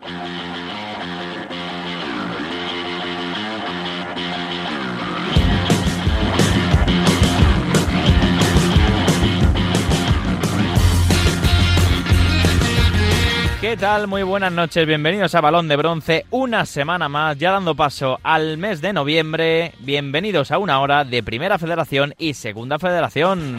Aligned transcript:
¿Qué 0.00 0.08
tal? 13.76 14.06
Muy 14.06 14.22
buenas 14.22 14.52
noches, 14.52 14.86
bienvenidos 14.86 15.34
a 15.34 15.42
Balón 15.42 15.68
de 15.68 15.76
Bronce, 15.76 16.24
una 16.30 16.64
semana 16.64 17.10
más, 17.10 17.36
ya 17.36 17.52
dando 17.52 17.74
paso 17.74 18.18
al 18.22 18.56
mes 18.56 18.80
de 18.80 18.94
noviembre, 18.94 19.74
bienvenidos 19.80 20.50
a 20.50 20.56
una 20.58 20.80
hora 20.80 21.04
de 21.04 21.22
Primera 21.22 21.58
Federación 21.58 22.14
y 22.18 22.32
Segunda 22.34 22.78
Federación. 22.78 23.56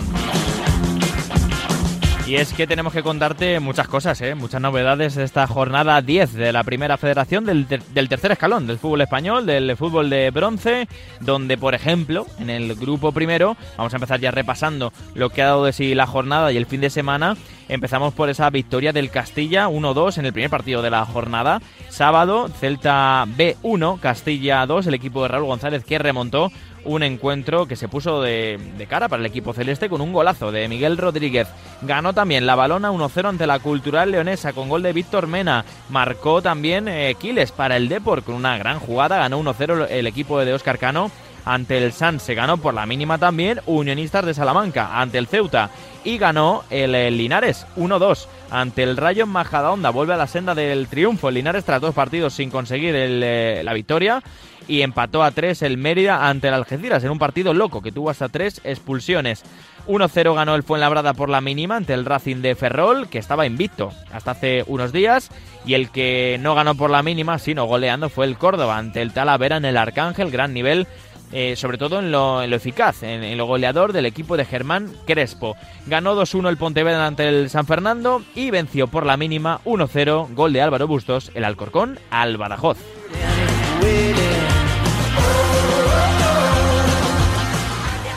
Y 2.32 2.38
es 2.38 2.54
que 2.54 2.66
tenemos 2.66 2.94
que 2.94 3.04
contarte 3.04 3.60
muchas 3.60 3.90
cosas, 3.90 4.22
¿eh? 4.22 4.36
muchas 4.36 4.62
novedades 4.62 5.16
de 5.16 5.26
esta 5.26 5.46
jornada 5.48 6.02
10 6.02 6.32
de 6.32 6.54
la 6.54 6.64
primera 6.64 6.96
federación 6.96 7.44
del, 7.44 7.68
del, 7.68 8.08
tercer 8.08 8.32
escalón 8.32 8.68
del 8.68 8.80
fútbol 8.80 9.02
español, 9.02 9.46
del 9.46 9.76
fútbol 9.76 10.10
de 10.10 10.32
bronce, 10.32 10.88
donde, 11.20 11.58
por 11.58 11.76
ejemplo, 11.76 12.26
en 12.40 12.50
el 12.50 12.76
grupo 12.76 13.12
primero, 13.12 13.58
vamos 13.76 13.92
a 13.94 13.98
empezar 13.98 14.22
ya 14.22 14.32
repasando 14.32 14.94
lo 15.14 15.30
que 15.30 15.42
ha 15.42 15.48
dado 15.48 15.66
de 15.66 15.74
sí 15.74 15.94
la 15.94 16.08
jornada 16.08 16.54
y 16.54 16.56
el 16.56 16.68
fin 16.68 16.80
de 16.80 16.90
semana. 16.90 17.36
Empezamos 17.68 18.14
por 18.14 18.30
esa 18.30 18.50
victoria 18.50 18.94
del 18.94 19.10
Castilla 19.10 19.68
1-2 19.68 20.18
en 20.18 20.26
el 20.26 20.34
primer 20.34 20.50
partido 20.50 20.82
de 20.82 20.90
la 20.90 21.06
jornada. 21.06 21.62
Sábado, 21.90 22.48
Celta 22.48 23.26
B1, 23.26 24.00
Castilla 24.00 24.66
2, 24.66 24.88
el 24.88 24.94
equipo 24.94 25.22
de 25.22 25.28
Raúl 25.28 25.48
González 25.48 25.84
que 25.84 26.00
remontó 26.00 26.50
un 26.84 27.04
encuentro 27.04 27.68
que 27.68 27.76
se 27.76 27.88
puso 27.88 28.22
de, 28.22 28.60
cara 28.90 29.08
para 29.08 29.20
el 29.20 29.26
equipo 29.26 29.54
celeste 29.54 29.90
con 29.90 30.02
un 30.02 30.14
golazo 30.14 30.52
de 30.52 30.68
Miguel 30.68 30.98
Rodríguez. 30.98 31.48
Ganó 31.82 32.14
también 32.14 32.46
la 32.46 32.56
balona 32.56 32.92
1-0 32.92 33.30
ante 33.30 33.48
la 33.48 33.60
Cultural 33.60 34.12
Leonesa 34.12 34.54
con 34.54 34.70
gol 34.70 34.84
de 34.84 34.94
Víctor 34.94 35.28
Mena. 35.28 35.66
Marcó 35.90 36.42
también 36.42 36.88
eh, 36.88 37.16
Quiles 37.20 37.52
para 37.52 37.78
el 37.78 37.90
Depor 37.90 38.24
con 38.24 38.36
una 38.36 38.58
gran 38.58 38.80
jugada. 38.80 39.18
Ganó 39.18 39.42
1-0 39.42 39.88
el 39.90 40.08
equipo 40.08 40.40
de 40.40 40.54
Oscar 40.54 40.78
Cano 40.78 41.12
ante 41.46 41.84
el 41.84 41.92
San 41.92 42.20
se 42.20 42.36
ganó 42.36 42.58
por 42.58 42.74
la 42.74 42.86
mínima 42.86 43.18
también 43.18 43.62
Unionistas 43.66 44.26
de 44.26 44.34
Salamanca 44.34 45.00
ante 45.00 45.18
el 45.18 45.28
Ceuta 45.28 45.72
y 46.04 46.18
ganó 46.18 46.64
el, 46.70 46.92
Linares 47.18 47.66
1-2 47.78 48.28
ante 48.50 48.84
el 48.84 48.98
Rayo 48.98 49.28
Majadahonda 49.28 49.90
vuelve 49.90 50.14
a 50.14 50.18
la 50.18 50.28
senda 50.28 50.56
del 50.56 50.88
triunfo 50.88 51.30
el 51.30 51.36
Linares 51.36 51.66
tras 51.66 51.82
dos 51.82 51.94
partidos 51.94 52.34
sin 52.34 52.50
conseguir 52.50 52.94
eh, 52.96 53.62
la 53.64 53.74
victoria 53.74 54.24
y 54.68 54.82
empató 54.82 55.24
a 55.24 55.32
tres 55.32 55.62
el 55.62 55.78
Mérida 55.78 56.28
ante 56.28 56.48
el 56.48 56.54
Algeciras 56.54 57.04
en 57.04 57.12
un 57.12 57.20
partido 57.20 57.54
loco 57.54 57.82
que 57.82 57.92
tuvo 57.92 58.10
hasta 58.10 58.30
tres 58.30 58.62
expulsiones 58.64 59.44
1-0 59.88 60.36
ganó 60.36 60.56
el 60.56 60.64
Fuenlabrada 60.64 61.14
por 61.14 61.30
la 61.30 61.42
mínima 61.42 61.76
ante 61.76 61.94
el 61.94 62.06
Racing 62.06 62.38
de 62.38 62.56
Ferrol, 62.56 63.08
que 63.10 63.18
estaba 63.18 63.46
invicto 63.46 63.92
hasta 64.12 64.32
hace 64.32 64.64
unos 64.68 64.92
días. 64.92 65.30
Y 65.66 65.74
el 65.74 65.90
que 65.90 66.38
no 66.40 66.56
ganó 66.56 66.76
por 66.76 66.90
la 66.90 67.04
mínima, 67.04 67.40
sino 67.40 67.66
goleando, 67.66 68.10
fue 68.10 68.26
el 68.26 68.38
Córdoba 68.38 68.78
ante 68.78 69.02
el 69.02 69.12
Talavera 69.12 69.58
en 69.58 69.66
el 69.66 69.78
Arcángel. 69.78 70.32
Gran 70.32 70.54
nivel 70.54 70.88
eh, 71.32 71.56
sobre 71.56 71.78
todo 71.78 72.00
en 72.00 72.12
lo, 72.12 72.44
en 72.44 72.50
lo 72.50 72.56
eficaz, 72.56 73.04
en, 73.04 73.38
lo 73.38 73.46
goleador 73.46 73.94
del 73.94 74.06
equipo 74.06 74.38
de 74.38 74.46
Germán 74.46 74.92
Crespo. 75.06 75.56
Ganó 75.88 76.16
2-1 76.16 76.50
el 76.50 76.58
Pontevedra 76.58 77.08
ante 77.08 77.28
el 77.28 77.50
San 77.50 77.66
Fernando 77.66 78.24
y 78.36 78.52
venció 78.52 78.88
por 78.88 79.06
la 79.06 79.18
mínima 79.18 79.62
1-0, 79.66 80.34
gol 80.34 80.54
de 80.54 80.62
Álvaro 80.62 80.88
Bustos, 80.88 81.32
el 81.34 81.46
Alcorcón 81.46 82.00
al 82.10 82.38
Badajoz. 82.38 82.78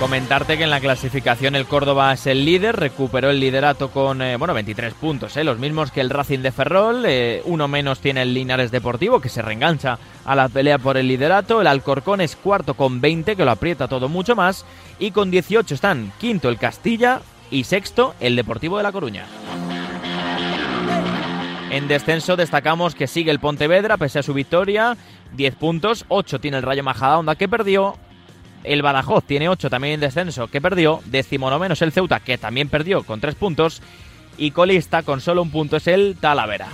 Comentarte 0.05 0.59
que 0.59 0.65
en 0.65 0.71
la 0.71 0.81
clasificación 0.81 1.57
el 1.57 1.65
Córdoba 1.65 2.13
es 2.13 2.27
el 2.27 2.45
líder, 2.45 2.77
recuperó 2.77 3.31
el 3.31 3.41
liderato 3.41 3.91
con 3.91 4.21
eh, 4.21 4.37
bueno 4.37 4.53
23 4.53 4.93
puntos, 4.93 5.35
eh, 5.39 5.45
los 5.45 5.59
mismos 5.59 5.91
que 5.91 6.03
el 6.03 6.11
Racing 6.11 6.41
de 6.41 6.53
Ferrol, 6.53 7.05
eh, 7.07 7.41
uno 7.47 7.69
menos 7.69 8.01
tiene 8.01 8.21
el 8.21 8.35
Linares 8.35 8.71
Deportivo 8.71 9.19
que 9.19 9.31
se 9.31 9.41
reengancha 9.41 9.99
a 10.27 10.37
la 10.37 10.51
pelea 10.51 10.77
por 10.77 10.99
el 10.99 11.09
liderato, 11.09 11.63
el 11.63 11.67
Alcorcón 11.67 12.21
es 12.21 12.37
cuarto 12.37 12.75
con 12.75 13.01
20 13.01 13.35
que 13.35 13.47
lo 13.47 13.51
aprieta 13.51 13.89
todo 13.89 14.11
mucho 14.11 14.37
más 14.37 14.67
y 14.99 15.11
con 15.11 15.31
18 15.31 15.75
están 15.75 16.13
quinto 16.21 16.51
el 16.51 16.59
Castilla 16.59 17.23
y 17.51 17.65
sexto 17.65 18.15
el 18.21 18.37
Deportivo 18.37 18.77
de 18.77 18.83
La 18.83 18.93
Coruña. 18.93 19.25
En 21.71 21.89
descenso 21.89 22.37
destacamos 22.37 22.95
que 22.95 23.07
sigue 23.07 23.31
el 23.31 23.41
Pontevedra 23.41 23.97
pese 23.97 24.19
a 24.19 24.23
su 24.23 24.35
victoria, 24.35 24.99
10 25.33 25.55
puntos, 25.55 26.05
8 26.09 26.41
tiene 26.41 26.59
el 26.59 26.63
Rayo 26.63 26.85
Majadahonda 26.85 27.37
que 27.37 27.49
perdió, 27.49 27.97
el 28.65 28.83
Badajoz 28.83 29.25
tiene 29.25 29.49
8 29.49 29.71
también 29.71 29.95
en 29.95 30.01
descenso 30.01 30.49
que 30.49 30.61
perdió. 30.61 31.01
Décimo 31.07 31.57
menos 31.59 31.83
el 31.83 31.93
Ceuta 31.93 32.21
que 32.21 32.39
también 32.39 32.69
perdió 32.69 33.03
con 33.03 33.21
3 33.21 33.35
puntos. 33.35 33.83
Y 34.37 34.51
colista 34.51 35.03
con 35.03 35.21
solo 35.21 35.43
un 35.43 35.51
punto 35.51 35.77
es 35.77 35.87
el 35.87 36.17
Talavera. 36.21 36.69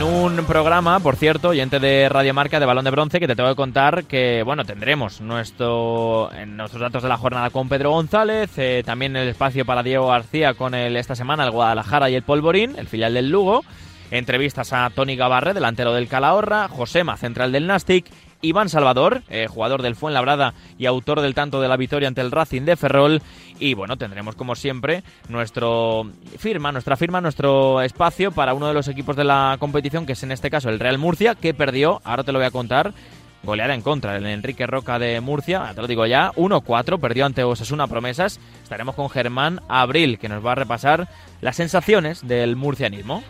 En 0.00 0.02
un 0.02 0.44
programa, 0.46 1.00
por 1.00 1.16
cierto, 1.16 1.50
oyente 1.50 1.78
de 1.78 2.08
Radio 2.08 2.32
Marca 2.32 2.58
de 2.58 2.66
Balón 2.66 2.84
de 2.84 2.90
Bronce, 2.90 3.20
que 3.20 3.26
te 3.26 3.36
tengo 3.36 3.50
que 3.50 3.56
contar 3.56 4.04
que, 4.04 4.42
bueno, 4.42 4.64
tendremos 4.64 5.20
nuestro, 5.20 6.30
en 6.32 6.56
nuestros 6.56 6.80
datos 6.80 7.02
de 7.02 7.08
la 7.08 7.18
jornada 7.18 7.50
con 7.50 7.68
Pedro 7.68 7.90
González, 7.90 8.50
eh, 8.56 8.82
también 8.84 9.14
el 9.16 9.28
espacio 9.28 9.66
para 9.66 9.82
Diego 9.82 10.08
García 10.08 10.54
con 10.54 10.74
el, 10.74 10.96
esta 10.96 11.14
semana 11.14 11.44
el 11.44 11.50
Guadalajara 11.50 12.08
y 12.08 12.14
el 12.14 12.22
Polvorín, 12.22 12.76
el 12.78 12.88
filial 12.88 13.14
del 13.14 13.30
Lugo. 13.30 13.62
Entrevistas 14.10 14.72
a 14.72 14.90
Tony 14.90 15.16
Gavarre, 15.16 15.54
delantero 15.54 15.92
del 15.92 16.08
Calahorra, 16.08 16.68
Josema, 16.68 17.16
central 17.16 17.52
del 17.52 17.66
Nastic, 17.66 18.06
Iván 18.42 18.68
Salvador, 18.68 19.22
eh, 19.28 19.46
jugador 19.48 19.82
del 19.82 19.96
Fuenlabrada 19.96 20.54
y 20.78 20.86
autor 20.86 21.20
del 21.20 21.34
tanto 21.34 21.60
de 21.60 21.68
la 21.68 21.76
victoria 21.76 22.08
ante 22.08 22.20
el 22.20 22.30
Racing 22.30 22.62
de 22.62 22.76
Ferrol. 22.76 23.22
Y 23.58 23.74
bueno, 23.74 23.96
tendremos 23.96 24.34
como 24.34 24.54
siempre 24.54 25.02
nuestro 25.28 26.10
firma, 26.38 26.72
nuestra 26.72 26.96
firma, 26.96 27.20
nuestro 27.20 27.82
espacio 27.82 28.32
para 28.32 28.54
uno 28.54 28.68
de 28.68 28.74
los 28.74 28.88
equipos 28.88 29.16
de 29.16 29.24
la 29.24 29.56
competición, 29.60 30.06
que 30.06 30.14
es 30.14 30.22
en 30.22 30.32
este 30.32 30.50
caso 30.50 30.70
el 30.70 30.80
Real 30.80 30.98
Murcia, 30.98 31.34
que 31.34 31.54
perdió, 31.54 32.00
ahora 32.04 32.24
te 32.24 32.32
lo 32.32 32.38
voy 32.38 32.46
a 32.46 32.50
contar, 32.50 32.94
goleada 33.42 33.74
en 33.74 33.82
contra 33.82 34.16
el 34.16 34.26
Enrique 34.26 34.66
Roca 34.66 34.98
de 34.98 35.20
Murcia, 35.20 35.72
te 35.74 35.80
lo 35.80 35.86
digo 35.86 36.06
ya, 36.06 36.32
1-4, 36.32 36.98
perdió 36.98 37.26
ante 37.26 37.44
Osasuna 37.44 37.86
Promesas. 37.86 38.40
Estaremos 38.62 38.94
con 38.94 39.10
Germán 39.10 39.60
Abril, 39.68 40.18
que 40.18 40.28
nos 40.28 40.44
va 40.44 40.52
a 40.52 40.56
repasar 40.56 41.08
las 41.40 41.56
sensaciones 41.56 42.26
del 42.26 42.56
murcianismo. 42.56 43.22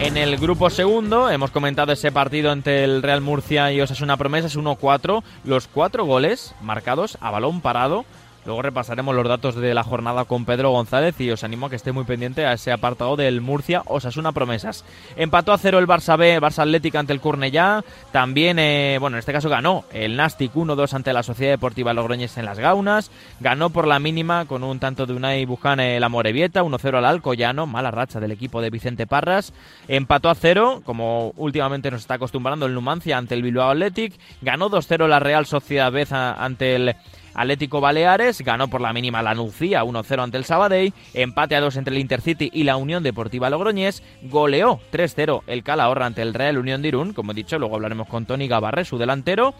En 0.00 0.18
el 0.18 0.36
grupo 0.36 0.70
segundo 0.70 1.28
hemos 1.28 1.50
comentado 1.50 1.90
ese 1.92 2.12
partido 2.12 2.52
entre 2.52 2.84
el 2.84 3.02
Real 3.02 3.20
Murcia 3.20 3.72
y 3.72 3.80
Osasuna 3.80 4.16
Promesas 4.16 4.56
1-4, 4.56 5.24
los 5.44 5.66
cuatro 5.66 6.04
goles 6.04 6.54
marcados 6.60 7.18
a 7.20 7.30
balón 7.30 7.60
parado. 7.60 8.04
Luego 8.46 8.62
repasaremos 8.62 9.14
los 9.14 9.26
datos 9.26 9.54
de 9.54 9.72
la 9.72 9.84
jornada 9.84 10.24
con 10.26 10.44
Pedro 10.44 10.70
González 10.70 11.18
y 11.20 11.30
os 11.30 11.44
animo 11.44 11.66
a 11.66 11.70
que 11.70 11.76
esté 11.76 11.92
muy 11.92 12.04
pendiente 12.04 12.44
a 12.44 12.52
ese 12.52 12.72
apartado 12.72 13.16
del 13.16 13.40
Murcia 13.40 13.82
Osasuna 13.86 14.32
Promesas. 14.32 14.84
Empató 15.16 15.52
a 15.52 15.58
cero 15.58 15.78
el 15.78 15.86
Barça 15.86 16.18
B, 16.18 16.40
Barça 16.40 16.62
Atlética 16.62 16.98
ante 16.98 17.14
el 17.14 17.20
Cornellá. 17.20 17.84
También, 18.12 18.58
eh, 18.58 18.98
bueno, 19.00 19.16
en 19.16 19.20
este 19.20 19.32
caso 19.32 19.48
ganó 19.48 19.84
el 19.92 20.16
Nastic 20.16 20.54
1-2 20.54 20.92
ante 20.92 21.12
la 21.12 21.22
Sociedad 21.22 21.52
Deportiva 21.52 21.94
Logroñés 21.94 22.36
en 22.36 22.44
las 22.44 22.58
Gaunas. 22.58 23.10
Ganó 23.40 23.70
por 23.70 23.86
la 23.86 23.98
mínima 23.98 24.44
con 24.44 24.62
un 24.62 24.78
tanto 24.78 25.06
de 25.06 25.14
Unai 25.14 25.44
Buján 25.46 25.78
la 26.00 26.08
Morevieta, 26.08 26.62
1-0 26.62 26.98
al 26.98 27.04
Alcoyano. 27.06 27.66
Mala 27.66 27.90
racha 27.90 28.20
del 28.20 28.32
equipo 28.32 28.60
de 28.60 28.70
Vicente 28.70 29.06
Parras. 29.06 29.52
Empató 29.88 30.28
a 30.28 30.34
cero, 30.34 30.82
como 30.84 31.32
últimamente 31.36 31.90
nos 31.90 32.02
está 32.02 32.14
acostumbrando 32.14 32.66
el 32.66 32.74
Numancia 32.74 33.16
ante 33.16 33.34
el 33.34 33.42
Bilbao 33.42 33.70
Athletic. 33.70 34.14
Ganó 34.42 34.68
2-0 34.68 35.08
la 35.08 35.18
Real 35.18 35.46
Sociedad 35.46 35.90
B 35.90 36.04
ante 36.10 36.76
el 36.76 36.94
Atlético 37.34 37.80
Baleares 37.80 38.40
ganó 38.42 38.68
por 38.68 38.80
la 38.80 38.92
mínima 38.92 39.22
la 39.22 39.34
Nucía 39.34 39.84
1-0 39.84 40.22
ante 40.22 40.36
el 40.36 40.44
Sabadell, 40.44 40.92
empate 41.12 41.56
a 41.56 41.60
2 41.60 41.76
entre 41.76 41.94
el 41.94 42.00
Intercity 42.00 42.50
y 42.52 42.64
la 42.64 42.76
Unión 42.76 43.02
Deportiva 43.02 43.50
Logroñés, 43.50 44.02
goleó 44.22 44.80
3-0 44.92 45.42
el 45.46 45.62
Calahorra 45.62 46.06
ante 46.06 46.22
el 46.22 46.34
Real 46.34 46.58
Unión 46.58 46.82
de 46.82 46.88
Irún, 46.88 47.12
como 47.12 47.32
he 47.32 47.34
dicho, 47.34 47.58
luego 47.58 47.74
hablaremos 47.74 48.08
con 48.08 48.26
Tony 48.26 48.48
Gavarre, 48.48 48.84
su 48.84 48.98
delantero. 48.98 49.54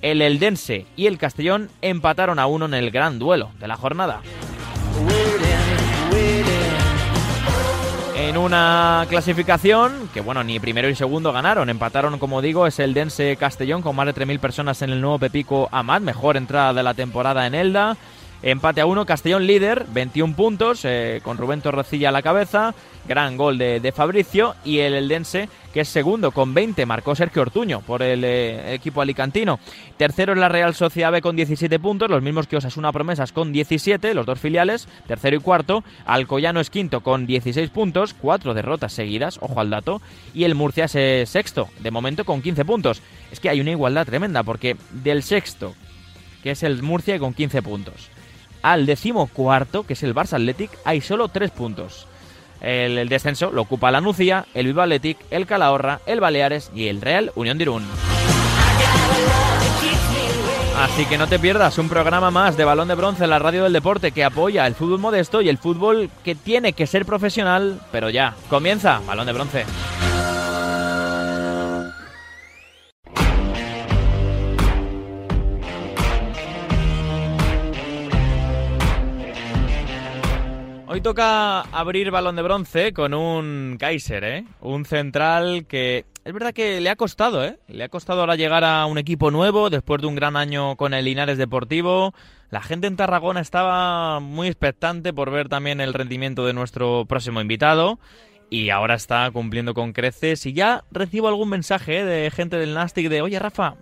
El 0.00 0.22
Eldense 0.22 0.86
y 0.94 1.06
el 1.06 1.18
Castellón 1.18 1.70
empataron 1.82 2.38
a 2.38 2.46
uno 2.46 2.66
en 2.66 2.74
el 2.74 2.90
gran 2.92 3.18
duelo 3.18 3.50
de 3.58 3.66
la 3.66 3.76
jornada. 3.76 4.20
En 8.28 8.36
una 8.36 9.06
clasificación 9.08 10.10
que, 10.12 10.20
bueno, 10.20 10.44
ni 10.44 10.60
primero 10.60 10.86
y 10.90 10.94
segundo 10.94 11.32
ganaron. 11.32 11.70
Empataron, 11.70 12.18
como 12.18 12.42
digo, 12.42 12.66
es 12.66 12.78
el 12.78 12.92
Dense 12.92 13.34
Castellón 13.36 13.80
con 13.80 13.96
más 13.96 14.04
de 14.04 14.14
3.000 14.14 14.38
personas 14.38 14.82
en 14.82 14.90
el 14.90 15.00
nuevo 15.00 15.18
Pepico 15.18 15.66
Amat. 15.72 16.02
Mejor 16.02 16.36
entrada 16.36 16.74
de 16.74 16.82
la 16.82 16.92
temporada 16.92 17.46
en 17.46 17.54
Elda. 17.54 17.96
Empate 18.40 18.80
a 18.80 18.86
uno, 18.86 19.04
Castellón 19.04 19.48
líder, 19.48 19.84
21 19.92 20.36
puntos, 20.36 20.84
eh, 20.84 21.20
con 21.24 21.38
Rubén 21.38 21.60
Torrecilla 21.60 22.10
a 22.10 22.12
la 22.12 22.22
cabeza. 22.22 22.72
Gran 23.08 23.36
gol 23.36 23.58
de, 23.58 23.80
de, 23.80 23.90
Fabricio. 23.90 24.54
Y 24.64 24.78
el 24.78 24.94
Eldense, 24.94 25.48
que 25.74 25.80
es 25.80 25.88
segundo 25.88 26.30
con 26.30 26.54
20, 26.54 26.86
marcó 26.86 27.16
Sergio 27.16 27.42
Ortuño 27.42 27.80
por 27.80 28.00
el 28.00 28.22
eh, 28.22 28.74
equipo 28.74 29.00
alicantino. 29.00 29.58
Tercero 29.96 30.34
en 30.34 30.40
la 30.40 30.48
Real 30.48 30.76
Sociedad 30.76 31.10
B 31.10 31.20
con 31.20 31.34
17 31.34 31.80
puntos, 31.80 32.08
los 32.08 32.22
mismos 32.22 32.46
que 32.46 32.56
Osasuna 32.56 32.92
Promesas 32.92 33.32
con 33.32 33.52
17, 33.52 34.14
los 34.14 34.24
dos 34.24 34.38
filiales, 34.38 34.86
tercero 35.08 35.36
y 35.36 35.40
cuarto. 35.40 35.82
Alcoyano 36.06 36.60
es 36.60 36.70
quinto 36.70 37.00
con 37.00 37.26
16 37.26 37.70
puntos, 37.70 38.14
cuatro 38.14 38.54
derrotas 38.54 38.92
seguidas, 38.92 39.38
ojo 39.40 39.58
al 39.58 39.70
dato. 39.70 40.00
Y 40.32 40.44
el 40.44 40.54
Murcia 40.54 40.84
es 40.84 40.94
eh, 40.94 41.24
sexto, 41.26 41.70
de 41.80 41.90
momento 41.90 42.24
con 42.24 42.40
15 42.40 42.64
puntos. 42.64 43.02
Es 43.32 43.40
que 43.40 43.48
hay 43.48 43.60
una 43.60 43.72
igualdad 43.72 44.06
tremenda, 44.06 44.44
porque 44.44 44.76
del 44.90 45.24
sexto, 45.24 45.74
que 46.44 46.52
es 46.52 46.62
el 46.62 46.84
Murcia 46.84 47.18
con 47.18 47.34
15 47.34 47.62
puntos 47.62 48.10
al 48.62 48.86
decimocuarto, 48.86 49.84
que 49.84 49.92
es 49.94 50.02
el 50.02 50.14
Barça 50.14 50.34
Athletic, 50.34 50.70
hay 50.84 51.00
solo 51.00 51.28
tres 51.28 51.50
puntos. 51.50 52.06
El, 52.60 53.08
descenso 53.08 53.50
lo 53.52 53.62
ocupa 53.62 53.90
la 53.90 54.00
Nucía, 54.00 54.46
el 54.54 54.66
Viva 54.66 54.84
Athletic, 54.84 55.18
el 55.30 55.46
Calahorra, 55.46 56.00
el 56.06 56.20
Baleares 56.20 56.70
y 56.74 56.88
el 56.88 57.00
Real 57.00 57.32
Unión 57.34 57.58
de 57.58 57.62
Irún. 57.62 57.84
Así 60.78 61.06
que 61.06 61.18
no 61.18 61.26
te 61.26 61.40
pierdas 61.40 61.76
un 61.78 61.88
programa 61.88 62.30
más 62.30 62.56
de 62.56 62.64
Balón 62.64 62.86
de 62.86 62.94
Bronce 62.94 63.24
en 63.24 63.30
la 63.30 63.40
radio 63.40 63.64
del 63.64 63.72
deporte 63.72 64.12
que 64.12 64.24
apoya 64.24 64.66
el 64.66 64.76
fútbol 64.76 65.00
modesto 65.00 65.42
y 65.42 65.48
el 65.48 65.58
fútbol 65.58 66.08
que 66.22 66.36
tiene 66.36 66.72
que 66.72 66.86
ser 66.86 67.04
profesional, 67.04 67.80
pero 67.90 68.10
ya. 68.10 68.34
Comienza 68.48 69.00
Balón 69.04 69.26
de 69.26 69.32
Bronce. 69.32 69.64
Toca 81.02 81.60
abrir 81.60 82.10
balón 82.10 82.34
de 82.34 82.42
bronce 82.42 82.92
con 82.92 83.14
un 83.14 83.76
Kaiser, 83.78 84.24
¿eh? 84.24 84.44
Un 84.60 84.84
central 84.84 85.64
que 85.66 86.04
es 86.24 86.32
verdad 86.32 86.52
que 86.52 86.80
le 86.80 86.90
ha 86.90 86.96
costado, 86.96 87.44
¿eh? 87.44 87.58
Le 87.68 87.84
ha 87.84 87.88
costado 87.88 88.20
ahora 88.20 88.34
llegar 88.34 88.64
a 88.64 88.84
un 88.86 88.98
equipo 88.98 89.30
nuevo 89.30 89.70
después 89.70 90.00
de 90.00 90.08
un 90.08 90.16
gran 90.16 90.36
año 90.36 90.76
con 90.76 90.94
el 90.94 91.04
Linares 91.04 91.38
Deportivo. 91.38 92.14
La 92.50 92.62
gente 92.62 92.88
en 92.88 92.96
Tarragona 92.96 93.40
estaba 93.40 94.18
muy 94.18 94.48
expectante 94.48 95.12
por 95.12 95.30
ver 95.30 95.48
también 95.48 95.80
el 95.80 95.94
rendimiento 95.94 96.44
de 96.44 96.52
nuestro 96.52 97.06
próximo 97.06 97.40
invitado 97.40 98.00
y 98.50 98.70
ahora 98.70 98.94
está 98.94 99.30
cumpliendo 99.30 99.74
con 99.74 99.92
creces 99.92 100.44
y 100.46 100.52
ya 100.52 100.84
recibo 100.90 101.28
algún 101.28 101.48
mensaje 101.48 102.00
¿eh? 102.00 102.04
de 102.04 102.30
gente 102.30 102.56
del 102.56 102.74
Nastic 102.74 103.08
de, 103.08 103.22
oye 103.22 103.38
Rafa, 103.38 103.76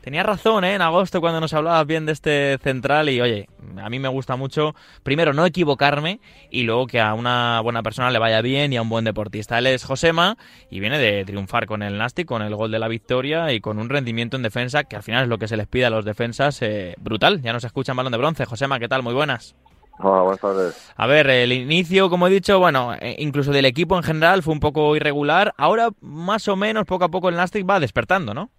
Tenía 0.00 0.22
razón 0.22 0.64
¿eh? 0.64 0.74
en 0.74 0.82
agosto 0.82 1.20
cuando 1.20 1.40
nos 1.40 1.52
hablabas 1.52 1.86
bien 1.86 2.06
de 2.06 2.12
este 2.12 2.58
central 2.58 3.08
y 3.08 3.20
oye, 3.20 3.48
a 3.82 3.90
mí 3.90 3.98
me 3.98 4.08
gusta 4.08 4.36
mucho, 4.36 4.74
primero 5.02 5.32
no 5.32 5.44
equivocarme 5.44 6.20
y 6.50 6.62
luego 6.62 6.86
que 6.86 7.00
a 7.00 7.14
una 7.14 7.60
buena 7.60 7.82
persona 7.82 8.10
le 8.10 8.18
vaya 8.18 8.40
bien 8.40 8.72
y 8.72 8.76
a 8.76 8.82
un 8.82 8.88
buen 8.88 9.04
deportista. 9.04 9.58
Él 9.58 9.66
es 9.66 9.84
Josema 9.84 10.38
y 10.70 10.80
viene 10.80 10.98
de 10.98 11.24
triunfar 11.24 11.66
con 11.66 11.82
el 11.82 11.98
Nastic, 11.98 12.26
con 12.26 12.42
el 12.42 12.54
gol 12.54 12.70
de 12.70 12.78
la 12.78 12.88
victoria 12.88 13.52
y 13.52 13.60
con 13.60 13.78
un 13.78 13.88
rendimiento 13.88 14.36
en 14.36 14.42
defensa 14.42 14.84
que 14.84 14.96
al 14.96 15.02
final 15.02 15.24
es 15.24 15.28
lo 15.28 15.38
que 15.38 15.48
se 15.48 15.56
les 15.56 15.66
pide 15.66 15.86
a 15.86 15.90
los 15.90 16.04
defensas 16.04 16.62
eh, 16.62 16.94
brutal. 16.98 17.42
Ya 17.42 17.52
nos 17.52 17.64
escuchan 17.64 17.96
balón 17.96 18.12
de 18.12 18.18
bronce. 18.18 18.44
Josema, 18.44 18.78
¿qué 18.78 18.88
tal? 18.88 19.02
Muy 19.02 19.14
buenas. 19.14 19.56
Hola, 20.00 20.22
buenas 20.22 20.40
tardes. 20.40 20.92
A 20.96 21.06
ver, 21.06 21.28
el 21.28 21.52
inicio, 21.52 22.08
como 22.08 22.28
he 22.28 22.30
dicho, 22.30 22.58
bueno, 22.60 22.94
eh, 22.94 23.16
incluso 23.18 23.50
del 23.50 23.64
equipo 23.64 23.96
en 23.96 24.04
general 24.04 24.44
fue 24.44 24.54
un 24.54 24.60
poco 24.60 24.94
irregular. 24.94 25.54
Ahora, 25.56 25.90
más 26.00 26.46
o 26.46 26.54
menos, 26.54 26.84
poco 26.84 27.04
a 27.04 27.08
poco 27.08 27.28
el 27.28 27.36
Nastic 27.36 27.68
va 27.68 27.80
despertando, 27.80 28.32
¿no? 28.32 28.50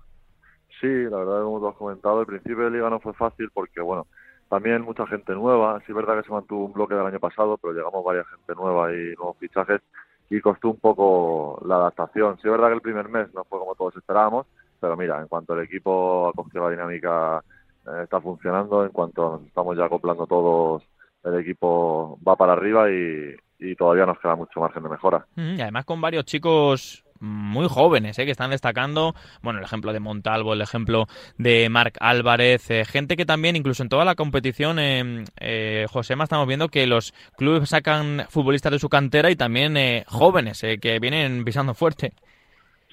Sí, 0.80 0.88
la 0.88 1.18
verdad, 1.18 1.44
como 1.44 1.60
tú 1.60 1.68
has 1.68 1.76
comentado, 1.76 2.22
el 2.22 2.28
principio 2.28 2.66
de 2.66 2.72
liga 2.72 2.90
no 2.90 3.00
fue 3.00 3.14
fácil 3.14 3.50
porque, 3.54 3.82
bueno, 3.82 4.08
también 4.50 4.82
mucha 4.82 5.06
gente 5.08 5.34
nueva. 5.34 5.80
Sí, 5.80 5.86
es 5.90 5.96
verdad 5.96 6.18
que 6.18 6.28
se 6.28 6.32
mantuvo 6.32 6.66
un 6.66 6.74
bloque 6.74 6.96
del 6.96 7.06
año 7.06 7.20
pasado, 7.20 7.58
pero 7.58 7.74
llegamos 7.74 8.04
varias 8.04 8.28
gente 8.28 8.56
nueva 8.56 8.94
y 8.94 9.14
nuevos 9.16 9.38
fichajes 9.38 9.82
y 10.30 10.40
costó 10.42 10.70
un 10.70 10.80
poco 10.80 11.62
la 11.66 11.76
adaptación. 11.76 12.36
Sí, 12.38 12.48
es 12.48 12.52
verdad 12.52 12.70
que 12.70 12.76
el 12.76 12.82
primer 12.82 13.10
mes 13.10 13.34
no 13.34 13.44
fue 13.44 13.60
como 13.60 13.76
todos 13.76 13.96
esperábamos, 13.96 14.48
pero 14.80 14.96
mira, 14.96 15.20
en 15.20 15.28
cuanto 15.28 15.54
el 15.54 15.66
equipo 15.66 16.30
ha 16.30 16.34
cogido 16.34 16.66
la 16.66 16.72
dinámica, 16.72 17.44
eh, 17.88 18.04
está 18.04 18.22
funcionando, 18.22 18.86
en 18.86 18.92
cuanto 18.92 19.32
nos 19.32 19.48
estamos 19.48 19.78
ya 19.78 19.86
acoplando 19.86 20.28
todos, 20.28 20.84
el 21.24 21.40
equipo 21.40 22.18
va 22.26 22.36
para 22.36 22.54
arriba 22.54 22.90
y, 22.90 23.36
y 23.60 23.76
todavía 23.76 24.06
nos 24.06 24.20
queda 24.20 24.36
mucho 24.36 24.62
margen 24.62 24.84
de 24.84 24.90
mejora. 24.90 25.26
Y 25.36 25.60
además 25.60 25.86
con 25.86 26.00
varios 26.00 26.26
chicos 26.26 27.04
muy 27.20 27.68
jóvenes 27.68 28.18
¿eh? 28.20 28.26
que 28.26 28.32
están 28.32 28.52
destacando. 28.52 29.14
Bueno, 29.42 29.60
el 29.60 29.66
ejemplo 29.66 29.94
de 29.94 30.00
Montalvo, 30.00 30.54
el 30.54 30.62
ejemplo 30.62 31.06
de 31.38 31.70
Marc 31.70 31.98
Álvarez, 32.00 32.70
eh, 32.72 32.86
gente 32.86 33.16
que 33.16 33.26
también, 33.26 33.56
incluso 33.56 33.84
en 33.84 33.90
toda 33.90 34.06
la 34.06 34.16
competición, 34.16 34.80
eh, 34.80 35.26
eh 35.40 35.86
Josema, 35.90 36.24
estamos 36.24 36.48
viendo 36.48 36.70
que 36.70 36.88
los 36.88 37.14
clubes 37.38 37.70
sacan 37.70 38.26
futbolistas 38.30 38.72
de 38.72 38.80
su 38.80 38.90
cantera 38.90 39.30
y 39.32 39.36
también 39.36 39.78
eh, 39.78 40.06
jóvenes 40.08 40.62
que 40.82 41.00
vienen 41.00 41.44
pisando 41.44 41.74
fuerte. 41.74 42.14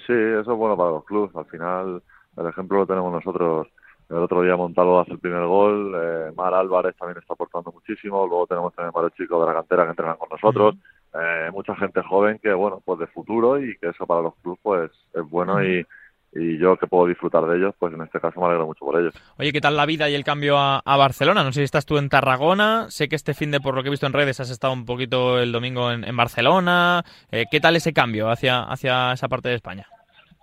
Sí, 0.07 0.13
eso 0.13 0.53
es 0.53 0.59
bueno 0.59 0.77
para 0.77 0.91
los 0.91 1.05
clubes. 1.05 1.35
Al 1.35 1.47
final, 1.47 2.03
el 2.37 2.47
ejemplo 2.47 2.79
lo 2.79 2.87
tenemos 2.87 3.13
nosotros. 3.13 3.69
El 4.09 4.19
otro 4.19 4.43
día 4.43 4.57
Montalvo 4.57 5.01
hace 5.01 5.13
el 5.13 5.19
primer 5.19 5.45
gol, 5.47 5.97
Mar 6.37 6.55
Álvarez 6.55 6.95
también 6.97 7.19
está 7.19 7.35
aportando 7.35 7.73
muchísimo, 7.73 8.25
luego 8.25 8.47
tenemos 8.47 8.73
también 8.73 8.93
varios 8.93 9.15
chicos 9.15 9.41
de 9.41 9.47
la 9.53 9.59
cantera 9.59 9.83
que 9.83 9.91
entrenan 9.91 10.17
con 10.17 10.29
nosotros 10.29 10.77
eh, 11.21 11.51
mucha 11.53 11.75
gente 11.77 12.03
joven 12.03 12.39
que, 12.43 12.53
bueno, 12.53 12.83
pues 12.85 12.99
de 12.99 13.07
futuro 13.07 13.63
y 13.63 13.77
que 13.79 13.89
eso 13.89 14.07
para 14.07 14.23
los 14.23 14.35
clubes 14.37 14.61
pues 14.63 14.91
es 15.15 15.31
bueno 15.31 15.63
y, 15.65 15.87
y 16.33 16.59
yo 16.59 16.77
que 16.77 16.87
puedo 16.87 17.07
disfrutar 17.07 17.45
de 17.47 17.57
ellos, 17.57 17.75
pues 17.79 17.95
en 17.95 18.03
este 18.03 18.21
caso 18.21 18.41
me 18.41 18.47
alegro 18.47 18.67
mucho 18.67 18.85
por 18.85 19.01
ellos. 19.01 19.15
Oye, 19.39 19.53
¿qué 19.53 19.61
tal 19.61 19.77
la 19.77 19.87
vida 19.87 20.09
y 20.11 20.15
el 20.15 20.25
cambio 20.25 20.59
a, 20.59 20.83
Barcelona? 20.85 21.43
No 21.43 21.53
sé 21.53 21.61
si 21.61 21.65
estás 21.65 21.87
tú 21.87 21.99
en 21.99 22.09
Tarragona, 22.09 22.87
sé 22.91 23.09
que 23.09 23.17
este 23.17 23.35
fin 23.35 23.51
de, 23.51 23.61
por 23.61 23.75
lo 23.75 23.83
que 23.83 23.89
he 23.89 23.91
visto 23.91 24.07
en 24.07 24.13
redes, 24.13 24.41
has 24.41 24.51
estado 24.51 24.73
un 24.73 24.85
poquito 24.85 25.39
el 25.39 25.53
domingo 25.53 25.91
en, 25.91 26.05
en 26.05 26.17
Barcelona. 26.17 27.05
Eh, 27.31 27.45
¿Qué 27.51 27.61
tal 27.61 27.77
ese 27.77 27.93
cambio 27.93 28.29
hacia, 28.31 28.63
hacia 28.63 29.13
esa 29.13 29.29
parte 29.29 29.49
de 29.49 29.55
España? 29.55 29.87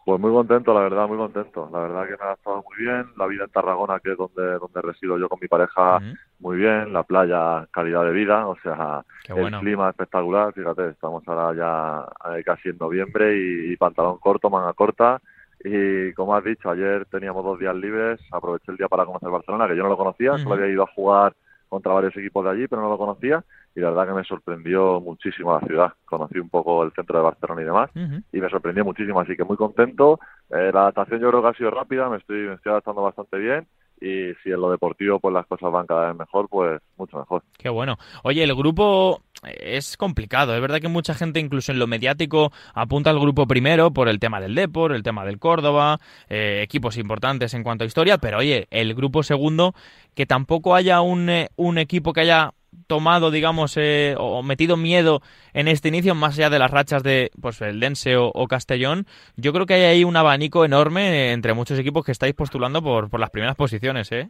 Pues 0.05 0.19
muy 0.19 0.31
contento, 0.31 0.73
la 0.73 0.81
verdad, 0.81 1.07
muy 1.07 1.17
contento. 1.17 1.69
La 1.71 1.79
verdad 1.79 2.03
que 2.05 2.21
me 2.21 2.29
ha 2.29 2.33
estado 2.33 2.63
muy 2.67 2.77
bien. 2.77 3.05
La 3.15 3.25
vida 3.25 3.45
en 3.45 3.49
Tarragona, 3.51 3.99
que 4.01 4.11
es 4.11 4.17
donde, 4.17 4.59
donde 4.59 4.81
resido 4.81 5.17
yo 5.17 5.29
con 5.29 5.39
mi 5.41 5.47
pareja, 5.47 5.99
muy 6.39 6.57
bien. 6.57 6.91
La 6.91 7.03
playa, 7.03 7.65
calidad 7.71 8.03
de 8.03 8.11
vida, 8.11 8.45
o 8.47 8.57
sea, 8.61 9.05
el 9.29 9.59
clima 9.59 9.89
espectacular. 9.89 10.53
Fíjate, 10.53 10.89
estamos 10.89 11.25
ahora 11.25 11.55
ya 11.55 12.35
eh, 12.35 12.43
casi 12.43 12.69
en 12.69 12.77
noviembre 12.77 13.37
y, 13.37 13.77
pantalón 13.77 14.17
corto, 14.17 14.49
manga 14.49 14.73
corta. 14.73 15.21
Y 15.63 16.11
como 16.13 16.35
has 16.35 16.43
dicho, 16.43 16.69
ayer 16.69 17.05
teníamos 17.05 17.45
dos 17.45 17.57
días 17.57 17.75
libres. 17.75 18.19
Aproveché 18.33 18.73
el 18.73 18.77
día 18.77 18.89
para 18.89 19.05
conocer 19.05 19.29
Barcelona, 19.29 19.69
que 19.69 19.77
yo 19.77 19.83
no 19.83 19.89
lo 19.89 19.97
conocía. 19.97 20.37
Solo 20.37 20.55
había 20.55 20.67
ido 20.67 20.83
a 20.83 20.93
jugar 20.93 21.33
contra 21.69 21.93
varios 21.93 22.15
equipos 22.17 22.43
de 22.43 22.51
allí, 22.51 22.67
pero 22.67 22.81
no 22.81 22.89
lo 22.89 22.97
conocía 22.97 23.41
y 23.75 23.79
la 23.79 23.89
verdad 23.89 24.07
que 24.07 24.13
me 24.13 24.23
sorprendió 24.23 24.99
muchísimo 25.01 25.53
la 25.53 25.65
ciudad. 25.65 25.93
Conocí 26.05 26.39
un 26.39 26.49
poco 26.49 26.83
el 26.83 26.91
centro 26.93 27.17
de 27.17 27.23
Barcelona 27.23 27.61
y 27.61 27.65
demás 27.65 27.89
y 28.31 28.39
me 28.39 28.49
sorprendió 28.49 28.85
muchísimo, 28.85 29.19
así 29.19 29.35
que 29.35 29.43
muy 29.43 29.57
contento. 29.57 30.19
Eh, 30.49 30.71
la 30.73 30.81
adaptación 30.81 31.21
yo 31.21 31.29
creo 31.29 31.41
que 31.41 31.47
ha 31.47 31.53
sido 31.53 31.71
rápida, 31.71 32.09
me 32.09 32.17
estoy, 32.17 32.47
me 32.47 32.53
estoy 32.53 32.71
adaptando 32.71 33.01
bastante 33.01 33.37
bien 33.37 33.67
y 34.03 34.33
si 34.43 34.51
en 34.51 34.59
lo 34.59 34.69
deportivo 34.69 35.19
pues 35.19 35.33
las 35.33 35.45
cosas 35.47 35.71
van 35.71 35.87
cada 35.87 36.07
vez 36.07 36.17
mejor, 36.17 36.49
pues 36.49 36.81
mucho 36.97 37.17
mejor. 37.17 37.43
Qué 37.57 37.69
bueno. 37.69 37.97
Oye, 38.23 38.43
el 38.43 38.53
grupo 38.53 39.21
es 39.43 39.97
complicado. 39.97 40.53
Es 40.53 40.61
verdad 40.61 40.79
que 40.79 40.89
mucha 40.89 41.13
gente, 41.13 41.39
incluso 41.39 41.71
en 41.71 41.79
lo 41.79 41.87
mediático, 41.87 42.51
apunta 42.73 43.09
al 43.09 43.19
grupo 43.19 43.47
primero 43.47 43.91
por 43.91 44.09
el 44.09 44.19
tema 44.19 44.41
del 44.41 44.55
Depor, 44.55 44.93
el 44.93 45.03
tema 45.03 45.25
del 45.25 45.39
Córdoba, 45.39 45.99
eh, 46.29 46.61
equipos 46.63 46.97
importantes 46.97 47.53
en 47.53 47.63
cuanto 47.63 47.83
a 47.83 47.87
historia, 47.87 48.17
pero 48.17 48.39
oye, 48.39 48.67
el 48.71 48.93
grupo 48.93 49.23
segundo, 49.23 49.73
que 50.15 50.25
tampoco 50.25 50.75
haya 50.75 51.01
un, 51.01 51.29
eh, 51.29 51.49
un 51.55 51.77
equipo 51.77 52.13
que 52.13 52.21
haya 52.21 52.51
tomado, 52.87 53.31
digamos, 53.31 53.77
eh, 53.77 54.15
o 54.17 54.43
metido 54.43 54.77
miedo 54.77 55.21
en 55.53 55.67
este 55.67 55.89
inicio, 55.89 56.15
más 56.15 56.37
allá 56.37 56.49
de 56.49 56.59
las 56.59 56.71
rachas 56.71 57.03
de 57.03 57.31
pues 57.41 57.61
el 57.61 57.79
Dense 57.79 58.15
o, 58.17 58.47
Castellón, 58.47 59.05
yo 59.35 59.53
creo 59.53 59.65
que 59.65 59.75
hay 59.75 59.83
ahí 59.83 60.03
un 60.03 60.15
abanico 60.15 60.65
enorme 60.65 61.31
entre 61.31 61.53
muchos 61.53 61.79
equipos 61.79 62.05
que 62.05 62.11
estáis 62.11 62.33
postulando 62.33 62.81
por, 62.81 63.09
por 63.09 63.19
las 63.19 63.29
primeras 63.29 63.55
posiciones, 63.55 64.11
¿eh? 64.11 64.29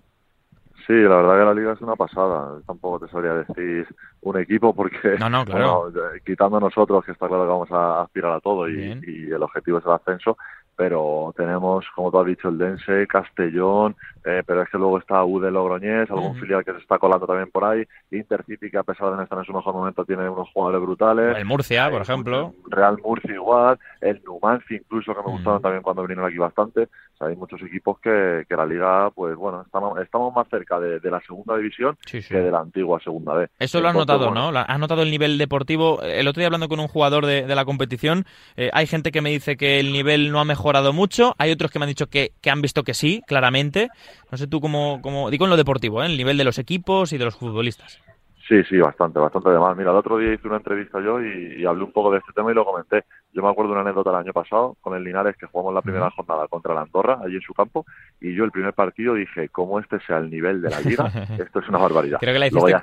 Sí, 0.86 0.94
la 0.94 1.16
verdad 1.16 1.40
que 1.40 1.46
la 1.46 1.54
liga 1.54 1.74
es 1.74 1.82
una 1.82 1.96
pasada. 1.96 2.60
Tampoco 2.68 3.06
te 3.06 3.12
sabría 3.12 3.34
decir 3.36 3.88
un 4.22 4.38
equipo 4.38 4.76
porque, 4.76 5.16
no, 5.18 5.30
no, 5.30 5.46
claro. 5.46 5.92
quitando 6.26 6.60
nosotros, 6.60 7.06
que 7.06 7.14
está 7.14 7.28
claro 7.28 7.44
que 7.44 7.50
vamos 7.50 7.72
a 7.72 8.02
aspirar 8.02 8.34
a 8.34 8.42
todo 8.42 8.68
y, 8.68 9.00
y, 9.08 9.32
el 9.32 9.42
objetivo 9.42 9.78
es 9.78 9.86
el 9.86 9.92
ascenso, 9.92 10.38
pero 10.76 11.34
tenemos, 11.38 11.86
como 11.96 12.12
tú 12.12 12.20
has 12.20 12.26
dicho, 12.26 12.50
el 12.50 12.58
Dense, 12.58 13.08
Castellón, 13.08 13.96
eh, 14.26 14.42
pero 14.46 14.64
es 14.64 14.70
que 14.70 14.78
luego 14.78 14.98
está 14.98 15.24
U 15.24 15.40
de 15.40 15.52
Logroñés, 15.52 16.10
algún 16.10 16.36
filial 16.36 16.64
que 16.64 16.72
se 16.72 16.80
está 16.80 16.98
colando 16.98 17.28
también 17.28 17.52
por 17.52 17.66
ahí, 17.66 17.86
Intercity, 18.12 18.72
que 18.72 18.78
a 18.78 18.84
pesar 18.84 19.12
de 19.12 19.18
no 19.18 19.24
estar 19.24 19.38
en 19.38 19.46
su 19.46 19.54
mejor 19.54 19.74
momento, 19.74 20.06
tiene 20.06 20.28
unos 20.30 20.50
jugadores 20.52 20.82
brutales. 20.82 21.38
El 21.38 21.46
Murcia, 21.46 21.90
por 21.90 22.02
ejemplo. 22.02 22.54
Real 22.68 22.98
Murcia 23.04 23.34
igual, 23.34 23.78
el 24.02 24.22
Numancia 24.24 24.78
incluso, 24.78 25.14
que 25.14 25.22
me 25.22 25.32
gustaron 25.32 25.62
también 25.62 25.84
cuando 25.84 26.04
vinieron 26.04 26.26
aquí 26.26 26.38
bastante. 26.38 26.88
Hay 27.28 27.36
muchos 27.36 27.62
equipos 27.62 28.00
que, 28.00 28.46
que 28.48 28.56
la 28.56 28.66
liga, 28.66 29.12
pues 29.12 29.36
bueno, 29.36 29.62
estamos, 29.62 30.00
estamos 30.00 30.34
más 30.34 30.48
cerca 30.50 30.80
de, 30.80 31.00
la 31.04 31.22
segunda 31.22 31.58
división 31.58 31.96
que 32.10 32.22
de 32.22 32.50
la 32.50 32.60
antigua 32.60 33.00
segunda 33.04 33.34
B. 33.34 33.48
Eso 33.60 33.80
lo 33.80 33.90
has 33.90 33.96
notado, 33.96 34.32
¿no? 34.32 34.50
Has 34.58 34.80
notado 34.80 35.04
el 35.04 35.12
nivel 35.12 35.38
deportivo. 35.38 36.02
El 36.02 36.28
otro 36.28 36.40
día 36.40 36.48
hablando 36.48 36.70
con 36.70 36.80
un 36.80 36.88
jugador 36.88 37.26
de, 37.26 37.46
de 37.46 37.56
la 37.56 37.66
competición, 37.66 38.26
eh, 38.56 38.70
hay 38.74 38.88
gente 38.88 39.12
que 39.12 39.22
me 39.22 39.30
dice 39.30 39.58
que 39.58 39.80
el 39.80 39.92
nivel 39.92 40.32
no 40.32 40.40
ha 40.40 40.46
mejorado 40.46 40.64
mejorado 40.64 40.94
mucho, 40.94 41.36
hay 41.40 41.52
otros 41.52 41.72
que 41.72 41.80
me 41.80 41.84
han 41.86 41.90
dicho 41.90 42.08
que, 42.08 42.32
que 42.40 42.50
han 42.50 42.62
visto 42.62 42.84
que 42.84 42.94
sí, 42.94 43.22
claramente. 43.28 43.90
No 44.32 44.38
sé 44.38 44.48
tú 44.48 44.62
cómo, 44.62 45.00
cómo 45.02 45.30
digo 45.30 45.46
en 45.46 45.50
lo 45.50 45.58
deportivo, 45.58 46.02
¿eh? 46.02 46.06
el 46.06 46.16
nivel 46.16 46.38
de 46.38 46.46
los 46.46 46.58
equipos 46.58 47.12
y 47.12 47.18
de 47.18 47.26
los 47.26 47.36
futbolistas. 47.36 48.00
Sí, 48.48 48.62
sí, 48.66 48.78
bastante, 48.78 49.20
bastante 49.20 49.50
de 49.50 49.58
más. 49.58 49.76
Mira, 49.78 49.92
el 49.92 49.98
otro 49.98 50.18
día 50.18 50.34
hice 50.34 50.48
una 50.48 50.58
entrevista 50.58 51.00
yo 51.00 51.22
y, 51.22 51.66
hablé 51.66 51.84
un 51.84 51.94
poco 51.94 52.12
de 52.12 52.18
este 52.18 52.34
tema 52.34 52.52
y 52.52 52.56
lo 52.56 52.66
comenté. 52.66 53.06
Yo 53.32 53.42
me 53.42 53.50
acuerdo 53.50 53.70
de 53.70 53.80
una 53.80 53.90
anécdota 53.90 54.10
el 54.10 54.18
año 54.18 54.34
pasado 54.34 54.76
con 54.82 54.96
el 54.96 55.04
Linares 55.04 55.38
que 55.38 55.46
jugamos 55.46 55.74
la 55.74 55.82
primera 55.82 56.10
jornada 56.12 56.48
contra 56.50 56.74
la 56.74 56.82
Andorra, 56.82 57.20
allí 57.24 57.36
en 57.36 57.42
su 57.42 57.54
campo, 57.54 57.86
y 58.20 58.36
yo 58.36 58.44
el 58.44 58.52
primer 58.52 58.74
partido 58.74 59.14
dije, 59.14 59.48
como 59.48 59.80
este 59.80 60.00
sea 60.02 60.18
el 60.18 60.30
nivel 60.30 60.62
de 60.62 60.70
la 60.70 60.82
liga, 60.82 61.06
esto 61.40 61.60
es 61.60 61.70
una 61.70 61.78
barbaridad. 61.78 62.20
Creo 62.20 62.34
que 62.34 62.40
la 62.40 62.48
hiciste 62.48 62.76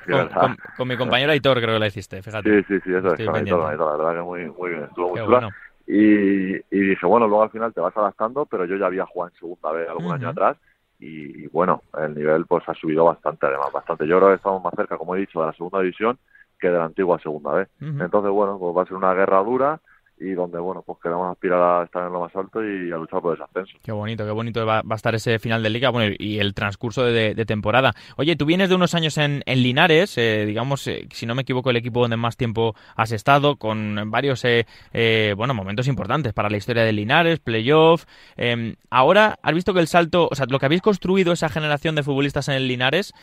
con, 0.77 0.87
mi 0.87 0.97
compañero 0.97 1.31
Aitor, 1.31 1.61
creo 1.61 1.75
que 1.75 1.79
la 1.79 1.87
hiciste, 1.87 2.23
fíjate. 2.23 2.49
Sí, 2.49 2.65
sí, 2.67 2.79
sí, 2.83 2.93
eso 2.95 3.13
es, 3.13 3.25
con 3.25 3.35
Aitor, 3.35 3.77
la 3.77 3.97
verdad 3.97 4.15
que 4.15 4.21
muy, 4.21 4.49
muy 4.49 4.71
bien, 4.71 4.83
estuvo 4.83 5.09
muy 5.09 5.19
chula. 5.19 5.49
Y, 5.85 6.53
dije, 6.71 7.05
bueno, 7.05 7.27
luego 7.27 7.43
al 7.43 7.51
final 7.51 7.73
te 7.73 7.81
vas 7.81 7.95
adaptando, 7.95 8.45
pero 8.47 8.65
yo 8.65 8.77
ya 8.77 8.87
había 8.87 9.05
jugado 9.05 9.31
en 9.31 9.39
segunda 9.39 9.71
vez 9.73 9.89
algún 9.89 10.11
año 10.11 10.29
atrás 10.29 10.57
y, 11.01 11.47
bueno, 11.47 11.81
el 11.97 12.13
nivel 12.13 12.45
pues 12.45 12.63
ha 12.67 12.75
subido 12.75 13.05
bastante, 13.05 13.47
además, 13.47 13.71
bastante. 13.73 14.07
Yo 14.07 14.17
creo 14.17 14.29
que 14.29 14.35
estamos 14.35 14.63
más 14.63 14.73
cerca, 14.75 14.97
como 14.97 15.15
he 15.15 15.19
dicho, 15.19 15.41
de 15.41 15.47
la 15.47 15.53
segunda 15.53 15.79
división 15.79 16.17
que 16.59 16.69
de 16.69 16.77
la 16.77 16.85
antigua 16.85 17.19
segunda 17.19 17.53
vez. 17.53 17.69
Entonces, 17.79 18.31
bueno, 18.31 18.59
pues 18.59 18.77
va 18.77 18.83
a 18.83 18.85
ser 18.85 18.95
una 18.95 19.13
guerra 19.15 19.43
dura 19.43 19.81
y 20.21 20.33
donde, 20.33 20.59
bueno, 20.59 20.83
pues 20.85 20.99
queremos 21.01 21.31
aspirar 21.31 21.81
a 21.81 21.83
estar 21.83 22.05
en 22.05 22.13
lo 22.13 22.19
más 22.21 22.35
alto 22.35 22.63
y 22.63 22.91
a 22.91 22.97
luchar 22.97 23.21
por 23.21 23.33
ese 23.33 23.43
ascenso. 23.43 23.73
Qué 23.83 23.91
bonito, 23.91 24.23
qué 24.23 24.31
bonito 24.31 24.65
va, 24.67 24.83
a 24.87 24.95
estar 24.95 25.15
ese 25.15 25.39
final 25.39 25.63
de 25.63 25.71
liga 25.71 25.89
bueno, 25.89 26.15
y 26.17 26.37
el 26.37 26.53
transcurso 26.53 27.03
de, 27.03 27.33
temporada. 27.45 27.93
Oye, 28.17 28.35
tú 28.35 28.45
vienes 28.45 28.69
de 28.69 28.75
unos 28.75 28.93
años 28.93 29.17
en, 29.17 29.41
Linares, 29.47 30.17
eh, 30.17 30.45
digamos, 30.45 30.85
eh, 30.87 31.07
si 31.11 31.25
no 31.25 31.33
me 31.33 31.41
equivoco, 31.41 31.71
el 31.71 31.77
equipo 31.77 32.01
donde 32.01 32.17
más 32.17 32.37
tiempo 32.37 32.75
has 32.95 33.11
estado, 33.11 33.55
con 33.55 34.11
varios, 34.11 34.45
eh, 34.45 35.33
bueno, 35.35 35.55
momentos 35.55 35.87
importantes 35.87 36.33
para 36.33 36.49
la 36.49 36.57
historia 36.57 36.83
de 36.83 36.93
Linares, 36.93 37.39
playoff. 37.39 38.05
Em, 38.37 38.75
ahora, 38.91 39.39
has 39.41 39.55
visto 39.55 39.73
que 39.73 39.79
el 39.79 39.87
salto, 39.87 40.29
o 40.31 40.35
sea, 40.35 40.45
lo 40.47 40.59
que 40.59 40.67
habéis 40.67 40.83
construido 40.83 41.33
esa 41.33 41.49
generación 41.49 41.95
de 41.95 42.03
futbolistas 42.03 42.47
en 42.47 42.55
el 42.55 42.67
Linares, 42.67 43.13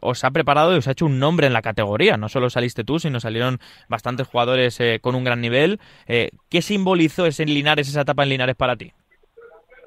os 0.00 0.24
ha 0.24 0.30
preparado 0.30 0.74
y 0.74 0.78
os 0.78 0.88
ha 0.88 0.92
hecho 0.92 1.06
un 1.06 1.18
nombre 1.18 1.46
en 1.46 1.52
la 1.52 1.60
categoría. 1.60 2.16
No 2.16 2.30
solo 2.30 2.48
saliste 2.48 2.84
tú, 2.84 2.98
sino 2.98 3.20
salieron 3.20 3.58
bastantes 3.88 4.26
jugadores 4.26 4.78
con 5.02 5.14
un 5.14 5.24
gran 5.24 5.40
nivel. 5.40 5.78
¿Qué 6.48 6.62
simbolizó 6.62 7.26
ese 7.26 7.44
Linares, 7.44 7.88
esa 7.88 8.02
etapa 8.02 8.22
en 8.22 8.30
Linares 8.30 8.56
para 8.56 8.76
ti? 8.76 8.92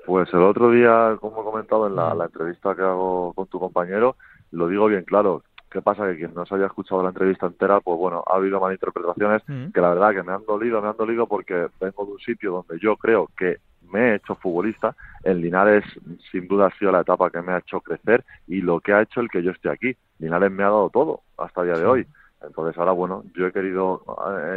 Pues 0.06 0.34
el 0.34 0.42
otro 0.42 0.72
día, 0.72 1.18
como 1.20 1.42
he 1.42 1.44
comentado 1.46 1.88
en 1.88 1.96
la, 1.96 2.26
entrevista 2.26 2.76
que 2.76 2.82
hago 2.82 3.34
con 3.34 3.48
tu 3.48 3.60
compañero, 3.60 4.16
lo 4.52 4.68
digo 4.68 4.88
bien 4.88 5.04
claro. 5.04 5.44
¿Qué 5.70 5.82
pasa? 5.82 6.06
Que 6.06 6.18
quien 6.18 6.34
no 6.34 6.46
se 6.46 6.56
haya 6.56 6.66
escuchado 6.66 7.02
la 7.02 7.10
entrevista 7.10 7.46
entera, 7.46 7.80
pues 7.80 7.98
bueno, 7.98 8.24
ha 8.28 8.36
habido 8.36 8.60
malinterpretaciones 8.60 9.42
que 9.74 9.80
la 9.80 9.90
verdad 9.90 10.12
que 10.12 10.24
me 10.24 10.34
han 10.34 10.44
dolido, 10.46 10.82
me 10.82 10.90
han 10.90 10.98
dolido 10.98 11.28
porque 11.28 11.68
vengo 11.80 12.06
de 12.06 12.12
un 12.12 12.20
sitio 12.20 12.52
donde 12.52 12.78
yo 12.84 12.98
creo 12.98 13.30
que 13.38 13.60
me 13.90 14.10
he 14.10 14.16
hecho 14.16 14.36
futbolista. 14.36 14.96
En 15.24 15.40
Linares, 15.40 15.86
sin 16.32 16.48
duda, 16.48 16.68
ha 16.68 16.78
sido 16.78 16.92
la 16.92 17.02
etapa 17.02 17.30
que 17.30 17.42
me 17.42 17.54
ha 17.54 17.60
hecho 17.60 17.80
crecer 17.80 18.26
y 18.48 18.62
lo 18.62 18.82
que 18.82 18.92
ha 18.92 19.02
hecho 19.02 19.22
el 19.22 19.30
que 19.30 19.44
yo 19.44 19.52
esté 19.52 19.70
aquí. 19.70 19.96
Linares 20.20 20.52
me 20.52 20.64
ha 20.64 20.68
dado 20.68 20.90
todo 20.90 21.22
hasta 21.38 21.62
el 21.62 21.68
día 21.68 21.78
de 21.78 21.86
hoy. 21.86 22.08
Entonces 22.42 22.78
ahora, 22.78 22.92
bueno, 22.92 23.24
yo 23.36 23.48
he 23.48 23.54
querido 23.54 24.04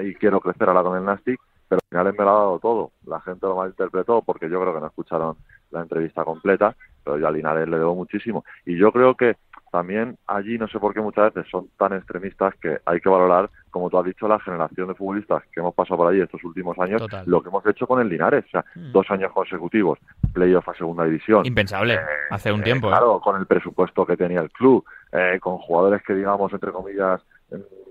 eh, 0.00 0.08
y 0.08 0.14
quiero 0.14 0.40
crecer 0.40 0.68
ahora 0.68 0.82
con 0.82 0.96
el 0.98 1.04
Nastic 1.04 1.38
pero 1.68 1.80
al 1.82 1.88
final 1.88 2.12
me 2.12 2.24
lo 2.24 2.30
ha 2.30 2.38
dado 2.38 2.58
todo. 2.58 2.90
La 3.06 3.20
gente 3.20 3.46
lo 3.46 3.56
malinterpretó 3.56 4.22
porque 4.22 4.48
yo 4.48 4.60
creo 4.60 4.74
que 4.74 4.80
no 4.80 4.86
escucharon 4.86 5.36
la 5.70 5.82
entrevista 5.82 6.24
completa, 6.24 6.76
pero 7.02 7.18
yo 7.18 7.26
a 7.26 7.30
Linares 7.30 7.68
le 7.68 7.78
debo 7.78 7.94
muchísimo. 7.94 8.44
Y 8.64 8.76
yo 8.76 8.92
creo 8.92 9.14
que 9.14 9.36
también 9.70 10.16
allí, 10.28 10.56
no 10.56 10.68
sé 10.68 10.78
por 10.78 10.94
qué 10.94 11.00
muchas 11.00 11.34
veces 11.34 11.50
son 11.50 11.68
tan 11.76 11.92
extremistas 11.94 12.54
que 12.62 12.78
hay 12.86 13.00
que 13.00 13.08
valorar, 13.08 13.50
como 13.70 13.90
tú 13.90 13.98
has 13.98 14.04
dicho, 14.04 14.28
la 14.28 14.38
generación 14.38 14.86
de 14.86 14.94
futbolistas 14.94 15.42
que 15.52 15.58
hemos 15.58 15.74
pasado 15.74 15.96
por 15.98 16.12
allí 16.12 16.20
estos 16.20 16.44
últimos 16.44 16.78
años, 16.78 17.02
lo 17.26 17.42
que 17.42 17.48
hemos 17.48 17.66
hecho 17.66 17.86
con 17.86 18.00
el 18.00 18.08
Linares. 18.08 18.44
O 18.46 18.50
sea, 18.50 18.64
mm. 18.76 18.92
dos 18.92 19.10
años 19.10 19.32
consecutivos, 19.32 19.98
playoff 20.32 20.68
a 20.68 20.74
segunda 20.74 21.04
división. 21.04 21.44
Impensable, 21.44 21.94
eh, 21.94 21.98
hace 22.30 22.52
un 22.52 22.62
tiempo. 22.62 22.86
¿eh? 22.86 22.90
claro, 22.90 23.20
con 23.20 23.36
el 23.36 23.46
presupuesto 23.46 24.06
que 24.06 24.16
tenía 24.16 24.40
el 24.40 24.50
club, 24.52 24.84
eh, 25.10 25.38
con 25.40 25.58
jugadores 25.58 26.02
que, 26.04 26.14
digamos, 26.14 26.52
entre 26.52 26.70
comillas, 26.70 27.20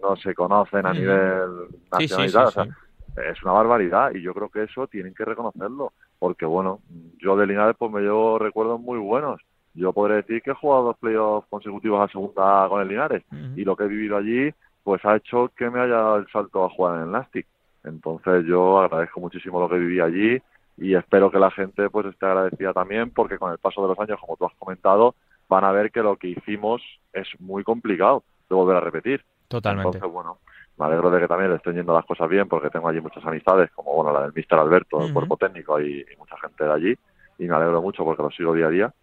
no 0.01 0.15
se 0.15 0.33
conocen 0.33 0.85
a 0.85 0.93
mm. 0.93 0.97
nivel 0.97 1.49
nacional 1.91 2.75
es 3.17 3.43
una 3.43 3.53
barbaridad 3.53 4.11
y 4.13 4.21
yo 4.21 4.33
creo 4.33 4.49
que 4.49 4.63
eso 4.63 4.87
tienen 4.87 5.13
que 5.13 5.25
reconocerlo 5.25 5.93
porque 6.19 6.45
bueno 6.45 6.79
yo 7.19 7.35
de 7.35 7.45
Linares 7.45 7.75
pues 7.77 7.91
me 7.91 8.01
llevo 8.01 8.39
recuerdos 8.39 8.79
muy 8.79 8.97
buenos. 8.97 9.41
Yo 9.75 9.91
podré 9.91 10.17
decir 10.17 10.41
que 10.41 10.51
he 10.51 10.53
jugado 10.53 10.83
dos 10.83 10.97
playoffs 10.97 11.47
consecutivos 11.49 11.99
a 12.01 12.11
segunda 12.11 12.67
con 12.69 12.81
el 12.81 12.87
Linares 12.87 13.23
y 13.55 13.63
lo 13.63 13.75
que 13.75 13.85
he 13.85 13.87
vivido 13.87 14.17
allí 14.17 14.53
pues 14.83 15.03
ha 15.05 15.15
hecho 15.15 15.51
que 15.55 15.69
me 15.69 15.79
haya 15.79 15.95
dado 15.95 16.17
el 16.17 16.27
salto 16.27 16.63
a 16.63 16.69
jugar 16.69 16.97
en 16.97 17.03
el 17.03 17.11
Nastic. 17.11 17.47
Entonces 17.83 18.45
yo 18.45 18.79
agradezco 18.79 19.19
muchísimo 19.19 19.59
lo 19.59 19.69
que 19.69 19.77
viví 19.77 19.99
allí 19.99 20.41
y 20.77 20.95
espero 20.95 21.31
que 21.31 21.39
la 21.39 21.51
gente 21.51 21.89
pues 21.89 22.05
esté 22.07 22.25
agradecida 22.25 22.73
también 22.73 23.11
porque 23.11 23.37
con 23.37 23.51
el 23.51 23.57
paso 23.57 23.81
de 23.81 23.89
los 23.89 23.99
años 23.99 24.19
como 24.19 24.37
tú 24.37 24.45
has 24.45 24.55
comentado 24.55 25.15
van 25.49 25.65
a 25.65 25.71
ver 25.71 25.91
que 25.91 26.01
lo 26.01 26.15
que 26.17 26.29
hicimos 26.29 26.81
es 27.11 27.27
muy 27.39 27.63
complicado 27.63 28.23
de 28.49 28.55
volver 28.55 28.77
a 28.77 28.79
repetir. 28.79 29.23
Totalmente. 29.47 29.97
Entonces 29.97 30.11
bueno 30.11 30.37
me 30.77 30.85
alegro 30.85 31.11
de 31.11 31.21
que 31.21 31.27
también 31.27 31.51
le 31.51 31.57
estén 31.57 31.75
yendo 31.75 31.93
las 31.93 32.05
cosas 32.05 32.27
bien 32.29 32.47
porque 32.47 32.69
tengo 32.69 32.87
allí 32.87 32.99
muchas 32.99 33.23
amistades, 33.25 33.69
como 33.71 33.93
bueno 33.93 34.11
la 34.11 34.23
del 34.23 34.33
Mister 34.33 34.57
Alberto, 34.57 35.05
el 35.05 35.13
cuerpo 35.13 35.37
técnico 35.37 35.79
y, 35.79 36.05
mucha 36.17 36.37
gente 36.39 36.63
de 36.63 36.71
allí, 36.71 36.95
y 37.37 37.45
me 37.45 37.55
alegro 37.55 37.81
mucho 37.81 38.03
porque 38.03 38.23
lo 38.23 38.31
sigo 38.31 38.53
día 38.53 38.67
a 38.67 38.69
día. 38.69 38.93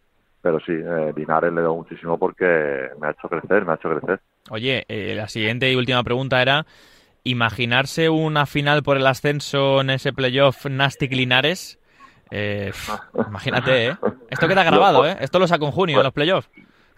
Pero 0.43 0.59
sí, 0.61 0.73
eh, 0.73 1.13
Linares 1.15 1.53
le 1.53 1.61
doy 1.61 1.77
muchísimo 1.77 2.19
porque 2.19 2.89
me 2.99 3.09
ha 3.09 3.11
hecho 3.11 3.29
crecer, 3.29 3.65
me 3.67 3.73
ha 3.73 3.75
hecho 3.75 3.91
crecer. 3.91 4.21
Oye, 4.51 4.85
eh, 4.89 5.15
la 5.15 5.29
siguiente 5.29 5.71
y 5.71 5.77
última 5.77 6.03
pregunta 6.03 6.41
era, 6.41 6.65
¿imaginarse 7.25 8.09
una 8.09 8.47
final 8.47 8.83
por 8.83 8.97
el 8.97 9.07
ascenso 9.07 9.83
en 9.83 9.91
ese 9.91 10.15
playoff 10.15 10.65
Nastic 10.65 11.13
Linares? 11.13 11.79
Eh, 12.31 12.73
imagínate, 13.29 13.89
¿eh? 13.89 13.97
Esto 14.31 14.49
queda 14.49 14.65
grabado, 14.65 15.07
¿eh? 15.07 15.17
Esto 15.21 15.39
lo 15.39 15.47
saco 15.47 15.67
en 15.67 15.73
junio, 15.73 15.99
en 15.99 16.05
los 16.05 16.13
playoffs. 16.13 16.49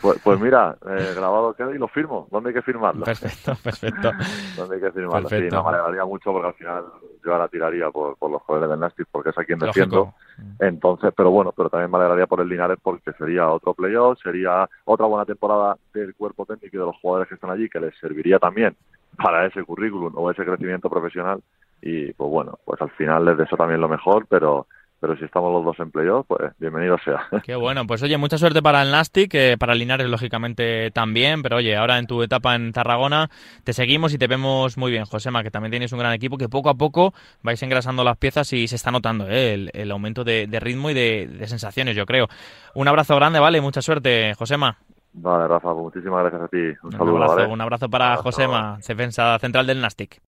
Pues, 0.02 0.18
pues 0.20 0.40
mira, 0.40 0.76
eh, 0.84 1.12
grabado 1.14 1.54
queda 1.54 1.72
y 1.72 1.78
lo 1.78 1.86
firmo. 1.86 2.26
¿Dónde 2.32 2.48
hay 2.48 2.54
que 2.54 2.62
firmarlo? 2.62 3.04
Perfecto, 3.04 3.54
perfecto. 3.62 4.10
¿Dónde 4.56 4.74
hay 4.74 4.80
que 4.80 4.90
firmarlo? 4.90 5.28
Sí, 5.28 5.48
no, 5.48 5.62
me 5.62 5.68
alegraría 5.68 6.04
mucho 6.04 6.32
porque 6.32 6.48
al 6.48 6.54
final 6.54 6.84
yo 7.24 7.32
ahora 7.32 7.46
tiraría 7.46 7.88
por, 7.90 8.16
por 8.16 8.32
los 8.32 8.42
jóvenes 8.42 8.68
del 8.68 8.80
Nastic 8.80 9.06
porque 9.12 9.30
es 9.30 9.38
a 9.38 9.44
quien 9.44 9.60
defiendo. 9.60 10.12
Entonces, 10.58 11.14
pero 11.16 11.30
bueno, 11.30 11.52
pero 11.56 11.70
también 11.70 11.88
me 11.88 11.98
alegraría 11.98 12.26
por 12.26 12.40
el 12.40 12.48
Linares 12.48 12.78
porque 12.82 13.12
sería 13.12 13.48
otro 13.48 13.74
playoff, 13.74 14.18
sería 14.20 14.68
otra 14.86 15.06
buena 15.06 15.24
temporada 15.24 15.76
del 15.94 16.16
cuerpo 16.16 16.46
técnico 16.46 16.76
y 16.76 16.80
de 16.80 16.86
los 16.86 16.96
jugadores 16.96 17.28
que 17.28 17.36
están 17.36 17.50
allí 17.50 17.68
que 17.68 17.78
les 17.78 17.96
serviría 17.98 18.40
también 18.40 18.74
para 19.16 19.46
ese 19.46 19.62
currículum 19.62 20.12
o 20.16 20.32
ese 20.32 20.44
crecimiento 20.44 20.90
profesional. 20.90 21.40
Y 21.80 22.12
pues 22.12 22.28
bueno, 22.28 22.58
pues 22.64 22.82
al 22.82 22.90
final 22.90 23.24
les 23.24 23.38
deseo 23.38 23.56
también 23.56 23.80
lo 23.80 23.88
mejor, 23.88 24.26
pero 24.28 24.66
pero 25.02 25.16
si 25.16 25.24
estamos 25.24 25.52
los 25.52 25.64
dos 25.64 25.80
en 25.80 25.90
playoff, 25.90 26.24
pues 26.28 26.52
bienvenido 26.60 26.96
sea. 27.04 27.26
Qué 27.42 27.56
bueno, 27.56 27.88
pues 27.88 28.00
oye, 28.04 28.16
mucha 28.18 28.38
suerte 28.38 28.62
para 28.62 28.82
el 28.82 28.92
Nastic, 28.92 29.34
eh, 29.34 29.56
para 29.58 29.74
Linares 29.74 30.06
lógicamente 30.06 30.92
también, 30.92 31.42
pero 31.42 31.56
oye, 31.56 31.76
ahora 31.76 31.98
en 31.98 32.06
tu 32.06 32.22
etapa 32.22 32.54
en 32.54 32.72
Tarragona 32.72 33.28
te 33.64 33.72
seguimos 33.72 34.14
y 34.14 34.18
te 34.18 34.28
vemos 34.28 34.78
muy 34.78 34.92
bien, 34.92 35.04
Josema, 35.04 35.42
que 35.42 35.50
también 35.50 35.72
tienes 35.72 35.92
un 35.92 35.98
gran 35.98 36.12
equipo, 36.12 36.38
que 36.38 36.48
poco 36.48 36.70
a 36.70 36.74
poco 36.74 37.14
vais 37.42 37.60
engrasando 37.64 38.04
las 38.04 38.16
piezas 38.16 38.52
y 38.52 38.68
se 38.68 38.76
está 38.76 38.92
notando 38.92 39.26
eh, 39.28 39.70
el, 39.72 39.90
aumento 39.90 40.22
de, 40.22 40.46
ritmo 40.60 40.88
y 40.88 40.94
de, 40.94 41.46
sensaciones, 41.48 41.96
yo 41.96 42.06
creo. 42.06 42.28
Un 42.76 42.86
abrazo 42.86 43.16
grande, 43.16 43.40
¿vale? 43.40 43.60
Mucha 43.60 43.82
suerte, 43.82 44.34
Josema. 44.34 44.78
Vale, 45.14 45.48
Rafa, 45.48 45.72
pues 45.72 45.82
muchísimas 45.82 46.20
gracias 46.20 46.42
a 46.42 46.48
ti. 46.48 46.78
Un, 46.84 46.92
saludo, 46.92 47.24
abrazo, 47.24 47.50
Un 47.50 47.60
abrazo 47.60 47.90
para 47.90 48.16
Josema, 48.18 48.78
defensa 48.86 49.36
central 49.40 49.66
del 49.66 49.80
Nastic. 49.80 50.20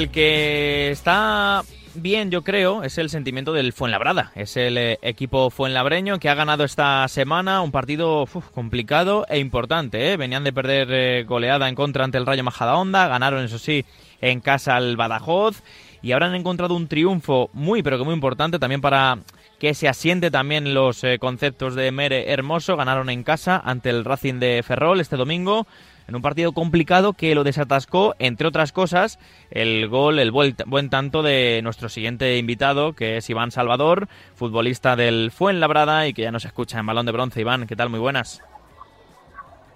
El 0.00 0.10
que 0.10 0.90
está 0.90 1.62
bien, 1.94 2.30
yo 2.30 2.42
creo, 2.42 2.82
es 2.84 2.96
el 2.96 3.10
sentimiento 3.10 3.52
del 3.52 3.74
Fuenlabrada. 3.74 4.32
Es 4.34 4.56
el 4.56 4.78
eh, 4.78 4.98
equipo 5.02 5.50
fuenlabreño 5.50 6.18
que 6.18 6.30
ha 6.30 6.34
ganado 6.34 6.64
esta 6.64 7.06
semana 7.08 7.60
un 7.60 7.70
partido 7.70 8.26
complicado 8.54 9.26
e 9.28 9.38
importante. 9.38 10.10
¿eh? 10.10 10.16
Venían 10.16 10.42
de 10.42 10.54
perder 10.54 10.88
eh, 10.90 11.24
goleada 11.24 11.68
en 11.68 11.74
contra 11.74 12.04
ante 12.04 12.16
el 12.16 12.24
Rayo 12.24 12.42
Majadahonda, 12.42 13.08
ganaron, 13.08 13.44
eso 13.44 13.58
sí, 13.58 13.84
en 14.22 14.40
casa 14.40 14.76
al 14.76 14.96
Badajoz 14.96 15.62
y 16.00 16.12
ahora 16.12 16.26
han 16.26 16.34
encontrado 16.34 16.74
un 16.74 16.88
triunfo 16.88 17.50
muy, 17.52 17.82
pero 17.82 17.98
que 17.98 18.04
muy 18.04 18.14
importante 18.14 18.58
también 18.58 18.80
para 18.80 19.18
que 19.60 19.74
se 19.74 19.88
asiente 19.88 20.30
también 20.32 20.74
los 20.74 21.02
conceptos 21.20 21.76
de 21.76 21.92
Mere 21.92 22.32
Hermoso. 22.32 22.76
Ganaron 22.76 23.10
en 23.10 23.22
casa 23.22 23.60
ante 23.62 23.90
el 23.90 24.04
Racing 24.04 24.40
de 24.40 24.62
Ferrol 24.64 25.00
este 25.00 25.16
domingo 25.16 25.66
en 26.08 26.16
un 26.16 26.22
partido 26.22 26.52
complicado 26.52 27.12
que 27.12 27.36
lo 27.36 27.44
desatascó, 27.44 28.16
entre 28.18 28.48
otras 28.48 28.72
cosas, 28.72 29.20
el 29.52 29.86
gol, 29.86 30.18
el 30.18 30.32
buen 30.32 30.90
tanto 30.90 31.22
de 31.22 31.60
nuestro 31.62 31.88
siguiente 31.88 32.36
invitado, 32.36 32.94
que 32.94 33.18
es 33.18 33.30
Iván 33.30 33.52
Salvador, 33.52 34.08
futbolista 34.34 34.96
del 34.96 35.30
Fuenlabrada 35.30 36.08
y 36.08 36.12
que 36.12 36.22
ya 36.22 36.32
nos 36.32 36.44
escucha 36.44 36.80
en 36.80 36.86
Balón 36.86 37.06
de 37.06 37.12
Bronce. 37.12 37.40
Iván, 37.40 37.68
¿qué 37.68 37.76
tal? 37.76 37.90
Muy 37.90 38.00
buenas. 38.00 38.42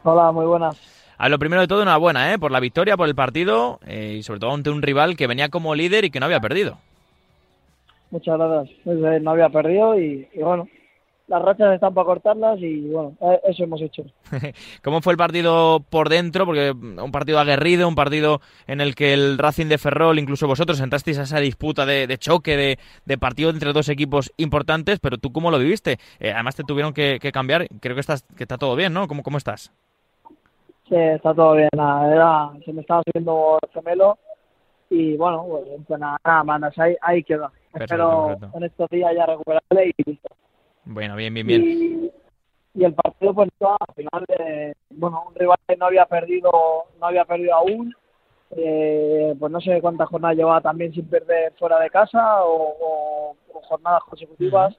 Hola, 0.02 0.32
muy 0.32 0.44
buenas. 0.44 0.76
A 1.18 1.28
lo 1.28 1.38
primero 1.38 1.60
de 1.60 1.68
todo, 1.68 1.82
enhorabuena 1.82 2.32
¿eh? 2.32 2.38
por 2.40 2.50
la 2.50 2.58
victoria, 2.58 2.96
por 2.96 3.06
el 3.06 3.14
partido 3.14 3.78
eh, 3.86 4.16
y 4.18 4.22
sobre 4.24 4.40
todo 4.40 4.52
ante 4.52 4.70
un 4.70 4.82
rival 4.82 5.16
que 5.16 5.28
venía 5.28 5.50
como 5.50 5.76
líder 5.76 6.04
y 6.04 6.10
que 6.10 6.18
no 6.18 6.26
había 6.26 6.40
perdido. 6.40 6.78
Muchas 8.14 8.38
gracias. 8.38 9.22
No 9.22 9.30
había 9.32 9.48
perdido 9.48 9.98
y, 9.98 10.28
bueno, 10.36 10.68
las 11.26 11.42
rachas 11.42 11.74
están 11.74 11.94
para 11.94 12.04
cortarlas 12.04 12.60
y 12.60 12.88
bueno, 12.88 13.16
eh, 13.20 13.40
eso 13.48 13.64
hemos 13.64 13.82
hecho. 13.82 14.04
¿Cómo 14.84 15.00
fue 15.00 15.14
el 15.14 15.16
partido 15.16 15.80
por 15.90 16.08
dentro? 16.08 16.46
Porque 16.46 16.70
un 16.70 17.10
partido 17.10 17.40
aguerrido, 17.40 17.88
un 17.88 17.96
partido 17.96 18.40
en 18.68 18.80
el 18.80 18.94
que 18.94 19.14
el 19.14 19.36
Racing 19.36 19.66
de 19.66 19.78
Ferrol, 19.78 20.20
incluso 20.20 20.46
vosotros, 20.46 20.80
entrasteis 20.80 21.18
a 21.18 21.22
esa 21.22 21.40
disputa 21.40 21.86
de, 21.86 22.16
choque, 22.18 22.56
de, 22.56 22.78
de, 23.04 23.18
partido 23.18 23.50
entre 23.50 23.72
dos 23.72 23.88
equipos 23.88 24.32
importantes, 24.36 25.00
pero 25.00 25.18
tú 25.18 25.32
cómo 25.32 25.50
lo 25.50 25.58
viviste? 25.58 25.98
Eh, 26.20 26.30
además 26.30 26.54
te 26.54 26.62
tuvieron 26.62 26.94
que, 26.94 27.18
cambiar, 27.32 27.66
creo 27.80 27.96
que, 27.96 28.00
estás, 28.00 28.22
que 28.36 28.44
está 28.44 28.58
todo 28.58 28.76
bien, 28.76 28.92
¿no? 28.92 29.08
¿Cómo, 29.08 29.24
cómo 29.24 29.38
estás? 29.38 29.72
Sí, 30.88 30.94
está 30.94 31.34
todo 31.34 31.54
bien, 31.56 31.70
nada, 31.74 32.52
se 32.64 32.72
me 32.72 32.82
estaba 32.82 33.02
subiendo 33.10 33.58
el 33.60 33.70
gemelo 33.70 34.18
y 34.94 35.16
bueno, 35.16 35.44
pues, 35.86 36.00
nada, 36.00 36.18
nada 36.24 36.72
ahí, 36.76 36.96
ahí 37.02 37.24
queda. 37.24 37.50
Espero 37.74 38.36
en 38.54 38.62
estos 38.62 38.88
días 38.90 39.12
ya 39.14 39.26
recuperarle 39.26 39.92
y 39.96 40.10
listo. 40.10 40.28
Bueno, 40.84 41.16
bien, 41.16 41.34
bien, 41.34 41.46
bien. 41.46 41.62
Y, 42.74 42.84
el 42.84 42.94
partido, 42.94 43.34
pues, 43.34 43.48
al 43.60 43.94
final, 43.94 44.24
eh, 44.38 44.74
bueno, 44.90 45.24
un 45.28 45.34
rival 45.34 45.58
que 45.66 45.76
no 45.76 45.86
había 45.86 46.06
perdido, 46.06 46.50
no 47.00 47.06
había 47.06 47.24
perdido 47.24 47.54
aún, 47.54 47.94
eh, 48.50 49.34
pues 49.38 49.50
no 49.50 49.60
sé 49.60 49.80
cuántas 49.80 50.08
jornadas 50.08 50.36
llevaba 50.36 50.60
también 50.60 50.92
sin 50.92 51.06
perder 51.06 51.52
fuera 51.58 51.80
de 51.80 51.90
casa 51.90 52.44
o, 52.44 53.36
jornadas 53.62 54.02
consecutivas. 54.04 54.76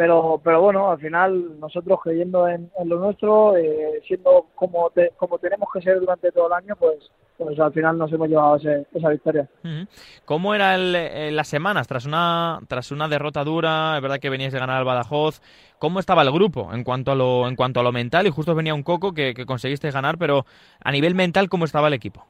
Pero, 0.00 0.40
pero 0.42 0.62
bueno, 0.62 0.90
al 0.90 0.98
final 0.98 1.60
nosotros 1.60 2.00
creyendo 2.02 2.48
en, 2.48 2.70
lo 2.86 2.98
nuestro, 2.98 3.54
eh, 3.58 4.00
siendo 4.08 4.46
como, 4.54 4.90
como 5.18 5.38
tenemos 5.38 5.68
que 5.74 5.82
ser 5.82 6.00
durante 6.00 6.32
todo 6.32 6.46
el 6.46 6.54
año, 6.54 6.74
pues 6.76 7.10
pues 7.36 7.58
al 7.60 7.70
final 7.74 7.98
nos 7.98 8.10
hemos 8.10 8.28
llevado 8.28 8.56
esa 8.56 9.08
victoria. 9.10 9.46
¿Cómo 10.24 10.54
era 10.54 10.74
el, 10.74 11.36
las 11.36 11.48
semanas 11.48 11.86
tras 11.86 12.06
una 12.06 12.60
tras 12.66 12.92
una 12.92 13.08
derrota 13.08 13.44
dura? 13.44 13.96
Es 13.96 14.02
verdad 14.02 14.20
que 14.20 14.30
veníais 14.30 14.54
de 14.54 14.58
ganar 14.58 14.78
al 14.78 14.86
Badajoz. 14.86 15.42
¿Cómo 15.78 16.00
estaba 16.00 16.22
el 16.22 16.32
grupo 16.32 16.72
en 16.72 16.82
cuanto 16.82 17.12
a 17.12 17.14
lo 17.14 17.46
en 17.46 17.54
cuanto 17.54 17.80
a 17.80 17.82
lo 17.82 17.92
mental? 17.92 18.26
Y 18.26 18.30
justo 18.30 18.54
venía 18.54 18.72
un 18.72 18.82
coco 18.82 19.12
que, 19.12 19.34
que 19.34 19.44
conseguiste 19.44 19.90
ganar, 19.90 20.16
pero 20.16 20.46
a 20.82 20.92
nivel 20.92 21.14
mental, 21.14 21.50
¿cómo 21.50 21.66
estaba 21.66 21.88
el 21.88 21.94
equipo? 21.94 22.26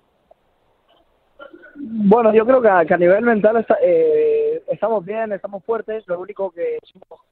Bueno, 1.83 2.33
yo 2.35 2.45
creo 2.45 2.61
que 2.61 2.69
a, 2.69 2.99
nivel 2.99 3.25
mental 3.25 3.67
eh, 3.83 4.63
estamos 4.69 5.05
bien, 5.05 5.33
estamos 5.33 5.65
fuertes. 5.65 6.07
Lo 6.07 6.21
único 6.21 6.51
que 6.51 6.79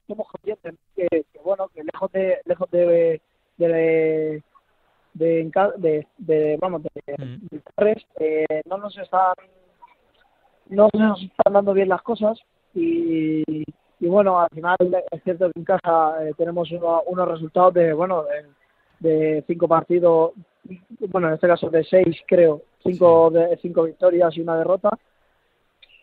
somos, 0.07 0.27
conscientes 0.27 0.73
que, 0.95 1.25
bueno, 1.43 1.67
que 1.73 1.83
lejos 1.83 2.11
de 2.11 2.39
lejos 2.45 2.69
de 2.71 3.21
de, 3.57 4.41
de, 5.13 6.07
de 6.17 6.57
vamos 6.59 6.83
de, 6.83 7.15
mm. 7.17 7.57
eh, 8.19 8.61
no 8.65 8.77
nos 8.77 8.97
están 8.97 9.33
no 10.69 10.87
nos 10.93 11.21
están 11.21 11.53
dando 11.53 11.73
bien 11.73 11.89
las 11.89 12.01
cosas 12.01 12.39
y, 12.73 13.43
y 13.99 14.07
bueno 14.07 14.39
al 14.39 14.49
final 14.49 14.77
es 15.11 15.23
cierto 15.23 15.51
que 15.51 15.59
en 15.59 15.65
casa 15.65 16.23
eh, 16.23 16.33
tenemos 16.37 16.69
unos 16.71 17.27
resultados 17.27 17.73
de 17.73 17.91
bueno 17.93 18.23
de, 18.99 19.43
cinco 19.45 19.67
partidos 19.67 20.31
bueno 21.09 21.27
en 21.27 21.33
este 21.33 21.47
caso 21.47 21.69
de 21.69 21.83
seis 21.83 22.17
creo 22.27 22.61
cinco 22.83 23.29
de 23.29 23.57
cinco 23.61 23.83
victorias 23.83 24.35
y 24.35 24.41
una 24.41 24.57
derrota. 24.57 24.89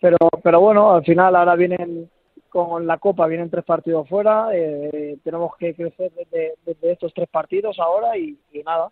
Pero 0.00 0.16
pero 0.42 0.60
bueno 0.60 0.92
al 0.92 1.04
final 1.04 1.36
ahora 1.36 1.54
vienen 1.56 2.08
con 2.48 2.86
la 2.86 2.98
Copa 2.98 3.26
vienen 3.26 3.50
tres 3.50 3.64
partidos 3.64 4.08
fuera, 4.08 4.48
eh, 4.54 5.18
tenemos 5.22 5.54
que 5.56 5.74
crecer 5.74 6.10
desde, 6.30 6.92
estos 6.92 7.12
tres 7.12 7.28
partidos 7.28 7.78
ahora 7.78 8.16
y, 8.16 8.38
nada, 8.64 8.90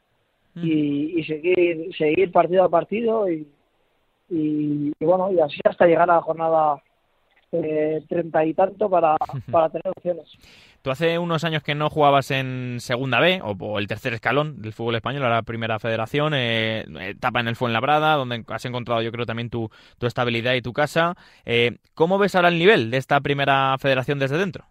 y, 0.56 1.18
y, 1.18 1.24
seguir 1.24 1.94
seguir 1.96 2.30
partido 2.30 2.64
a 2.64 2.68
partido 2.68 3.30
y, 3.30 3.48
y, 4.28 4.92
bueno, 5.00 5.30
y 5.32 5.40
así 5.40 5.60
hasta 5.64 5.86
llegar 5.86 6.10
a 6.10 6.16
la 6.16 6.22
jornada 6.22 6.82
treinta 8.08 8.44
y 8.44 8.54
tanto 8.54 8.88
para, 8.88 9.16
para 9.50 9.68
tener 9.70 9.88
opciones. 9.88 10.36
Tú 10.84 10.90
hace 10.90 11.18
unos 11.18 11.44
años 11.44 11.62
que 11.62 11.74
no 11.74 11.88
jugabas 11.88 12.30
en 12.30 12.76
Segunda 12.78 13.18
B 13.18 13.40
o, 13.42 13.78
el 13.78 13.86
tercer 13.86 14.12
escalón 14.12 14.60
del 14.60 14.74
fútbol 14.74 14.96
español, 14.96 15.22
la 15.22 15.42
primera 15.42 15.78
federación, 15.78 16.34
eh, 16.34 16.84
etapa 17.08 17.40
en 17.40 17.48
el 17.48 17.56
Fuenlabrada, 17.56 18.16
donde 18.16 18.44
has 18.48 18.64
encontrado 18.66 19.00
yo 19.00 19.10
creo 19.10 19.24
también 19.24 19.48
tu, 19.48 19.70
tu 19.98 20.06
estabilidad 20.06 20.52
y 20.52 20.60
tu 20.60 20.74
casa. 20.74 21.14
Eh, 21.46 21.78
¿Cómo 21.94 22.18
ves 22.18 22.34
ahora 22.34 22.48
el 22.48 22.58
nivel 22.58 22.90
de 22.90 22.98
esta 22.98 23.18
primera 23.20 23.76
federación 23.78 24.18
desde 24.18 24.36
dentro? 24.36 24.66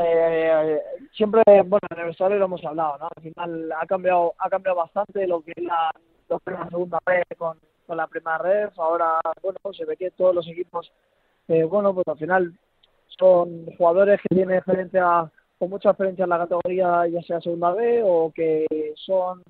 Eh, 0.00 0.80
siempre, 1.12 1.42
bueno, 1.46 1.86
en 1.90 1.98
el 1.98 2.38
lo 2.38 2.44
hemos 2.44 2.64
hablado, 2.64 2.98
¿no? 2.98 3.08
Al 3.14 3.22
final 3.22 3.72
ha 3.72 3.86
cambiado, 3.86 4.32
ha 4.38 4.48
cambiado 4.48 4.76
bastante 4.76 5.26
lo 5.26 5.42
que 5.42 5.52
es 5.56 5.64
la, 5.64 5.90
segunda 6.70 6.98
vez 7.04 7.24
con, 7.36 7.58
con 7.86 7.96
la 7.96 8.06
primera 8.06 8.38
red. 8.38 8.70
Ahora, 8.76 9.20
bueno, 9.42 9.58
se 9.72 9.84
ve 9.84 9.96
que 9.96 10.10
todos 10.10 10.34
los 10.34 10.46
equipos, 10.48 10.92
eh, 11.48 11.64
bueno, 11.64 11.94
pues 11.94 12.06
al 12.08 12.18
final 12.18 12.52
son 13.18 13.66
jugadores 13.76 14.20
que 14.20 14.34
tienen 14.34 14.56
experiencia 14.56 15.30
con 15.58 15.70
mucha 15.70 15.90
experiencia 15.90 16.24
en 16.24 16.30
la 16.30 16.38
categoría, 16.38 17.06
ya 17.06 17.22
sea 17.22 17.40
segunda 17.40 17.72
B, 17.72 18.02
o 18.04 18.32
que 18.34 18.66
son 18.96 19.42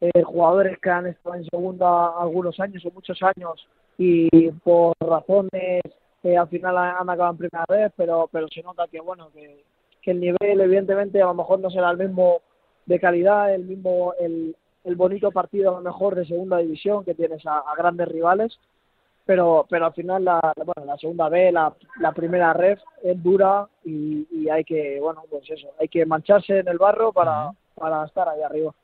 eh, 0.00 0.22
jugadores 0.22 0.78
que 0.80 0.90
han 0.90 1.06
estado 1.06 1.36
en 1.36 1.44
segunda 1.44 2.08
algunos 2.20 2.58
años 2.60 2.84
o 2.84 2.90
muchos 2.90 3.18
años 3.22 3.66
y 3.96 4.50
por 4.50 4.94
razones 5.00 5.82
que 6.22 6.36
al 6.36 6.48
final 6.48 6.76
han 6.76 7.08
acabado 7.08 7.32
en 7.32 7.38
primera 7.38 7.64
vez, 7.68 7.92
pero 7.96 8.28
pero 8.32 8.48
se 8.48 8.62
nota 8.62 8.88
que 8.88 9.00
bueno 9.00 9.30
que, 9.32 9.62
que 10.02 10.10
el 10.10 10.20
nivel 10.20 10.60
evidentemente 10.60 11.22
a 11.22 11.26
lo 11.26 11.34
mejor 11.34 11.60
no 11.60 11.70
será 11.70 11.90
el 11.90 11.98
mismo 11.98 12.40
de 12.86 12.98
calidad, 12.98 13.54
el 13.54 13.64
mismo 13.64 14.14
el, 14.18 14.56
el 14.84 14.96
bonito 14.96 15.30
partido 15.30 15.70
a 15.70 15.80
lo 15.80 15.80
mejor 15.80 16.14
de 16.14 16.26
segunda 16.26 16.58
división 16.58 17.04
que 17.04 17.14
tienes 17.14 17.44
a 17.46 17.62
grandes 17.76 18.08
rivales, 18.08 18.58
pero 19.24 19.66
pero 19.68 19.86
al 19.86 19.94
final 19.94 20.24
la, 20.24 20.52
bueno, 20.56 20.84
la 20.84 20.98
segunda 20.98 21.28
B, 21.28 21.50
la, 21.52 21.74
la 22.00 22.12
primera 22.12 22.52
ref 22.52 22.80
es 23.02 23.22
dura 23.22 23.66
y, 23.84 24.26
y, 24.30 24.48
hay 24.48 24.64
que, 24.64 24.98
bueno, 25.00 25.22
pues 25.30 25.48
eso, 25.50 25.68
hay 25.80 25.88
que 25.88 26.04
mancharse 26.04 26.58
en 26.58 26.68
el 26.68 26.78
barro 26.78 27.12
para, 27.12 27.52
para 27.74 28.04
estar 28.04 28.28
ahí 28.28 28.42
arriba. 28.42 28.74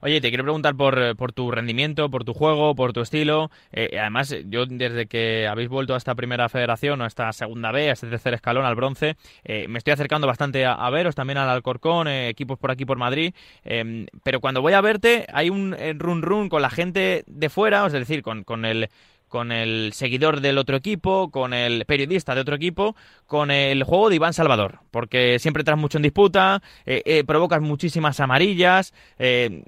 Oye, 0.00 0.20
te 0.20 0.28
quiero 0.28 0.44
preguntar 0.44 0.76
por, 0.76 1.16
por, 1.16 1.32
tu 1.32 1.50
rendimiento, 1.50 2.08
por 2.08 2.24
tu 2.24 2.32
juego, 2.32 2.76
por 2.76 2.92
tu 2.92 3.00
estilo. 3.00 3.50
Eh, 3.72 3.98
además, 3.98 4.34
yo 4.46 4.64
desde 4.64 5.06
que 5.06 5.48
habéis 5.48 5.68
vuelto 5.68 5.94
a 5.94 5.96
esta 5.96 6.14
primera 6.14 6.48
federación, 6.48 7.00
o 7.00 7.04
a 7.04 7.08
esta 7.08 7.32
segunda 7.32 7.72
B, 7.72 7.90
a 7.90 7.94
este 7.94 8.06
tercer 8.06 8.34
escalón, 8.34 8.64
al 8.64 8.76
bronce, 8.76 9.16
eh, 9.42 9.66
me 9.68 9.78
estoy 9.78 9.92
acercando 9.92 10.28
bastante 10.28 10.64
a, 10.66 10.88
veros, 10.90 11.16
también 11.16 11.38
al 11.38 11.48
Alcorcón, 11.48 12.06
eh, 12.06 12.28
equipos 12.28 12.58
por 12.58 12.70
aquí 12.70 12.84
por 12.84 12.96
Madrid. 12.96 13.34
Em, 13.64 14.06
pero 14.22 14.40
cuando 14.40 14.62
voy 14.62 14.74
a 14.74 14.80
verte, 14.80 15.26
hay 15.32 15.50
un 15.50 15.74
run 15.98 16.22
run 16.22 16.48
con 16.48 16.62
la 16.62 16.70
gente 16.70 17.24
de 17.26 17.48
fuera, 17.48 17.84
es 17.84 17.92
decir, 17.92 18.22
con, 18.22 18.44
con 18.44 18.64
el 18.64 18.88
con 19.28 19.52
el 19.52 19.92
seguidor 19.92 20.40
del 20.40 20.58
otro 20.58 20.76
equipo, 20.76 21.30
con 21.30 21.52
el 21.52 21.84
periodista 21.84 22.34
de 22.34 22.40
otro 22.40 22.56
equipo, 22.56 22.96
con 23.26 23.50
el 23.50 23.82
juego 23.84 24.08
de 24.08 24.16
Iván 24.16 24.32
Salvador, 24.32 24.80
porque 24.90 25.38
siempre 25.38 25.60
entras 25.60 25.78
mucho 25.78 25.98
en 25.98 26.02
disputa, 26.02 26.62
eh, 26.86 27.02
eh, 27.04 27.24
provocas 27.24 27.60
muchísimas 27.60 28.18
amarillas. 28.20 28.94
Eh, 29.18 29.62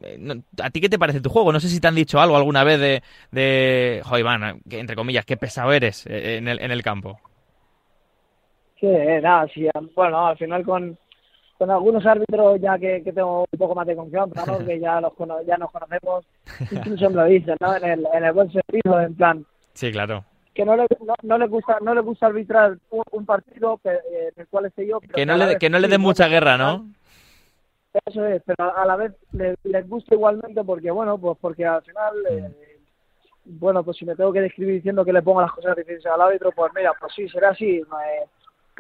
¿A 0.62 0.70
ti 0.70 0.81
qué 0.81 0.88
te 0.88 0.99
parece 0.99 1.20
tu 1.20 1.31
juego? 1.31 1.53
No 1.53 1.61
sé 1.61 1.68
si 1.68 1.81
te 1.81 1.88
han 1.88 1.94
dicho 1.94 2.20
algo 2.20 2.37
alguna 2.37 2.64
vez 2.64 2.81
de, 2.81 3.03
de 3.31 4.03
jo, 4.05 4.18
Iván, 4.18 4.61
entre 4.70 4.96
comillas, 4.96 5.25
qué 5.25 5.37
pesado 5.37 5.73
eres 5.73 6.07
en 6.07 6.49
el, 6.49 6.61
en 6.61 6.70
el 6.70 6.83
campo. 6.83 7.20
Sí, 8.81 8.87
nada, 8.87 9.46
sí, 9.53 9.68
bueno, 9.94 10.27
al 10.27 10.38
final 10.38 10.64
con, 10.64 10.99
con 11.61 11.70
algunos 11.70 12.07
árbitros 12.07 12.59
ya 12.59 12.79
que, 12.79 13.03
que, 13.05 13.12
tengo 13.12 13.40
un 13.53 13.59
poco 13.59 13.75
más 13.75 13.87
de 13.87 13.94
confianza, 13.94 14.46
¿no? 14.46 14.59
que 14.66 14.81
ya, 14.81 14.99
los, 14.99 15.12
ya 15.46 15.59
nos 15.59 15.70
conocemos, 15.70 16.25
incluso 16.70 17.11
me 17.11 17.16
lo 17.16 17.25
dicen, 17.27 17.55
¿no? 17.61 17.77
En 17.77 17.85
el, 17.85 18.07
en 18.14 18.25
el 18.25 18.33
buen 18.33 18.51
sentido, 18.51 18.99
en 18.99 19.14
plan, 19.14 19.44
Sí, 19.75 19.92
claro. 19.92 20.25
Que 20.55 20.64
no 20.64 20.75
le, 20.75 20.87
no, 21.23 21.37
le 21.37 21.46
gusta 21.49 21.77
no 21.83 21.94
le 21.94 22.01
gusta 22.01 22.27
arbitrar 22.27 22.79
un, 23.12 23.27
partido 23.27 23.77
que, 23.77 23.90
eh, 23.90 24.33
en 24.35 24.40
el 24.40 24.49
cual 24.49 24.66
esté 24.66 24.87
yo. 24.87 25.01
que 25.01 25.27
no, 25.27 25.37
le, 25.37 25.59
que 25.59 25.68
no 25.68 25.79
le 25.79 25.87
dé 25.87 25.99
mucha 25.99 26.29
guerra, 26.29 26.57
¿no? 26.57 26.87
Eso 28.07 28.25
es, 28.25 28.42
pero 28.46 28.75
a 28.75 28.87
la 28.87 28.96
vez 28.96 29.12
les, 29.33 29.87
gusta 29.87 30.14
igualmente 30.14 30.64
porque, 30.64 30.90
bueno, 30.90 31.18
pues 31.18 31.37
porque 31.42 31.66
al 31.66 31.83
final, 31.83 32.14
mm. 32.23 32.37
eh, 32.37 32.79
bueno, 33.44 33.85
pues 33.85 33.99
si 33.99 34.07
me 34.07 34.16
tengo 34.16 34.33
que 34.33 34.40
describir 34.40 34.77
diciendo 34.77 35.05
que 35.05 35.12
le 35.12 35.20
pongo 35.20 35.42
las 35.42 35.53
cosas 35.53 35.77
difíciles 35.77 36.07
al 36.07 36.23
árbitro, 36.23 36.53
pues 36.53 36.73
mira, 36.75 36.94
pues 36.99 37.12
sí, 37.14 37.29
será 37.29 37.51
así. 37.51 37.77
Eh, 37.77 38.25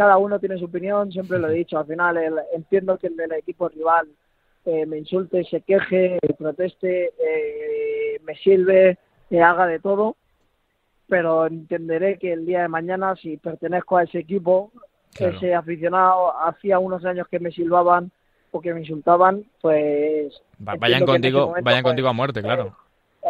cada 0.00 0.16
uno 0.16 0.38
tiene 0.38 0.56
su 0.56 0.64
opinión, 0.64 1.12
siempre 1.12 1.38
lo 1.38 1.50
he 1.50 1.54
dicho. 1.54 1.78
Al 1.78 1.84
final 1.84 2.16
entiendo 2.54 2.96
que 2.96 3.08
el 3.08 3.16
del 3.16 3.32
equipo 3.32 3.68
rival 3.68 4.08
me 4.64 4.96
insulte, 4.96 5.44
se 5.44 5.60
queje, 5.60 6.18
proteste, 6.38 7.12
me 8.24 8.34
sirve, 8.36 8.96
me 9.28 9.42
haga 9.42 9.66
de 9.66 9.78
todo 9.78 10.16
pero 11.10 11.46
entenderé 11.46 12.18
que 12.18 12.32
el 12.32 12.46
día 12.46 12.62
de 12.62 12.68
mañana, 12.68 13.16
si 13.16 13.36
pertenezco 13.36 13.98
a 13.98 14.04
ese 14.04 14.20
equipo, 14.20 14.70
ese 15.18 15.54
aficionado, 15.54 16.32
hacía 16.46 16.78
unos 16.78 17.04
años 17.04 17.26
que 17.28 17.40
me 17.40 17.50
silbaban 17.50 18.12
o 18.52 18.60
que 18.60 18.72
me 18.72 18.80
insultaban, 18.80 19.44
pues... 19.60 20.40
vayan 20.58 21.04
contigo, 21.04 21.52
vayan 21.62 21.82
contigo 21.82 22.08
a 22.08 22.12
muerte, 22.12 22.40
claro. 22.40 22.76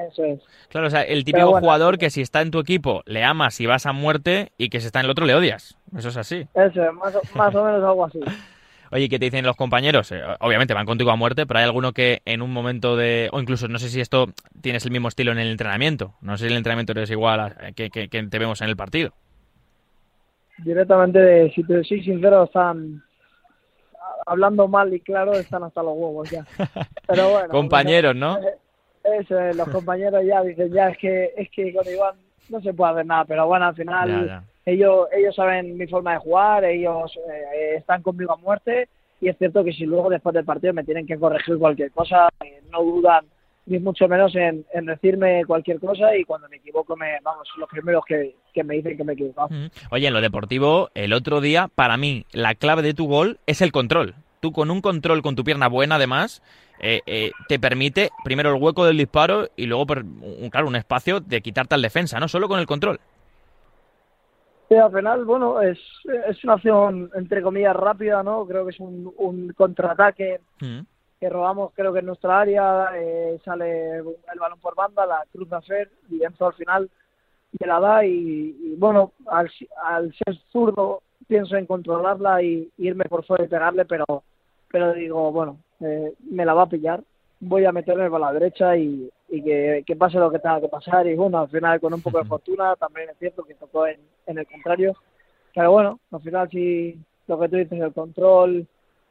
Eh, 0.00 0.08
eso 0.10 0.24
es. 0.24 0.40
Claro, 0.68 0.86
o 0.86 0.90
sea, 0.90 1.02
el 1.02 1.24
típico 1.24 1.58
jugador 1.58 1.98
que 1.98 2.10
si 2.10 2.20
está 2.20 2.40
en 2.42 2.50
tu 2.50 2.58
equipo 2.58 3.02
le 3.06 3.24
amas 3.24 3.60
y 3.60 3.66
vas 3.66 3.86
a 3.86 3.92
muerte 3.92 4.52
y 4.58 4.68
que 4.68 4.80
si 4.80 4.86
está 4.86 5.00
en 5.00 5.06
el 5.06 5.10
otro 5.10 5.26
le 5.26 5.34
odias. 5.34 5.78
Eso 5.96 6.08
es 6.08 6.16
así. 6.16 6.46
Eso 6.54 6.82
es, 6.82 6.92
más, 6.94 7.14
más 7.34 7.54
o 7.54 7.64
menos 7.64 7.82
algo 7.82 8.04
así. 8.04 8.20
Oye, 8.92 9.08
¿qué 9.08 9.20
te 9.20 9.26
dicen 9.26 9.46
los 9.46 9.56
compañeros? 9.56 10.10
Eh, 10.10 10.20
obviamente 10.40 10.74
van 10.74 10.86
contigo 10.86 11.12
a 11.12 11.16
muerte, 11.16 11.46
pero 11.46 11.58
hay 11.58 11.64
alguno 11.64 11.92
que 11.92 12.22
en 12.24 12.42
un 12.42 12.52
momento 12.52 12.96
de... 12.96 13.28
O 13.32 13.40
incluso, 13.40 13.68
no 13.68 13.78
sé 13.78 13.88
si 13.88 14.00
esto 14.00 14.26
tienes 14.60 14.84
el 14.84 14.90
mismo 14.90 15.06
estilo 15.06 15.30
en 15.30 15.38
el 15.38 15.48
entrenamiento. 15.48 16.14
No 16.20 16.36
sé 16.36 16.46
si 16.46 16.50
el 16.50 16.56
entrenamiento 16.56 16.92
es 17.00 17.10
igual 17.10 17.38
a, 17.38 17.72
que, 17.72 17.90
que, 17.90 18.08
te 18.08 18.38
vemos 18.38 18.60
en 18.62 18.68
el 18.68 18.76
partido. 18.76 19.12
directamente, 20.58 21.52
si 21.54 21.62
te 21.62 21.84
soy 21.84 22.02
sincero, 22.02 22.44
están 22.44 23.04
hablando 24.26 24.66
mal 24.66 24.92
y 24.92 25.00
claro, 25.00 25.34
están 25.34 25.62
hasta 25.62 25.84
los 25.84 25.94
huevos 25.94 26.28
ya. 26.28 26.44
Pero 27.06 27.30
bueno. 27.30 27.48
Compañeros, 27.48 28.16
¿no? 28.16 28.38
Eso, 29.04 29.40
los 29.54 29.68
compañeros 29.72 30.24
ya 30.24 30.42
dicen, 30.42 30.72
ya 30.72 30.88
es 30.88 30.98
que, 30.98 31.32
es 31.36 31.50
que 31.50 31.72
con 31.72 31.86
Iván 31.86 32.14
no 32.48 32.60
se 32.60 32.74
puede 32.74 32.92
hacer 32.92 33.06
nada, 33.06 33.24
pero 33.24 33.46
bueno, 33.46 33.66
al 33.66 33.74
final 33.74 34.42
ellos 34.66 35.08
ellos 35.12 35.34
saben 35.34 35.76
mi 35.76 35.86
forma 35.86 36.12
de 36.12 36.18
jugar, 36.18 36.64
ellos 36.64 37.16
eh, 37.16 37.76
están 37.76 38.02
conmigo 38.02 38.32
a 38.32 38.36
muerte 38.36 38.88
y 39.20 39.28
es 39.28 39.38
cierto 39.38 39.62
que 39.64 39.72
si 39.72 39.84
luego 39.84 40.10
después 40.10 40.34
del 40.34 40.44
partido 40.44 40.72
me 40.72 40.84
tienen 40.84 41.06
que 41.06 41.18
corregir 41.18 41.58
cualquier 41.58 41.90
cosa, 41.92 42.28
eh, 42.44 42.60
no 42.70 42.82
dudan 42.82 43.24
ni 43.66 43.78
mucho 43.78 44.08
menos 44.08 44.34
en, 44.34 44.64
decirme 44.84 45.44
cualquier 45.44 45.78
cosa 45.78 46.16
y 46.16 46.24
cuando 46.24 46.48
me 46.48 46.56
equivoco, 46.56 46.96
me, 46.96 47.18
vamos, 47.22 47.48
los 47.56 47.68
primeros 47.68 48.04
que, 48.04 48.34
me 48.64 48.74
dicen 48.74 48.96
que 48.96 49.04
me 49.04 49.12
he 49.12 49.14
equivocado. 49.14 49.48
Oye, 49.90 50.08
en 50.08 50.12
lo 50.12 50.20
deportivo, 50.20 50.90
el 50.94 51.12
otro 51.12 51.40
día, 51.40 51.68
para 51.72 51.96
mí, 51.96 52.24
la 52.32 52.54
clave 52.56 52.82
de 52.82 52.94
tu 52.94 53.06
gol 53.06 53.38
es 53.46 53.60
el 53.60 53.70
control. 53.70 54.14
Tú 54.40 54.50
con 54.52 54.70
un 54.70 54.80
control 54.80 55.22
con 55.22 55.36
tu 55.36 55.44
pierna 55.44 55.68
buena, 55.68 55.96
además, 55.96 56.42
eh, 56.80 57.00
eh, 57.06 57.30
te 57.48 57.58
permite 57.58 58.10
primero 58.24 58.54
el 58.54 58.62
hueco 58.62 58.84
del 58.84 58.96
disparo 58.96 59.48
y 59.56 59.66
luego, 59.66 59.86
un, 59.94 60.50
claro, 60.50 60.68
un 60.68 60.76
espacio 60.76 61.20
de 61.20 61.40
quitarte 61.40 61.74
al 61.74 61.82
defensa, 61.82 62.18
¿no? 62.18 62.28
Solo 62.28 62.48
con 62.48 62.58
el 62.58 62.66
control. 62.66 62.98
Sí, 64.68 64.76
al 64.76 64.92
final, 64.92 65.24
bueno, 65.24 65.60
es, 65.60 65.78
es 66.28 66.44
una 66.44 66.54
acción, 66.54 67.10
entre 67.14 67.42
comillas, 67.42 67.74
rápida, 67.74 68.22
¿no? 68.22 68.46
Creo 68.46 68.64
que 68.64 68.70
es 68.70 68.80
un, 68.80 69.12
un 69.18 69.52
contraataque 69.52 70.40
que 71.20 71.28
robamos 71.28 71.72
creo 71.74 71.92
que 71.92 71.98
en 71.98 72.06
nuestra 72.06 72.40
área, 72.40 72.90
eh, 72.96 73.38
sale 73.44 73.98
el 73.98 74.38
balón 74.40 74.58
por 74.58 74.74
banda, 74.74 75.04
la 75.04 75.22
cruz 75.30 75.50
de 75.50 75.56
hacer 75.56 75.90
y 76.08 76.24
Enzo 76.24 76.46
al 76.46 76.54
final 76.54 76.90
me 77.58 77.66
la 77.66 77.78
da 77.78 78.04
y, 78.04 78.74
bueno, 78.78 79.12
al, 79.26 79.50
al, 79.84 80.14
ser 80.14 80.36
zurdo 80.50 81.02
pienso 81.28 81.56
en 81.56 81.66
controlarla 81.66 82.42
y, 82.42 82.70
irme 82.78 83.04
por 83.04 83.24
fuera 83.24 83.44
y 83.44 83.48
pegarle, 83.48 83.84
pero, 83.84 84.22
pero 84.70 84.94
digo, 84.94 85.30
bueno, 85.30 85.58
eh, 85.80 86.14
me 86.30 86.44
la 86.44 86.54
va 86.54 86.62
a 86.62 86.68
pillar, 86.68 87.02
voy 87.40 87.64
a 87.64 87.72
meterme 87.72 88.10
para 88.10 88.26
la 88.26 88.32
derecha 88.32 88.76
y, 88.76 89.10
y 89.28 89.42
que, 89.42 89.82
que, 89.86 89.96
pase 89.96 90.18
lo 90.18 90.30
que 90.30 90.38
tenga 90.38 90.60
que 90.60 90.68
pasar. 90.68 91.06
Y 91.06 91.14
bueno, 91.14 91.38
al 91.38 91.48
final 91.48 91.80
con 91.80 91.94
un 91.94 92.02
poco 92.02 92.18
de 92.18 92.24
fortuna, 92.28 92.76
también 92.76 93.10
es 93.10 93.18
cierto 93.18 93.44
que 93.44 93.54
tocó 93.54 93.86
en, 93.86 93.98
en 94.26 94.38
el 94.38 94.46
contrario, 94.46 94.94
pero 95.54 95.72
bueno, 95.72 96.00
al 96.10 96.20
final 96.20 96.48
sí, 96.50 96.98
lo 97.26 97.38
que 97.38 97.48
tú 97.48 97.56
dices, 97.56 97.80
el 97.80 97.92
control, 97.92 98.66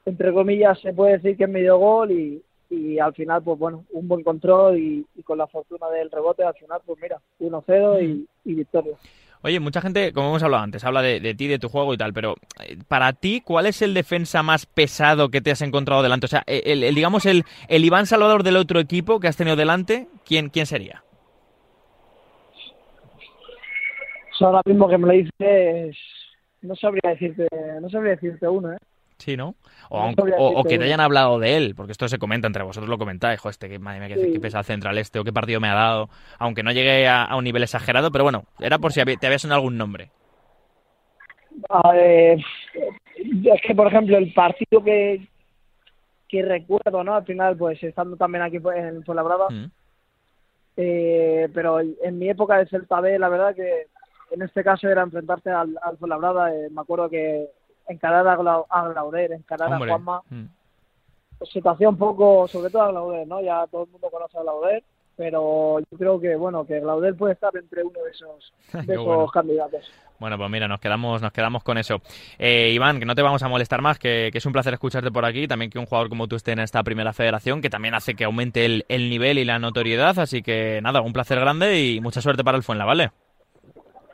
entre 0.06 0.34
comillas, 0.34 0.80
se 0.80 0.94
puede 0.94 1.14
decir 1.14 1.38
que 1.38 1.44
es 1.44 1.50
medio 1.50 1.78
gol 1.78 2.12
y, 2.12 2.42
y 2.70 3.00
al 3.00 3.14
final, 3.14 3.42
pues 3.44 3.58
bueno, 3.58 3.86
un 3.92 4.08
buen 4.08 4.24
control 4.24 4.78
y, 4.78 5.06
con 5.24 5.38
la 5.38 5.48
fortuna 5.48 5.90
del 5.90 6.12
rebote, 6.12 6.44
al 6.44 6.54
final, 6.54 6.82
pues 6.86 7.00
mira, 7.02 7.20
1-0 7.40 8.04
y, 8.04 8.28
y, 8.46 8.54
victoria. 8.54 8.96
Oye, 9.42 9.60
mucha 9.62 9.80
gente, 9.80 10.12
como 10.12 10.30
hemos 10.30 10.44
hablado 10.44 10.64
antes, 10.64 10.84
habla 10.84 11.02
de, 11.02 11.34
ti, 11.34 11.48
de 11.48 11.60
tu 11.60 11.70
juego 11.70 11.94
y 11.94 11.98
tal, 11.98 12.12
pero 12.12 12.36
eh, 12.62 12.78
para 12.88 13.14
ti, 13.14 13.42
¿cuál 13.44 13.68
es 13.68 13.82
el 13.82 13.94
defensa 13.94 14.44
más 14.44 14.66
pesado 14.66 15.30
que 15.30 15.40
te 15.40 15.52
has 15.52 15.62
encontrado 15.62 16.04
delante? 16.04 16.26
O 16.26 16.30
sea, 16.30 16.44
el, 16.46 16.94
digamos, 16.94 17.26
el, 17.26 17.46
el 17.70 17.86
Iván 17.86 18.06
Salvador 18.06 18.44
del 18.44 18.58
otro 18.58 18.82
equipo 18.82 19.22
que 19.22 19.30
has 19.30 19.38
tenido 19.38 19.56
delante, 19.56 20.08
¿quién, 20.26 20.50
quién 20.50 20.66
sería? 20.66 21.04
ahora 24.46 24.62
mismo 24.66 24.88
que 24.88 24.98
me 24.98 25.08
lo 25.08 25.14
dices, 25.14 25.98
no 26.62 26.76
sabría 26.76 27.12
decirte, 27.12 27.48
no 27.82 27.90
sabría 27.90 28.12
decirte 28.12 28.48
uno, 28.48 28.74
¿eh? 28.74 28.78
Sí, 29.20 29.36
¿no? 29.36 29.56
O, 29.90 30.64
que 30.64 30.78
te 30.78 30.86
hayan 30.86 31.02
hablado 31.02 31.40
de 31.40 31.58
él, 31.58 31.74
porque 31.76 31.92
esto 31.92 32.08
se 32.08 32.20
comenta 32.20 32.48
entre 32.48 32.64
vosotros, 32.64 32.90
lo 32.90 32.98
comentáis, 32.98 33.40
jo, 33.40 33.50
este, 33.50 33.68
que, 33.68 33.78
madre 33.78 34.00
mía, 34.00 34.16
qué, 34.16 34.40
pesa 34.40 34.64
central 34.64 34.98
este, 34.98 35.20
o 35.20 35.26
qué 35.26 35.34
partido 35.34 35.60
me 35.60 35.68
ha 35.68 35.74
dado, 35.74 36.10
aunque 36.38 36.64
no 36.64 36.72
llegue 36.72 37.06
a, 37.08 37.36
un 37.36 37.44
nivel 37.44 37.64
exagerado, 37.64 38.12
pero 38.12 38.24
bueno, 38.24 38.46
era 38.60 38.80
por 38.80 38.94
si 38.94 39.04
te 39.18 39.28
había 39.28 39.38
sonado 39.38 39.58
algún 39.58 39.78
nombre. 39.78 40.10
es 41.84 43.62
que, 43.62 43.76
por 43.76 43.88
ejemplo, 43.88 44.18
el 44.18 44.32
partido 44.32 44.82
que, 44.82 45.28
que 46.30 46.42
recuerdo, 46.44 47.04
¿no? 47.04 47.16
Al 47.16 47.26
final, 47.26 47.58
pues 47.58 47.84
estando 47.84 48.16
también 48.16 48.44
aquí 48.44 48.58
en 48.74 49.04
Fuenlabrada, 49.04 49.50
mm. 49.50 49.72
eh, 50.78 51.50
pero 51.54 51.82
en 51.82 52.18
mi 52.18 52.30
época 52.30 52.58
de 52.58 52.68
Celta 52.68 53.02
B, 53.02 53.20
la 53.20 53.28
verdad 53.28 53.54
que 53.54 53.88
en 54.32 54.44
este 54.44 54.64
caso 54.64 54.88
era 54.88 55.02
enfrentarte 55.02 55.50
al, 55.50 55.78
al 55.82 55.98
Fuenlabrada, 55.98 56.56
eh, 56.56 56.70
me 56.72 56.80
acuerdo 56.80 57.10
que 57.10 57.50
encarar 57.90 58.28
a, 58.28 58.36
Glauder, 58.36 59.34
encarar 59.34 59.74
a 59.74 59.78
Juanma. 59.78 60.22
Mm. 60.30 60.46
Pues 61.38 61.52
situación 61.52 61.98
poco, 61.98 62.48
sobre 62.48 62.70
todo 62.70 62.84
a 62.84 62.92
Glauder, 62.92 63.28
¿no? 63.28 63.42
Ya 63.42 63.66
todo 63.68 63.84
el 63.84 63.90
mundo 63.90 64.10
conoce 64.10 64.38
a 64.38 64.42
Glauder, 64.42 64.84
pero 65.16 65.80
yo 65.80 65.98
creo 65.98 66.20
que, 66.20 66.36
bueno, 66.36 66.66
que 66.66 66.80
Glauder 66.80 67.16
puede 67.16 67.34
estar 67.34 67.56
entre 67.56 67.84
uno 67.84 68.00
de 68.04 68.12
esos, 68.12 68.54
esos 68.90 69.32
candidatos. 69.32 69.92
Bueno, 70.20 70.38
pues 70.38 70.50
mira, 70.50 70.68
nos 70.68 70.82
quedamos, 70.82 71.22
nos 71.22 71.32
quedamos 71.32 71.64
con 71.64 71.78
eso. 71.78 72.02
Eh, 72.38 72.72
Iván, 72.74 73.00
que 73.00 73.06
no 73.06 73.16
te 73.16 73.22
vamos 73.22 73.42
a 73.42 73.48
molestar 73.48 73.82
más, 73.82 73.98
que, 73.98 74.32
es 74.34 74.46
un 74.46 74.52
placer 74.52 74.74
escucharte 74.74 75.12
por 75.12 75.24
aquí, 75.24 75.48
también 75.48 75.72
que 75.72 75.80
un 75.80 75.86
jugador 75.86 76.10
como 76.10 76.28
tú 76.28 76.36
esté 76.36 76.52
en 76.52 76.60
esta 76.60 76.84
primera 76.84 77.14
federación, 77.14 77.62
que 77.62 77.70
también 77.70 77.96
hace 77.96 78.16
que 78.16 78.26
aumente 78.26 78.66
el, 78.66 78.86
el 78.90 79.10
nivel 79.10 79.38
y 79.38 79.46
la 79.46 79.60
notoriedad, 79.60 80.20
así 80.20 80.42
que 80.42 80.82
nada, 80.84 81.00
un 81.00 81.14
placer 81.14 81.40
grande 81.40 81.82
y 81.82 82.02
mucha 82.02 82.22
suerte 82.22 82.44
para 82.44 82.58
el 82.58 82.64
Fuenla, 82.64 82.84
¿vale? 82.84 83.12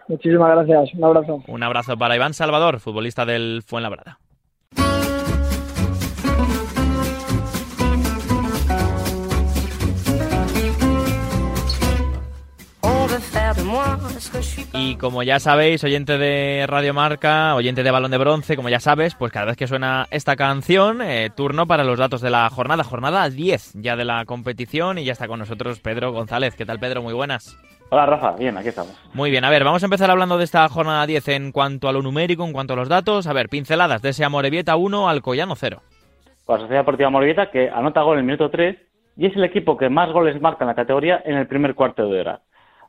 Muchísimas 0.08 0.52
gracias. 0.56 0.94
Un 0.94 1.04
abrazo. 1.04 1.44
Un 1.48 1.64
abrazo 1.64 1.98
para 1.98 2.16
Iván 2.16 2.34
Salvador, 2.34 2.80
futbolista 2.80 3.26
del 3.26 3.64
Fuenlabrada. 3.66 4.20
Y 14.74 14.96
como 14.98 15.24
ya 15.24 15.40
sabéis, 15.40 15.84
oyente 15.84 16.18
de 16.18 16.66
Radio 16.68 16.94
Marca, 16.94 17.56
oyente 17.56 17.82
de 17.84 17.92
Balón 17.92 18.12
de 18.12 18.18
Bronce, 18.18 18.56
como 18.56 18.70
ya 18.70 18.80
sabes, 18.80 19.16
pues 19.16 19.32
cada 19.32 19.48
vez 19.48 19.58
que 19.58 19.68
suena 19.68 20.06
esta 20.12 20.36
canción, 20.36 21.02
eh, 21.02 21.30
turno 21.36 21.66
para 21.66 21.84
los 21.84 21.98
datos 21.98 22.22
de 22.22 22.30
la 22.30 22.50
jornada, 22.50 22.84
jornada 22.84 23.30
10 23.30 23.74
ya 23.76 23.96
de 23.96 24.06
la 24.06 24.26
competición 24.26 24.98
y 24.98 25.06
ya 25.06 25.14
está 25.14 25.28
con 25.28 25.40
nosotros 25.40 25.80
Pedro 25.80 26.12
González. 26.12 26.56
¿Qué 26.56 26.66
tal 26.66 26.80
Pedro? 26.80 27.02
Muy 27.02 27.14
buenas. 27.14 27.58
Hola 27.90 28.06
Rafa, 28.06 28.32
bien, 28.34 28.58
aquí 28.58 28.70
estamos. 28.70 28.96
Muy 29.14 29.32
bien, 29.32 29.44
a 29.44 29.50
ver, 29.50 29.64
vamos 29.64 29.84
a 29.84 29.86
empezar 29.86 30.12
hablando 30.12 30.38
de 30.38 30.44
esta 30.44 30.68
jornada 30.70 31.06
10 31.06 31.28
en 31.30 31.52
cuanto 31.52 31.88
a 31.88 31.94
lo 31.94 32.02
numérico, 32.02 32.46
en 32.46 32.54
cuanto 32.54 32.74
a 32.74 32.78
los 32.78 32.90
datos. 32.90 33.26
A 33.28 33.34
ver, 33.34 33.50
pinceladas 33.50 34.02
de 34.02 34.10
ese 34.10 34.26
Amorebieta 34.26 34.76
1 34.76 35.10
al 35.10 35.22
Collano 35.22 35.56
0. 35.56 35.82
La 36.48 36.58
Sociedad 36.58 36.82
Deportiva 36.82 37.08
Amorebieta 37.08 37.50
que 37.50 37.70
anota 37.70 38.02
gol 38.02 38.16
en 38.16 38.20
el 38.20 38.26
minuto 38.26 38.52
3 38.52 38.78
y 39.18 39.28
es 39.28 39.36
el 39.36 39.44
equipo 39.44 39.78
que 39.78 39.90
más 39.90 40.12
goles 40.12 40.40
marca 40.42 40.64
en 40.64 40.68
la 40.68 40.76
categoría 40.76 41.22
en 41.26 41.36
el 41.36 41.48
primer 41.48 41.74
cuarto 41.74 42.08
de 42.10 42.20
hora. 42.20 42.42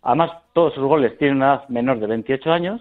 Además, 0.06 0.30
todos 0.52 0.72
sus 0.74 0.84
goles 0.84 1.18
tienen 1.18 1.38
una 1.38 1.46
edad 1.46 1.68
menor 1.68 1.98
de 1.98 2.06
28 2.06 2.52
años 2.52 2.80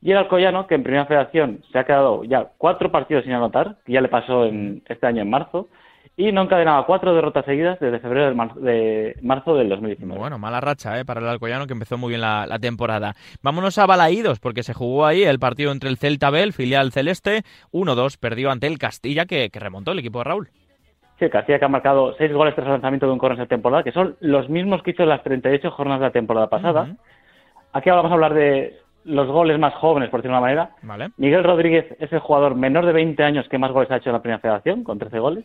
y 0.00 0.10
el 0.10 0.16
Alcoyano, 0.16 0.66
que 0.66 0.74
en 0.74 0.82
primera 0.82 1.04
federación 1.04 1.62
se 1.70 1.78
ha 1.78 1.84
quedado 1.84 2.24
ya 2.24 2.50
cuatro 2.56 2.90
partidos 2.90 3.24
sin 3.24 3.34
anotar, 3.34 3.76
que 3.84 3.92
ya 3.92 4.00
le 4.00 4.08
pasó 4.08 4.46
en, 4.46 4.82
este 4.88 5.06
año 5.06 5.20
en 5.20 5.28
marzo, 5.28 5.68
y 6.16 6.32
no 6.32 6.42
encadenaba 6.42 6.86
cuatro 6.86 7.14
derrotas 7.14 7.44
seguidas 7.44 7.78
desde 7.78 8.00
febrero 8.00 8.26
de, 8.56 9.16
marzo, 9.22 9.54
del 9.54 9.68
2019. 9.68 10.18
Bueno, 10.18 10.38
mala 10.38 10.62
racha 10.62 10.98
¿eh? 10.98 11.04
para 11.04 11.20
el 11.20 11.28
Alcoyano 11.28 11.66
que 11.66 11.74
empezó 11.74 11.98
muy 11.98 12.08
bien 12.08 12.22
la, 12.22 12.58
temporada. 12.58 13.14
Vámonos 13.42 13.76
a 13.76 13.86
Balaídos 13.86 14.40
porque 14.40 14.62
se 14.62 14.72
jugó 14.72 15.04
ahí 15.04 15.22
el 15.22 15.38
partido 15.38 15.72
entre 15.72 15.90
el 15.90 15.98
Celta 15.98 16.30
B, 16.30 16.52
filial 16.52 16.90
celeste, 16.90 17.42
1-2, 17.70 18.16
perdió 18.18 18.50
ante 18.50 18.66
el 18.66 18.78
Castilla 18.78 19.26
que, 19.26 19.50
remontó 19.52 19.92
el 19.92 19.98
equipo 19.98 20.20
de 20.20 20.24
Raúl. 20.24 20.50
Sí, 21.22 21.26
el 21.26 21.30
Castilla 21.30 21.60
que 21.60 21.64
ha 21.66 21.68
marcado 21.68 22.16
seis 22.18 22.32
goles 22.32 22.52
tras 22.56 22.66
el 22.66 22.72
lanzamiento 22.72 23.06
de 23.06 23.12
un 23.12 23.18
corner 23.20 23.38
en 23.38 23.46
temporada, 23.46 23.84
que 23.84 23.92
son 23.92 24.16
los 24.18 24.48
mismos 24.48 24.82
que 24.82 24.90
hizo 24.90 25.04
en 25.04 25.08
las 25.08 25.22
38 25.22 25.70
jornadas 25.70 26.00
de 26.00 26.06
la 26.06 26.12
temporada 26.12 26.48
pasada. 26.48 26.96
Aquí 27.72 27.88
ahora 27.88 28.02
vamos 28.02 28.10
a 28.10 28.14
hablar 28.14 28.34
de 28.34 28.76
los 29.04 29.28
goles 29.28 29.56
más 29.56 29.72
jóvenes, 29.74 30.10
por 30.10 30.18
decirlo 30.18 30.34
de 30.34 30.40
una 30.40 30.70
manera. 30.80 31.10
Miguel 31.18 31.44
Rodríguez 31.44 31.86
es 32.00 32.12
el 32.12 32.18
jugador 32.18 32.56
menor 32.56 32.86
de 32.86 32.92
20 32.92 33.22
años 33.22 33.48
que 33.48 33.56
más 33.56 33.70
goles 33.70 33.88
ha 33.92 33.98
hecho 33.98 34.10
en 34.10 34.14
la 34.14 34.22
primera 34.22 34.40
federación, 34.40 34.82
con 34.82 34.98
13 34.98 35.20
goles. 35.20 35.44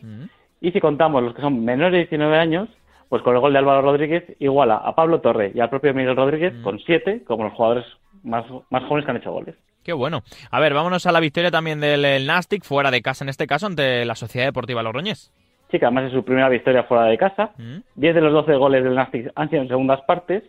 Y 0.60 0.72
si 0.72 0.80
contamos 0.80 1.22
los 1.22 1.32
que 1.32 1.42
son 1.42 1.64
menores 1.64 1.92
de 1.92 1.98
19 1.98 2.36
años, 2.36 2.68
pues 3.08 3.22
con 3.22 3.36
el 3.36 3.40
gol 3.40 3.52
de 3.52 3.60
Álvaro 3.60 3.82
Rodríguez 3.82 4.24
iguala 4.40 4.78
a 4.78 4.96
Pablo 4.96 5.20
Torre 5.20 5.52
y 5.54 5.60
al 5.60 5.70
propio 5.70 5.94
Miguel 5.94 6.16
Rodríguez 6.16 6.54
con 6.64 6.80
7 6.80 7.22
como 7.24 7.44
los 7.44 7.52
jugadores 7.52 7.84
más, 8.24 8.44
más 8.70 8.82
jóvenes 8.82 9.04
que 9.04 9.10
han 9.12 9.16
hecho 9.18 9.30
goles. 9.30 9.54
Qué 9.84 9.92
bueno. 9.92 10.24
A 10.50 10.58
ver, 10.58 10.74
vámonos 10.74 11.06
a 11.06 11.12
la 11.12 11.20
victoria 11.20 11.52
también 11.52 11.78
del 11.78 12.26
Nastic, 12.26 12.64
fuera 12.64 12.90
de 12.90 13.00
casa 13.00 13.24
en 13.24 13.28
este 13.28 13.46
caso, 13.46 13.66
ante 13.66 14.04
la 14.04 14.16
Sociedad 14.16 14.48
Deportiva 14.48 14.82
Logroñés. 14.82 15.30
Sí, 15.70 15.78
que 15.78 15.84
además 15.84 16.04
es 16.04 16.12
su 16.12 16.24
primera 16.24 16.48
victoria 16.48 16.84
fuera 16.84 17.04
de 17.04 17.18
casa. 17.18 17.50
10 17.56 17.82
mm. 17.94 18.00
de 18.00 18.20
los 18.20 18.32
12 18.32 18.54
goles 18.54 18.84
del 18.84 18.94
Nastic 18.94 19.30
han 19.34 19.50
sido 19.50 19.62
en 19.62 19.68
segundas 19.68 20.00
partes 20.02 20.42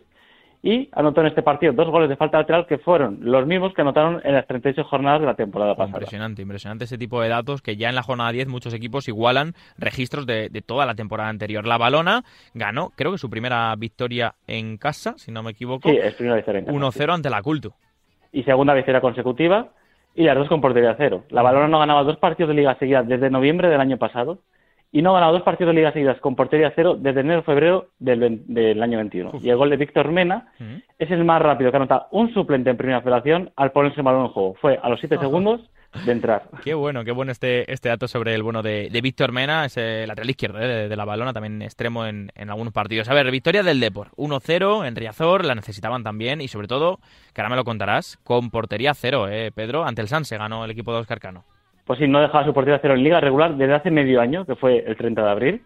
y 0.62 0.90
anotó 0.92 1.22
en 1.22 1.28
este 1.28 1.42
partido 1.42 1.72
dos 1.72 1.88
goles 1.88 2.08
de 2.08 2.16
falta 2.16 2.38
lateral 2.38 2.66
que 2.66 2.78
fueron 2.78 3.18
los 3.22 3.46
mismos 3.46 3.72
que 3.72 3.80
anotaron 3.80 4.20
en 4.24 4.34
las 4.34 4.46
38 4.46 4.84
jornadas 4.84 5.20
de 5.20 5.26
la 5.26 5.34
temporada 5.34 5.74
pasada. 5.74 5.98
Impresionante, 5.98 6.42
impresionante 6.42 6.84
ese 6.84 6.98
tipo 6.98 7.20
de 7.22 7.28
datos 7.28 7.62
que 7.62 7.76
ya 7.76 7.88
en 7.88 7.94
la 7.94 8.02
jornada 8.02 8.30
10 8.32 8.48
muchos 8.48 8.74
equipos 8.74 9.08
igualan 9.08 9.54
registros 9.78 10.26
de, 10.26 10.50
toda 10.66 10.84
la 10.84 10.94
temporada 10.94 11.30
anterior. 11.30 11.66
La 11.66 11.78
Balona 11.78 12.24
ganó, 12.52 12.90
creo 12.94 13.12
que 13.12 13.18
su 13.18 13.30
primera 13.30 13.74
victoria 13.76 14.34
en 14.46 14.76
casa, 14.76 15.14
si 15.16 15.32
no 15.32 15.42
me 15.42 15.52
equivoco. 15.52 15.88
Sí, 15.88 15.96
es 15.96 16.14
primera 16.14 16.36
victoria 16.36 16.58
en 16.60 16.66
casa. 16.66 16.78
1-0 16.78 17.14
ante 17.14 17.30
la 17.30 17.42
Cultu. 17.42 17.72
Y 18.32 18.42
segunda 18.42 18.74
victoria 18.74 19.00
consecutiva 19.00 19.70
y 20.14 20.24
las 20.24 20.36
dos 20.36 20.48
con 20.48 20.60
portería 20.60 20.94
cero. 20.98 21.24
La 21.30 21.42
Balona 21.42 21.68
no 21.68 21.78
ganaba 21.78 22.02
dos 22.02 22.18
partidos 22.18 22.48
de 22.48 22.54
liga 22.56 22.76
seguida 22.78 23.02
desde 23.02 23.30
noviembre 23.30 23.68
del 23.68 23.80
año 23.80 23.96
pasado 23.96 24.40
y 24.92 25.02
no 25.02 25.10
ha 25.10 25.14
ganado 25.14 25.34
dos 25.34 25.42
partidos 25.42 25.72
de 25.72 25.80
liga 25.80 25.92
seguidas 25.92 26.18
con 26.20 26.34
portería 26.34 26.72
cero 26.74 26.96
desde 26.98 27.20
enero-febrero 27.20 27.90
del, 27.98 28.42
del, 28.46 28.82
año 28.82 28.98
21. 28.98 29.32
Y 29.42 29.50
el 29.50 29.56
gol 29.56 29.70
de 29.70 29.76
Víctor 29.76 30.10
Mena 30.10 30.52
es 30.98 31.10
el 31.10 31.24
más 31.24 31.40
rápido 31.40 31.70
que 31.70 31.76
ha 31.76 31.80
anotado 31.80 32.06
un 32.10 32.32
suplente 32.34 32.70
en 32.70 32.76
primera 32.76 33.00
federación 33.00 33.52
al 33.56 33.72
ponerse 33.72 34.00
el 34.00 34.04
balón 34.04 34.26
en 34.26 34.32
juego. 34.32 34.54
Fue 34.60 34.78
a 34.82 34.88
los 34.88 34.98
7 34.98 35.18
segundos 35.18 35.60
de 36.04 36.12
entrar. 36.12 36.48
Qué 36.64 36.74
bueno, 36.74 37.04
qué 37.04 37.10
bueno 37.10 37.32
este, 37.32 37.70
este 37.72 37.88
dato 37.88 38.06
sobre 38.06 38.34
el 38.34 38.42
bueno 38.42 38.62
de, 38.62 38.88
Víctor 39.02 39.32
Mena, 39.32 39.64
es 39.64 39.76
el 39.76 40.06
lateral 40.06 40.30
izquierdo 40.30 40.60
eh, 40.60 40.88
de, 40.88 40.96
la 40.96 41.04
balona, 41.04 41.32
también 41.32 41.62
extremo 41.62 42.06
en, 42.06 42.30
en, 42.36 42.50
algunos 42.50 42.72
partidos. 42.72 43.08
A 43.08 43.14
ver, 43.14 43.30
victoria 43.30 43.62
del 43.62 43.80
Depor, 43.80 44.10
1-0 44.16 44.86
en 44.86 44.94
Riazor, 44.94 45.44
la 45.44 45.54
necesitaban 45.54 46.04
también 46.04 46.40
y 46.40 46.48
sobre 46.48 46.68
todo, 46.68 47.00
que 47.34 47.40
ahora 47.40 47.50
me 47.50 47.56
lo 47.56 47.64
contarás, 47.64 48.18
con 48.22 48.50
portería 48.50 48.94
cero, 48.94 49.28
eh, 49.28 49.50
Pedro, 49.52 49.84
ante 49.84 50.02
el 50.02 50.08
Sanse 50.08 50.36
ganó 50.36 50.64
el 50.64 50.70
equipo 50.70 50.92
de 50.92 51.00
Oscar 51.00 51.18
Cano 51.18 51.44
pues 51.90 51.98
sí, 51.98 52.06
no 52.06 52.20
dejaba 52.20 52.44
su 52.44 52.54
portería 52.54 52.78
cero 52.80 52.94
en 52.94 53.02
liga 53.02 53.18
regular 53.18 53.56
desde 53.56 53.74
hace 53.74 53.90
medio 53.90 54.20
año, 54.20 54.46
que 54.46 54.54
fue 54.54 54.78
el 54.86 54.96
30 54.96 55.24
de 55.24 55.28
abril, 55.28 55.62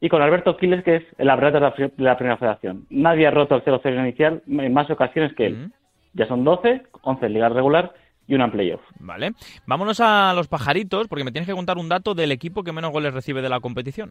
y 0.00 0.08
con 0.08 0.20
Alberto 0.20 0.56
Quiles, 0.56 0.82
que 0.82 0.96
es 0.96 1.04
el 1.18 1.30
abridor 1.30 1.52
de 1.52 1.60
la, 1.98 2.16
primera 2.16 2.36
federación. 2.36 2.86
Nadie 2.90 3.28
ha 3.28 3.30
roto 3.30 3.54
el 3.54 3.62
0-0 3.62 4.00
inicial 4.00 4.42
en 4.48 4.74
más 4.74 4.90
ocasiones 4.90 5.36
que 5.36 5.46
él. 5.46 5.70
Ya 6.14 6.26
son 6.26 6.42
12, 6.42 6.82
11 7.02 7.26
en 7.26 7.32
liga 7.32 7.48
regular 7.48 7.94
y 8.26 8.34
una 8.34 8.46
en 8.46 8.50
playoff. 8.50 8.80
Vale. 8.98 9.34
Vámonos 9.66 10.00
a 10.00 10.32
los 10.34 10.48
pajaritos, 10.48 11.06
porque 11.06 11.22
me 11.22 11.30
tienes 11.30 11.46
que 11.46 11.54
contar 11.54 11.78
un 11.78 11.88
dato 11.88 12.12
del 12.12 12.32
equipo 12.32 12.64
que 12.64 12.72
menos 12.72 12.90
goles 12.90 13.14
recibe 13.14 13.40
de 13.40 13.48
la 13.48 13.60
competición. 13.60 14.10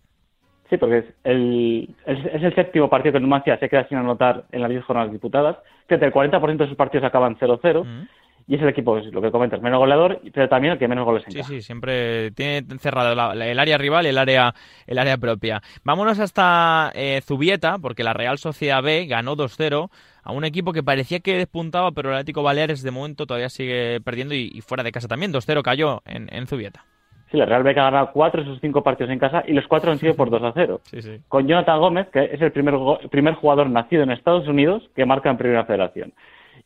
Sí, 0.69 0.77
porque 0.77 0.99
es 0.99 1.05
el, 1.25 1.93
es, 2.05 2.43
el 2.43 2.55
séptimo 2.55 2.89
partido 2.89 3.11
que 3.11 3.19
Numancia 3.19 3.59
se 3.59 3.67
queda 3.67 3.85
sin 3.89 3.97
anotar 3.97 4.45
en 4.53 4.61
las 4.61 4.69
10 4.69 4.85
jornadas 4.85 5.11
diputadas. 5.11 5.57
Fíjate, 5.87 6.05
el 6.05 6.13
40% 6.13 6.55
de 6.59 6.67
sus 6.67 6.77
partidos 6.77 7.03
acaban 7.03 7.37
0-0 7.37 8.07
y 8.47 8.55
es 8.55 8.61
el 8.61 8.69
equipo, 8.69 8.97
lo 8.97 9.21
que 9.21 9.29
comentas, 9.29 9.61
menos 9.61 9.77
goleador, 9.77 10.21
pero 10.33 10.47
también 10.47 10.73
el 10.73 10.79
que 10.79 10.87
menos 10.87 11.03
goles 11.03 11.23
encaja. 11.27 11.43
Sí, 11.43 11.55
sí, 11.55 11.61
siempre 11.61 12.31
tiene 12.31 12.63
cerrado 12.79 13.11
el 13.33 13.59
área 13.59 13.77
rival 13.77 14.05
y 14.05 14.09
el 14.09 14.17
área, 14.17 14.53
el 14.85 14.97
área 14.97 15.17
propia. 15.17 15.61
Vámonos 15.83 16.17
hasta 16.19 16.91
eh, 16.95 17.19
Zubieta, 17.21 17.77
porque 17.77 18.05
la 18.05 18.13
Real 18.13 18.37
Sociedad 18.37 18.81
B 18.81 19.05
ganó 19.05 19.35
2-0 19.35 19.89
a 20.23 20.31
un 20.31 20.45
equipo 20.45 20.71
que 20.71 20.81
parecía 20.81 21.19
que 21.19 21.37
despuntaba, 21.37 21.91
pero 21.91 22.09
el 22.09 22.15
Atlético 22.15 22.41
Baleares 22.41 22.83
de 22.83 22.91
momento 22.91 23.25
todavía 23.25 23.49
sigue 23.49 23.99
perdiendo 23.99 24.33
y, 24.33 24.61
fuera 24.61 24.83
de 24.83 24.93
casa 24.93 25.09
también. 25.09 25.33
2-0 25.33 25.61
cayó 25.61 26.01
en, 26.05 26.33
en 26.33 26.47
Zubieta. 26.47 26.85
Sí, 27.29 27.35
la 27.35 27.45
Real 27.45 27.63
B 27.63 27.71
ha 27.71 27.73
ganado 27.73 28.11
cuatro 28.13 28.41
de 28.41 28.47
sus 28.47 28.61
cinco 28.61 28.81
partidos 28.81 29.11
en 29.11 29.19
casa 29.19 29.43
y 29.45 29.51
los 29.51 29.67
cuatro 29.67 29.91
han 29.91 29.97
sido 29.97 30.15
por 30.15 30.29
2 30.29 30.43
a 30.43 30.53
0. 30.53 30.79
Sí, 30.87 31.01
sí. 31.01 31.17
Con 31.27 31.45
Jonathan 31.45 31.79
Gómez, 31.81 32.07
que 32.13 32.23
es 32.23 32.41
el 32.41 32.53
primer, 32.53 32.75
primer 33.11 33.33
jugador 33.33 33.69
nacido 33.69 34.03
en 34.03 34.11
Estados 34.11 34.47
Unidos 34.47 34.89
que 34.95 35.05
marca 35.05 35.29
en 35.29 35.35
Primera 35.35 35.65
Federación 35.65 36.13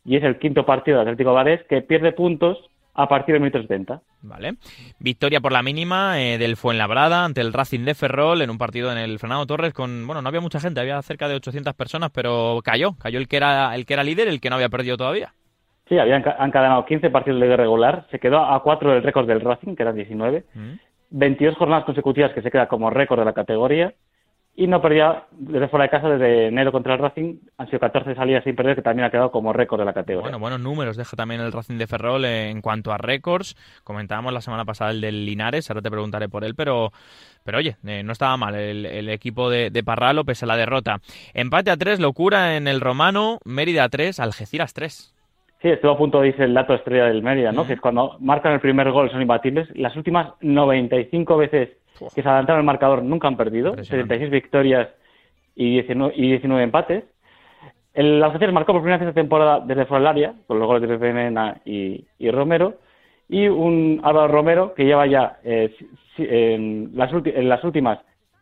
y 0.04 0.16
es 0.16 0.22
el 0.24 0.38
quinto 0.38 0.64
partido 0.64 0.98
de 0.98 1.02
Atlético 1.02 1.32
Valés 1.32 1.62
que 1.68 1.82
pierde 1.82 2.12
puntos 2.12 2.58
a 2.94 3.08
partir 3.08 3.34
del 3.34 3.42
minuto 3.42 3.60
70. 3.62 4.02
Vale. 4.22 4.54
Victoria 4.98 5.40
por 5.40 5.52
la 5.52 5.62
mínima 5.62 6.20
eh, 6.20 6.38
del 6.38 6.56
Fuenlabrada 6.56 7.24
ante 7.24 7.40
el 7.40 7.52
Racing 7.52 7.84
de 7.84 7.94
Ferrol 7.94 8.42
en 8.42 8.50
un 8.50 8.58
partido 8.58 8.92
en 8.92 8.98
el 8.98 9.18
Fernando 9.18 9.46
Torres 9.46 9.72
con, 9.72 10.06
bueno, 10.06 10.20
no 10.20 10.28
había 10.28 10.40
mucha 10.40 10.60
gente, 10.60 10.80
había 10.80 11.00
cerca 11.02 11.28
de 11.28 11.36
800 11.36 11.74
personas, 11.74 12.10
pero 12.10 12.60
cayó, 12.62 12.92
cayó 12.98 13.18
el 13.18 13.28
que 13.28 13.38
era 13.38 13.74
el 13.74 13.86
que 13.86 13.94
era 13.94 14.04
líder, 14.04 14.28
el 14.28 14.40
que 14.40 14.50
no 14.50 14.56
había 14.56 14.68
perdido 14.68 14.96
todavía. 14.96 15.32
Sí, 15.88 15.98
habían 15.98 16.22
encadenado 16.22 16.84
15 16.84 17.10
partidos 17.10 17.40
de 17.40 17.56
regular, 17.56 18.06
se 18.10 18.18
quedó 18.18 18.44
a 18.44 18.62
4 18.62 18.92
del 18.92 19.02
récord 19.02 19.26
del 19.26 19.40
Racing, 19.40 19.74
que 19.74 19.82
era 19.82 19.92
19, 19.92 20.44
22 21.10 21.54
mm. 21.54 21.58
jornadas 21.58 21.84
consecutivas 21.84 22.32
que 22.32 22.42
se 22.42 22.50
queda 22.50 22.68
como 22.68 22.90
récord 22.90 23.18
de 23.18 23.24
la 23.24 23.32
categoría 23.32 23.92
y 24.54 24.66
no 24.66 24.82
perdía 24.82 25.24
desde 25.30 25.68
fuera 25.68 25.84
de 25.84 25.90
casa 25.90 26.08
desde 26.10 26.48
enero 26.48 26.72
contra 26.72 26.94
el 26.94 27.00
Racing. 27.00 27.36
Han 27.56 27.66
sido 27.68 27.80
14 27.80 28.14
salidas 28.14 28.44
sin 28.44 28.54
perder, 28.54 28.76
que 28.76 28.82
también 28.82 29.06
ha 29.06 29.10
quedado 29.10 29.30
como 29.30 29.52
récord 29.52 29.80
de 29.80 29.86
la 29.86 29.94
categoría. 29.94 30.24
Bueno, 30.24 30.38
buenos 30.38 30.60
números 30.60 30.96
deja 30.96 31.16
también 31.16 31.40
el 31.40 31.52
Racing 31.52 31.78
de 31.78 31.86
Ferrol 31.86 32.24
en 32.26 32.60
cuanto 32.60 32.92
a 32.92 32.98
récords. 32.98 33.56
Comentábamos 33.82 34.32
la 34.32 34.42
semana 34.42 34.64
pasada 34.64 34.90
el 34.90 35.00
del 35.00 35.24
Linares, 35.24 35.70
ahora 35.70 35.80
te 35.80 35.90
preguntaré 35.90 36.28
por 36.28 36.44
él, 36.44 36.54
pero, 36.54 36.90
pero 37.44 37.58
oye, 37.58 37.76
eh, 37.86 38.02
no 38.02 38.12
estaba 38.12 38.36
mal 38.36 38.54
el, 38.54 39.08
equipo 39.08 39.48
de, 39.48 39.70
de, 39.70 39.82
Parralo 39.82 40.24
pese 40.24 40.44
a 40.44 40.48
la 40.48 40.56
derrota. 40.56 40.98
Empate 41.32 41.70
a 41.70 41.76
3, 41.76 41.98
locura 41.98 42.56
en 42.56 42.68
el 42.68 42.80
Romano, 42.80 43.38
Mérida 43.44 43.88
3, 43.88 44.20
Algeciras 44.20 44.74
3. 44.74 45.14
Sí, 45.62 45.68
estuvo 45.68 45.92
a 45.92 45.96
punto, 45.96 46.20
dice 46.20 46.44
el 46.44 46.54
dato 46.54 46.74
estrella 46.74 47.06
del 47.06 47.22
Mérida, 47.22 47.52
¿no? 47.52 47.66
Que 47.66 47.74
es 47.74 47.80
cuando 47.80 48.16
marcan 48.18 48.52
el 48.52 48.60
primer 48.60 48.90
gol 48.90 49.10
son 49.10 49.22
imbatibles. 49.22 49.68
Las 49.76 49.96
últimas 49.96 50.32
95 50.40 51.36
veces 51.36 51.70
que 52.14 52.22
se 52.22 52.28
adelantaron 52.28 52.60
el 52.60 52.66
marcador 52.66 53.02
nunca 53.02 53.28
han 53.28 53.36
perdido, 53.36 53.74
76 53.76 54.30
victorias 54.30 54.88
y 55.54 55.72
19, 55.72 56.14
y 56.16 56.28
19 56.28 56.62
empates. 56.64 57.04
El 57.94 58.22
Algeciras 58.22 58.54
marcó 58.54 58.72
por 58.72 58.82
primera 58.82 58.98
vez 58.98 59.08
esta 59.08 59.20
temporada 59.20 59.60
desde 59.60 59.84
fuera 59.84 60.00
del 60.00 60.08
área, 60.08 60.34
con 60.46 60.58
los 60.58 60.66
goles 60.66 60.82
de 60.82 60.88
Pepe 60.88 61.12
Mena 61.12 61.60
y, 61.64 62.04
Romero, 62.30 62.78
y 63.28 63.48
un 63.48 64.00
Álvaro 64.02 64.28
Romero 64.28 64.74
que 64.74 64.84
lleva 64.84 65.06
ya 65.06 65.38
eh, 65.44 65.74
en, 66.16 66.90
las 66.94 67.10
en 67.12 67.48
las 67.48 67.62
últimas 67.64 67.98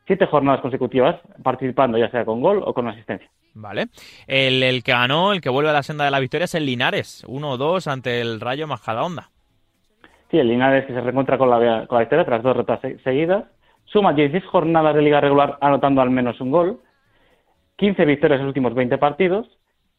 siete 0.06 0.26
jornadas 0.26 0.60
consecutivas 0.60 1.20
participando 1.42 1.96
ya 1.96 2.10
sea 2.10 2.24
con 2.24 2.40
gol 2.40 2.62
o 2.64 2.72
con 2.74 2.88
asistencia. 2.88 3.28
Vale. 3.54 3.86
El, 4.26 4.62
el, 4.62 4.82
que 4.82 4.92
ganó, 4.92 5.32
el 5.32 5.40
que 5.40 5.50
vuelve 5.50 5.70
a 5.70 5.72
la 5.72 5.82
senda 5.82 6.04
de 6.04 6.10
la 6.10 6.20
victoria 6.20 6.44
es 6.44 6.54
el 6.54 6.66
Linares, 6.66 7.24
1-2 7.26 7.90
ante 7.90 8.20
el 8.20 8.40
Rayo 8.40 8.66
Majadahonda. 8.66 9.30
Sí, 10.30 10.38
el 10.38 10.48
Linares 10.48 10.86
que 10.86 10.92
se 10.92 11.00
reencuentra 11.00 11.38
con 11.38 11.50
la, 11.50 11.86
con 11.86 11.96
la 11.96 12.00
victoria 12.00 12.24
tras 12.24 12.42
dos 12.42 12.56
rotas 12.56 12.80
seguidas. 13.02 13.44
Suma 13.86 14.12
16 14.12 14.44
jornadas 14.46 14.94
de 14.94 15.02
liga 15.02 15.20
regular 15.20 15.58
anotando 15.60 16.00
al 16.00 16.10
menos 16.10 16.40
un 16.40 16.50
gol. 16.50 16.80
15 17.76 18.04
victorias 18.04 18.38
en 18.38 18.46
los 18.46 18.50
últimos 18.50 18.74
20 18.74 18.98
partidos. 18.98 19.48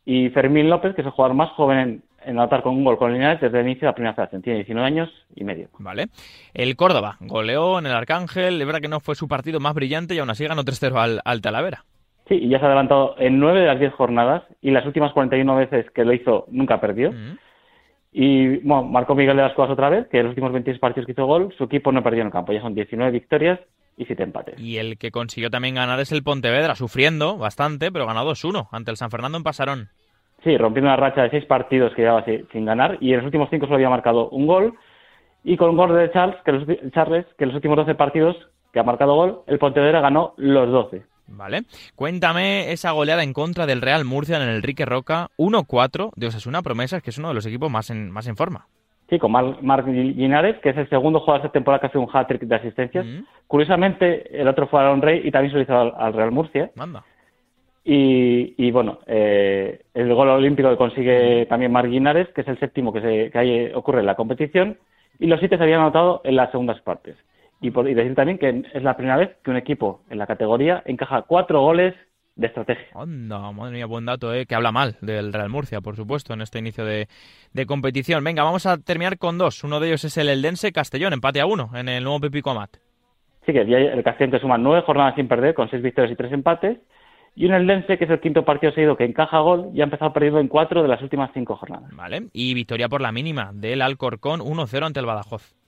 Y 0.05 0.29
Fermín 0.29 0.69
López, 0.69 0.95
que 0.95 1.01
es 1.01 1.05
el 1.05 1.11
jugador 1.11 1.35
más 1.35 1.49
joven 1.51 2.03
en, 2.25 2.39
anotar 2.39 2.61
con 2.63 2.75
un 2.75 2.85
gol 2.85 2.97
con 2.97 3.09
el 3.09 3.17
Linares 3.17 3.41
desde 3.41 3.59
el 3.59 3.65
inicio 3.65 3.81
de 3.81 3.87
la 3.87 3.95
primera 3.95 4.13
fase. 4.13 4.39
Tiene 4.39 4.59
19 4.59 4.87
años 4.87 5.09
y 5.35 5.43
medio. 5.43 5.67
Vale. 5.79 6.07
El 6.53 6.75
Córdoba 6.77 7.17
goleó 7.19 7.79
en 7.79 7.87
el 7.87 7.91
Arcángel. 7.91 8.61
Es 8.61 8.65
verdad 8.65 8.81
que 8.81 8.87
no 8.87 9.01
fue 9.01 9.15
su 9.15 9.27
partido 9.27 9.59
más 9.59 9.73
brillante 9.73 10.15
y 10.15 10.19
aún 10.19 10.29
así 10.29 10.45
ganó 10.45 10.63
3-0 10.63 10.95
al, 10.95 11.21
al 11.25 11.41
Talavera. 11.41 11.83
Sí, 12.29 12.35
y 12.35 12.47
ya 12.47 12.59
se 12.59 12.65
ha 12.65 12.67
adelantado 12.69 13.15
en 13.17 13.39
9 13.39 13.59
de 13.59 13.67
las 13.67 13.79
10 13.79 13.93
jornadas 13.93 14.43
y 14.61 14.71
las 14.71 14.85
últimas 14.85 15.11
41 15.11 15.55
veces 15.57 15.91
que 15.91 16.05
lo 16.05 16.13
hizo 16.13 16.45
nunca 16.49 16.79
perdió. 16.79 17.11
Mm. 17.11 17.37
Y 18.11 18.57
bueno, 18.57 18.83
marcó 18.83 19.15
Miguel 19.15 19.37
de 19.37 19.43
las 19.43 19.53
Cosas 19.53 19.71
otra 19.71 19.89
vez, 19.89 20.07
que 20.07 20.17
en 20.17 20.23
los 20.23 20.31
últimos 20.31 20.51
26 20.51 20.79
partidos 20.79 21.05
que 21.05 21.13
hizo 21.13 21.25
gol, 21.25 21.53
su 21.57 21.63
equipo 21.63 21.91
no 21.91 22.03
perdió 22.03 22.21
en 22.21 22.27
el 22.27 22.33
campo. 22.33 22.51
Ya 22.51 22.61
son 22.61 22.75
19 22.75 23.11
victorias 23.11 23.59
y 23.97 24.05
7 24.05 24.23
empates. 24.23 24.59
Y 24.59 24.77
el 24.77 24.97
que 24.97 25.11
consiguió 25.11 25.49
también 25.49 25.75
ganar 25.75 25.99
es 25.99 26.11
el 26.11 26.23
Pontevedra, 26.23 26.75
sufriendo 26.75 27.37
bastante, 27.37 27.91
pero 27.91 28.05
ganó 28.05 28.25
2-1 28.25 28.67
ante 28.71 28.91
el 28.91 28.97
San 28.97 29.11
Fernando 29.11 29.37
en 29.37 29.43
Pasarón. 29.43 29.89
Sí, 30.43 30.57
rompiendo 30.57 30.89
una 30.89 30.97
racha 30.97 31.23
de 31.23 31.29
6 31.29 31.45
partidos 31.45 31.93
que 31.93 32.01
llevaba 32.01 32.25
sin 32.25 32.65
ganar 32.65 32.97
y 32.99 33.11
en 33.11 33.17
los 33.17 33.25
últimos 33.25 33.49
5 33.49 33.65
solo 33.65 33.75
había 33.75 33.89
marcado 33.89 34.29
un 34.29 34.47
gol. 34.47 34.73
Y 35.43 35.57
con 35.57 35.69
un 35.69 35.77
gol 35.77 35.95
de 35.95 36.11
Charles, 36.11 36.35
que 36.43 36.51
los, 36.51 36.67
Charles, 36.91 37.25
que 37.37 37.45
en 37.45 37.49
los 37.49 37.55
últimos 37.55 37.77
12 37.77 37.95
partidos 37.95 38.35
que 38.73 38.79
ha 38.79 38.83
marcado 38.83 39.15
gol, 39.15 39.41
el 39.47 39.59
Pontevedra 39.59 40.01
ganó 40.01 40.33
los 40.37 40.69
12. 40.69 41.03
Vale. 41.31 41.63
Cuéntame 41.95 42.71
esa 42.71 42.91
goleada 42.91 43.23
en 43.23 43.33
contra 43.33 43.65
del 43.65 43.81
Real 43.81 44.05
Murcia 44.05 44.37
en 44.37 44.43
el 44.43 44.55
Enrique 44.55 44.85
Roca, 44.85 45.29
1-4 45.37 46.11
de 46.15 46.27
Osasuna 46.27 46.61
Promesas, 46.61 47.01
que 47.01 47.09
es 47.09 47.17
uno 47.17 47.29
de 47.29 47.33
los 47.33 47.45
equipos 47.45 47.71
más 47.71 47.89
en, 47.89 48.11
más 48.11 48.27
en 48.27 48.35
forma. 48.35 48.67
Sí, 49.11 49.19
con 49.19 49.31
Marc 49.31 49.87
Linares, 49.87 50.57
que 50.59 50.69
es 50.69 50.77
el 50.77 50.87
segundo 50.87 51.19
jugador 51.19 51.41
de 51.41 51.47
esta 51.47 51.53
temporada 51.53 51.81
que 51.81 51.87
hace 51.87 51.97
un 51.97 52.07
hat-trick 52.11 52.43
de 52.43 52.55
asistencias. 52.55 53.05
Mm. 53.05 53.25
Curiosamente, 53.45 54.39
el 54.39 54.47
otro 54.47 54.67
fue 54.67 54.79
Aaron 54.79 55.01
Rey 55.01 55.21
y 55.25 55.31
también 55.31 55.51
se 55.51 55.57
lo 55.57 55.63
hizo 55.63 55.77
al, 55.97 56.13
Real 56.13 56.31
Murcia. 56.31 56.71
Manda. 56.75 57.03
Y, 57.83 58.71
bueno, 58.71 58.99
eh, 59.07 59.81
el 59.93 60.13
gol 60.13 60.29
olímpico 60.29 60.69
que 60.69 60.77
consigue 60.77 61.45
también 61.47 61.73
Marc 61.73 61.89
Linares, 61.89 62.29
que 62.29 62.41
es 62.41 62.47
el 62.47 62.59
séptimo 62.59 62.93
que, 62.93 63.01
se, 63.01 63.31
que 63.31 63.37
hay, 63.37 63.73
ocurre 63.73 63.99
en 63.99 64.05
la 64.05 64.15
competición, 64.15 64.77
y 65.19 65.25
los 65.25 65.39
siete 65.39 65.57
se 65.57 65.63
habían 65.63 65.81
anotado 65.81 66.21
en 66.23 66.37
las 66.37 66.49
segundas 66.51 66.79
partes. 66.79 67.17
Y, 67.61 67.69
por, 67.71 67.85
decir 67.85 68.15
también 68.15 68.39
que 68.39 68.63
es 68.73 68.83
la 68.83 68.97
primera 68.97 69.17
vez 69.17 69.37
que 69.43 69.51
un 69.51 69.57
equipo 69.57 70.01
en 70.09 70.17
la 70.17 70.25
categoría 70.25 70.81
encaja 70.85 71.21
cuatro 71.21 71.61
goles 71.61 71.93
de 72.35 72.47
estrategia. 72.47 72.87
Anda, 72.95 73.51
madre 73.51 73.75
mía, 73.75 73.85
buen 73.85 74.05
dato, 74.05 74.33
¿eh? 74.33 74.45
que 74.47 74.55
habla 74.55 74.71
mal 74.71 74.97
del 75.01 75.31
Real 75.31 75.49
Murcia, 75.49 75.79
por 75.79 75.95
supuesto, 75.95 76.33
en 76.33 76.41
este 76.41 76.59
inicio 76.59 76.85
de, 76.85 77.07
competición. 77.67 78.23
Venga, 78.23 78.43
vamos 78.43 78.65
a 78.65 78.77
terminar 78.77 79.17
con 79.17 79.37
dos. 79.37 79.63
Uno 79.63 79.79
de 79.79 79.89
ellos 79.89 80.03
es 80.03 80.17
el 80.17 80.29
Eldense 80.29 80.71
Castellón, 80.71 81.13
empate 81.13 81.39
a 81.39 81.45
uno 81.45 81.69
en 81.75 81.87
el 81.87 82.03
nuevo 82.03 82.19
Pepico 82.19 82.49
Amat. 82.49 82.77
Sí, 83.45 83.53
que 83.53 83.61
el 83.61 84.03
Castellón 84.03 84.31
que 84.31 84.39
suma 84.39 84.57
nueve 84.57 84.83
jornadas 84.85 85.15
sin 85.15 85.27
perder, 85.27 85.53
con 85.53 85.69
seis 85.69 85.83
victorias 85.83 86.11
y 86.11 86.15
tres 86.15 86.31
empates. 86.31 86.79
Y 87.35 87.45
un 87.45 87.53
Eldense 87.53 87.97
que 87.97 88.05
es 88.05 88.09
el 88.09 88.19
quinto 88.19 88.43
partido 88.43 88.73
seguido 88.73 88.97
que 88.97 89.05
encaja 89.05 89.39
gol 89.39 89.69
y 89.73 89.81
ha 89.81 89.85
empezado 89.85 90.11
perdiendo 90.11 90.39
en 90.39 90.47
cuatro 90.47 90.81
de 90.81 90.87
las 90.87 91.01
últimas 91.01 91.31
cinco 91.33 91.55
jornadas. 91.55 91.95
Vale, 91.95 92.27
y 92.33 92.53
victoria 92.53 92.89
por 92.89 93.01
la 93.01 93.11
mínima 93.11 93.51
del 93.53 93.81
Alcorcón 93.81 94.41
1-0 94.41 94.85
ante 94.85 94.99
el 94.99 95.05
Badajoz. 95.05 95.60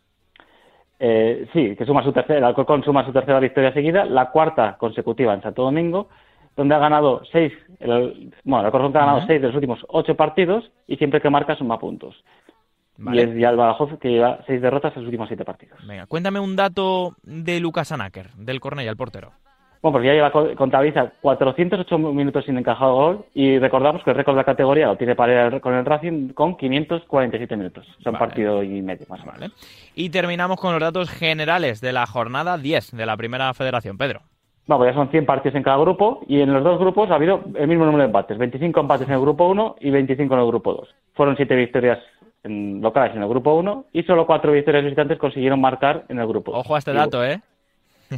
Eh, 1.05 1.49
sí, 1.51 1.75
que 1.75 1.85
suma 1.85 2.01
su 2.01 2.13
tercera, 2.13 2.39
el 2.39 2.45
Alcorcón 2.45 2.81
suma 2.81 3.05
su 3.05 3.11
tercera 3.11 3.41
victoria 3.41 3.73
seguida, 3.73 4.05
la 4.05 4.31
cuarta 4.31 4.77
consecutiva 4.77 5.33
en 5.33 5.41
Santo 5.41 5.61
Domingo, 5.61 6.07
donde 6.55 6.75
ha 6.75 6.79
ganado 6.79 7.21
seis, 7.29 7.51
el, 7.81 8.31
bueno, 8.45 8.61
el 8.61 8.65
Alcorcón 8.67 8.95
ha 8.95 8.99
ganado 9.01 9.27
seis 9.27 9.41
de 9.41 9.47
los 9.47 9.55
últimos 9.55 9.85
ocho 9.89 10.15
partidos 10.15 10.71
y 10.87 10.95
siempre 10.95 11.19
que 11.19 11.29
marca 11.29 11.57
suma 11.57 11.77
puntos. 11.77 12.15
Y 12.97 13.19
es 13.19 13.35
ya 13.35 13.49
el 13.49 13.57
Badajoz 13.57 13.99
que 13.99 14.11
lleva 14.11 14.39
seis 14.47 14.61
derrotas 14.61 14.95
en 14.95 15.01
los 15.01 15.07
últimos 15.07 15.27
siete 15.27 15.43
partidos. 15.43 15.77
Venga, 15.85 16.05
cuéntame 16.05 16.39
un 16.39 16.55
dato 16.55 17.17
de 17.23 17.59
Lucas 17.59 17.91
Anaker, 17.91 18.29
del 18.37 18.61
Cornell, 18.61 18.87
el 18.87 18.95
portero. 18.95 19.33
Bueno, 19.83 19.97
pues 19.97 20.05
ya 20.05 20.13
lleva 20.13 20.31
contabiliza 20.55 21.11
408 21.19 21.97
minutos 21.97 22.45
sin 22.45 22.57
encajado 22.57 22.93
gol 22.93 23.25
y 23.33 23.59
recordamos 23.59 24.01
que 24.01 24.11
el 24.11 24.15
récord 24.15 24.35
de 24.35 24.37
la 24.37 24.45
categoría 24.45 24.87
lo 24.87 24.95
tiene 24.95 25.13
para 25.13 25.59
con 25.59 25.73
el 25.73 25.83
Racing 25.83 26.29
con 26.29 26.55
547 26.55 27.57
minutos. 27.57 27.85
Son 28.01 28.15
partido 28.15 28.63
y 28.63 28.81
medio 28.81 29.05
más. 29.09 29.25
Vale. 29.25 29.49
Y 29.93 30.09
terminamos 30.09 30.57
con 30.57 30.71
los 30.71 30.79
datos 30.79 31.09
generales 31.09 31.81
de 31.81 31.91
la 31.91 32.07
jornada 32.07 32.57
10 32.57 32.91
de 32.91 33.05
la 33.05 33.17
primera 33.17 33.53
federación. 33.53 33.97
Pedro. 33.97 34.21
Bueno, 34.67 34.79
pues 34.85 34.91
ya 34.91 34.95
son 34.95 35.09
100 35.09 35.25
partidos 35.25 35.55
en 35.55 35.63
cada 35.63 35.75
grupo 35.75 36.21
y 36.29 36.39
en 36.39 36.53
los 36.53 36.63
dos 36.63 36.79
grupos 36.79 37.11
ha 37.11 37.15
habido 37.15 37.41
el 37.53 37.67
mismo 37.67 37.83
número 37.83 38.03
de 38.03 38.07
empates, 38.07 38.37
25 38.37 38.79
empates 38.79 39.09
en 39.09 39.15
el 39.15 39.19
grupo 39.19 39.47
1 39.49 39.75
y 39.81 39.89
25 39.89 40.33
en 40.33 40.39
el 40.39 40.47
grupo 40.47 40.73
2. 40.75 40.95
Fueron 41.13 41.35
7 41.35 41.53
victorias 41.57 41.99
en 42.43 42.79
locales 42.79 43.13
en 43.17 43.21
el 43.21 43.27
grupo 43.27 43.53
1 43.55 43.87
y 43.91 44.03
solo 44.03 44.25
4 44.25 44.49
victorias 44.53 44.85
visitantes 44.85 45.17
consiguieron 45.17 45.59
marcar 45.59 46.05
en 46.07 46.19
el 46.19 46.27
grupo 46.27 46.53
2. 46.53 46.61
Ojo 46.61 46.75
a 46.75 46.79
este 46.79 46.93
dato, 46.93 47.21
¿eh? 47.25 47.41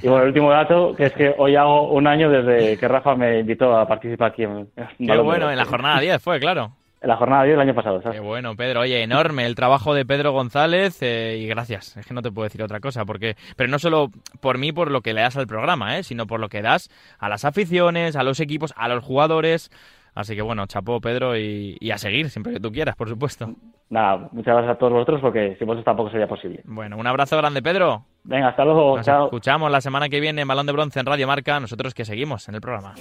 Y 0.01 0.07
bueno, 0.07 0.23
el 0.23 0.27
último 0.29 0.51
dato, 0.51 0.93
que 0.95 1.05
es 1.05 1.13
que 1.13 1.33
hoy 1.37 1.55
hago 1.55 1.91
un 1.91 2.07
año 2.07 2.29
desde 2.29 2.77
que 2.77 2.87
Rafa 2.87 3.15
me 3.15 3.39
invitó 3.39 3.75
a 3.75 3.87
participar 3.87 4.31
aquí 4.31 4.43
en... 4.43 4.67
Qué 4.97 5.17
bueno, 5.17 5.49
en 5.49 5.57
la 5.57 5.65
jornada 5.65 5.99
10 5.99 6.21
fue, 6.21 6.39
claro. 6.39 6.71
En 7.01 7.09
la 7.09 7.17
jornada 7.17 7.43
10 7.43 7.53
del 7.53 7.67
año 7.67 7.75
pasado. 7.75 8.01
¿sabes? 8.01 8.19
Qué 8.19 8.25
bueno, 8.25 8.55
Pedro. 8.55 8.81
Oye, 8.81 9.03
enorme 9.03 9.45
el 9.45 9.53
trabajo 9.53 9.93
de 9.93 10.05
Pedro 10.05 10.31
González 10.31 10.97
eh, 11.01 11.37
y 11.39 11.47
gracias. 11.47 11.95
Es 11.97 12.05
que 12.05 12.13
no 12.13 12.21
te 12.21 12.31
puedo 12.31 12.45
decir 12.45 12.63
otra 12.63 12.79
cosa, 12.79 13.05
porque 13.05 13.35
pero 13.55 13.69
no 13.69 13.77
solo 13.77 14.09
por 14.39 14.57
mí, 14.57 14.71
por 14.71 14.89
lo 14.89 15.01
que 15.01 15.13
le 15.13 15.21
das 15.21 15.37
al 15.37 15.45
programa, 15.45 15.97
¿eh? 15.99 16.03
sino 16.03 16.25
por 16.25 16.39
lo 16.39 16.49
que 16.49 16.63
das 16.63 16.89
a 17.19 17.29
las 17.29 17.45
aficiones, 17.45 18.15
a 18.15 18.23
los 18.23 18.39
equipos, 18.39 18.73
a 18.75 18.87
los 18.87 19.03
jugadores. 19.03 19.69
Así 20.15 20.33
que 20.35 20.41
bueno, 20.41 20.65
chapó 20.65 21.01
Pedro 21.01 21.37
y, 21.37 21.77
a 21.91 21.97
seguir 21.97 22.29
siempre 22.29 22.53
que 22.53 22.59
tú 22.59 22.71
quieras, 22.71 22.95
por 22.95 23.09
supuesto. 23.09 23.53
Nada, 23.89 24.29
muchas 24.31 24.55
gracias 24.55 24.75
a 24.75 24.79
todos 24.79 24.93
vosotros 24.93 25.21
porque 25.21 25.55
si 25.59 25.65
vosotros 25.65 25.85
tampoco 25.85 26.09
sería 26.09 26.27
posible. 26.27 26.61
Bueno, 26.63 26.97
un 26.97 27.05
abrazo 27.05 27.37
grande, 27.37 27.61
Pedro. 27.61 28.05
Venga, 28.23 28.47
hasta 28.47 28.63
luego. 28.63 28.97
Nos 28.97 29.07
escuchamos 29.07 29.69
la 29.69 29.81
semana 29.81 30.09
que 30.09 30.19
viene 30.19 30.41
en 30.41 30.47
Balón 30.47 30.65
de 30.65 30.71
Bronce 30.71 30.99
en 30.99 31.05
Radio 31.05 31.27
Marca, 31.27 31.59
nosotros 31.59 31.93
que 31.93 32.05
seguimos 32.05 32.47
en 32.49 32.55
el 32.55 32.61
programa. 32.61 32.95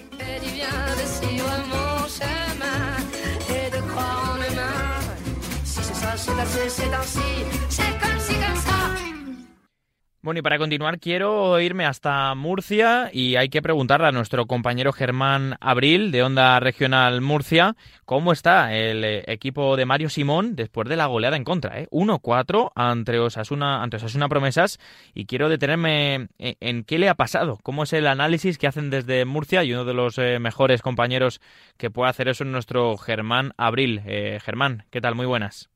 Bueno, 10.24 10.38
y 10.38 10.42
para 10.42 10.56
continuar 10.56 11.00
quiero 11.00 11.60
irme 11.60 11.84
hasta 11.84 12.34
Murcia 12.34 13.10
y 13.12 13.36
hay 13.36 13.50
que 13.50 13.60
preguntarle 13.60 14.06
a 14.06 14.10
nuestro 14.10 14.46
compañero 14.46 14.90
Germán 14.90 15.58
Abril 15.60 16.10
de 16.12 16.22
Onda 16.22 16.58
Regional 16.60 17.20
Murcia 17.20 17.76
cómo 18.06 18.32
está 18.32 18.74
el 18.74 19.04
eh, 19.04 19.24
equipo 19.26 19.76
de 19.76 19.84
Mario 19.84 20.08
Simón 20.08 20.56
después 20.56 20.88
de 20.88 20.96
la 20.96 21.04
goleada 21.04 21.36
en 21.36 21.44
contra, 21.44 21.78
¿eh? 21.78 21.88
1-4 21.90 22.72
ante 22.74 23.18
Osasuna, 23.18 23.82
ante 23.82 23.98
Osasuna 23.98 24.30
Promesas 24.30 24.78
y 25.12 25.26
quiero 25.26 25.50
detenerme 25.50 26.28
en, 26.38 26.84
qué 26.84 26.98
le 26.98 27.10
ha 27.10 27.16
pasado, 27.16 27.58
cómo 27.62 27.82
es 27.82 27.92
el 27.92 28.06
análisis 28.06 28.56
que 28.56 28.66
hacen 28.66 28.88
desde 28.88 29.26
Murcia 29.26 29.62
y 29.62 29.74
uno 29.74 29.84
de 29.84 29.92
los 29.92 30.16
eh, 30.16 30.38
mejores 30.38 30.80
compañeros 30.80 31.42
que 31.76 31.90
puede 31.90 32.08
hacer 32.08 32.28
eso 32.28 32.44
es 32.44 32.50
nuestro 32.50 32.96
Germán 32.96 33.52
Abril. 33.58 34.00
Eh, 34.06 34.38
Germán, 34.42 34.84
¿qué 34.90 35.02
tal? 35.02 35.16
Muy 35.16 35.26
buenas. 35.26 35.68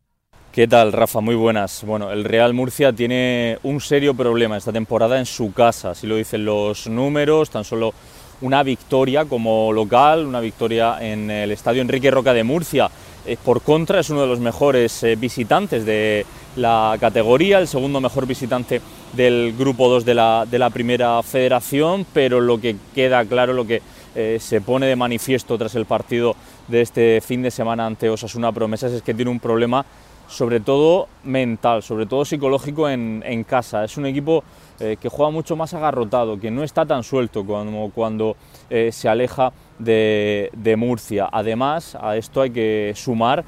¿Qué 0.52 0.66
tal, 0.66 0.92
Rafa? 0.92 1.20
Muy 1.20 1.34
buenas. 1.34 1.84
Bueno, 1.84 2.10
el 2.10 2.24
Real 2.24 2.54
Murcia 2.54 2.92
tiene 2.92 3.58
un 3.64 3.80
serio 3.82 4.14
problema 4.14 4.56
esta 4.56 4.72
temporada 4.72 5.18
en 5.18 5.26
su 5.26 5.52
casa, 5.52 5.90
así 5.90 6.06
lo 6.06 6.16
dicen 6.16 6.46
los 6.46 6.88
números, 6.88 7.50
tan 7.50 7.64
solo 7.64 7.92
una 8.40 8.62
victoria 8.62 9.26
como 9.26 9.70
local, 9.72 10.26
una 10.26 10.40
victoria 10.40 10.96
en 11.00 11.30
el 11.30 11.52
Estadio 11.52 11.82
Enrique 11.82 12.10
Roca 12.10 12.32
de 12.32 12.44
Murcia. 12.44 12.90
Por 13.44 13.60
contra, 13.60 14.00
es 14.00 14.08
uno 14.08 14.22
de 14.22 14.26
los 14.26 14.40
mejores 14.40 15.02
eh, 15.02 15.16
visitantes 15.16 15.84
de 15.84 16.24
la 16.56 16.96
categoría, 16.98 17.58
el 17.58 17.68
segundo 17.68 18.00
mejor 18.00 18.26
visitante 18.26 18.80
del 19.12 19.54
Grupo 19.56 19.90
2 19.90 20.06
de 20.06 20.14
la, 20.14 20.46
de 20.50 20.58
la 20.58 20.70
Primera 20.70 21.22
Federación, 21.22 22.06
pero 22.14 22.40
lo 22.40 22.58
que 22.58 22.76
queda 22.94 23.22
claro, 23.26 23.52
lo 23.52 23.66
que 23.66 23.82
eh, 24.14 24.38
se 24.40 24.62
pone 24.62 24.86
de 24.86 24.96
manifiesto 24.96 25.58
tras 25.58 25.74
el 25.74 25.84
partido 25.84 26.34
de 26.68 26.80
este 26.80 27.20
fin 27.20 27.42
de 27.42 27.50
semana 27.50 27.84
ante 27.84 28.08
Osasuna 28.08 28.50
Promesas 28.50 28.92
es 28.92 29.02
que 29.02 29.12
tiene 29.12 29.30
un 29.30 29.40
problema 29.40 29.84
sobre 30.28 30.60
todo 30.60 31.08
mental, 31.24 31.82
sobre 31.82 32.06
todo 32.06 32.24
psicológico 32.24 32.88
en, 32.88 33.44
casa. 33.44 33.84
Es 33.84 33.96
un 33.96 34.06
equipo 34.06 34.44
eh, 34.78 34.96
que 35.00 35.08
juega 35.08 35.30
mucho 35.30 35.56
más 35.56 35.72
agarrotado, 35.74 36.38
que 36.38 36.50
no 36.50 36.62
está 36.62 36.84
tan 36.84 37.02
suelto 37.02 37.44
como 37.44 37.90
cuando 37.90 38.36
eh, 38.68 38.90
se 38.92 39.08
aleja 39.08 39.52
de, 39.78 40.74
Murcia. 40.76 41.28
Además, 41.32 41.96
a 42.00 42.16
esto 42.16 42.42
hay 42.42 42.50
que 42.50 42.92
sumar 42.94 43.44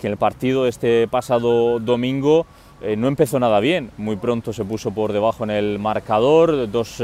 que 0.00 0.06
el 0.06 0.16
partido 0.16 0.66
este 0.66 1.06
pasado 1.08 1.78
domingo 1.78 2.46
eh, 2.80 2.96
no 2.96 3.08
empezó 3.08 3.40
nada 3.40 3.58
bien. 3.58 3.90
Muy 3.98 4.16
pronto 4.16 4.52
se 4.52 4.64
puso 4.64 4.92
por 4.92 5.12
debajo 5.12 5.44
en 5.44 5.50
el 5.50 5.78
marcador, 5.80 6.70
dos 6.70 7.02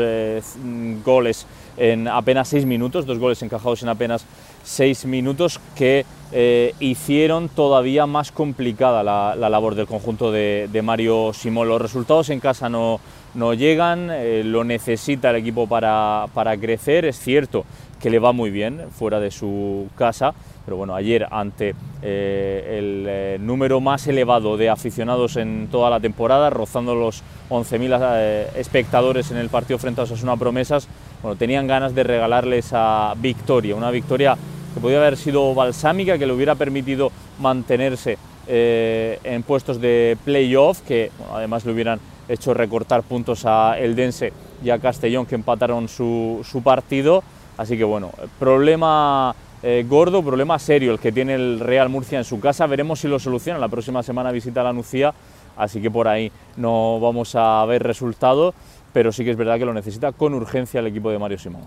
goles 1.04 1.46
en 1.76 2.08
apenas 2.08 2.48
seis 2.48 2.64
minutos, 2.64 3.04
dos 3.04 3.18
goles 3.18 3.42
encajados 3.42 3.82
en 3.82 3.88
apenas 3.88 4.24
seis 4.62 5.04
minutos 5.04 5.60
que 5.74 6.06
eh, 6.32 6.74
hicieron 6.80 7.48
todavía 7.48 8.06
más 8.06 8.32
complicada 8.32 9.04
la, 9.04 9.36
labor 9.36 9.76
del 9.76 9.86
conjunto 9.86 10.32
de, 10.32 10.80
Mario 10.82 11.32
Simón. 11.32 11.68
Los 11.68 11.80
resultados 11.80 12.30
en 12.30 12.40
casa 12.40 12.68
no, 12.68 13.00
no 13.34 13.54
llegan, 13.54 14.10
eh, 14.10 14.42
lo 14.44 14.64
necesita 14.64 15.30
el 15.30 15.36
equipo 15.36 15.68
para, 15.68 16.26
para, 16.34 16.56
crecer, 16.56 17.04
es 17.04 17.18
cierto 17.18 17.64
que 18.00 18.10
le 18.10 18.18
va 18.18 18.32
muy 18.32 18.50
bien 18.50 18.88
fuera 18.90 19.20
de 19.20 19.30
su 19.30 19.88
casa, 19.96 20.34
pero 20.64 20.76
bueno, 20.76 20.94
ayer 20.94 21.26
ante 21.30 21.74
eh, 22.02 23.36
el 23.38 23.46
número 23.46 23.80
más 23.80 24.06
elevado 24.06 24.56
de 24.56 24.68
aficionados 24.68 25.36
en 25.36 25.68
toda 25.70 25.90
la 25.90 26.00
temporada, 26.00 26.50
rozando 26.50 26.94
los 26.94 27.22
11.000 27.48 28.48
espectadores 28.56 29.30
en 29.30 29.38
el 29.38 29.48
partido 29.48 29.78
frente 29.78 30.00
a 30.00 30.04
Osasuna 30.04 30.36
Promesas, 30.36 30.88
bueno, 31.22 31.36
tenían 31.36 31.66
ganas 31.66 31.94
de 31.94 32.02
regalarle 32.02 32.58
esa 32.58 33.14
victoria, 33.16 33.76
una 33.76 33.90
victoria 33.90 34.36
que 34.76 34.80
podía 34.80 34.98
haber 34.98 35.16
sido 35.16 35.54
balsámica, 35.54 36.18
que 36.18 36.26
le 36.26 36.34
hubiera 36.34 36.54
permitido 36.54 37.10
mantenerse 37.40 38.18
eh, 38.46 39.18
en 39.24 39.42
puestos 39.42 39.80
de 39.80 40.18
playoff, 40.22 40.82
que 40.82 41.10
además 41.32 41.64
le 41.64 41.72
hubieran 41.72 41.98
hecho 42.28 42.52
recortar 42.52 43.02
puntos 43.02 43.46
a 43.46 43.78
Eldense 43.78 44.34
y 44.62 44.68
a 44.68 44.78
Castellón, 44.78 45.24
que 45.24 45.34
empataron 45.34 45.88
su, 45.88 46.44
partido. 46.62 47.22
Así 47.56 47.78
que 47.78 47.84
bueno, 47.84 48.10
problema 48.38 49.34
eh, 49.62 49.86
gordo, 49.88 50.22
problema 50.22 50.58
serio 50.58 50.92
el 50.92 50.98
que 50.98 51.10
tiene 51.10 51.36
el 51.36 51.58
Real 51.58 51.88
Murcia 51.88 52.18
en 52.18 52.24
su 52.24 52.38
casa. 52.38 52.66
Veremos 52.66 53.00
si 53.00 53.08
lo 53.08 53.18
soluciona. 53.18 53.58
La 53.58 53.68
próxima 53.68 54.02
semana 54.02 54.30
visita 54.30 54.62
la 54.62 54.74
Nucía, 54.74 55.14
así 55.56 55.80
que 55.80 55.90
por 55.90 56.06
ahí 56.06 56.30
no 56.58 57.00
vamos 57.00 57.34
a 57.34 57.64
ver 57.64 57.82
resultado, 57.82 58.52
pero 58.92 59.10
sí 59.10 59.24
que 59.24 59.30
es 59.30 59.38
verdad 59.38 59.58
que 59.58 59.64
lo 59.64 59.72
necesita 59.72 60.12
con 60.12 60.34
urgencia 60.34 60.80
el 60.80 60.88
equipo 60.88 61.10
de 61.10 61.18
Mario 61.18 61.38
Simón. 61.38 61.62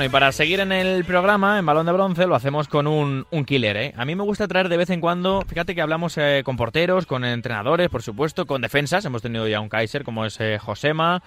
Bueno, 0.00 0.08
y 0.08 0.12
para 0.12 0.32
seguir 0.32 0.60
en 0.60 0.72
el 0.72 1.04
programa, 1.04 1.58
en 1.58 1.66
Balón 1.66 1.84
de 1.84 1.92
Bronce, 1.92 2.26
lo 2.26 2.34
hacemos 2.34 2.68
con 2.68 2.86
un, 2.86 3.26
killer, 3.44 3.76
¿eh? 3.76 3.92
A 3.98 4.06
mí 4.06 4.14
me 4.14 4.22
gusta 4.22 4.48
traer 4.48 4.70
de 4.70 4.78
vez 4.78 4.88
en 4.88 5.02
cuando, 5.02 5.42
fíjate 5.46 5.74
que 5.74 5.82
hablamos 5.82 6.16
eh, 6.16 6.40
con 6.42 6.56
porteros, 6.56 7.04
con 7.04 7.22
entrenadores, 7.22 7.90
por 7.90 8.02
supuesto, 8.02 8.46
con 8.46 8.62
defensas, 8.62 9.04
hemos 9.04 9.20
tenido 9.20 9.46
ya 9.46 9.60
un 9.60 9.68
Kaiser 9.68 10.02
como 10.02 10.24
es 10.24 10.40
eh, 10.40 10.56
Josema, 10.58 11.22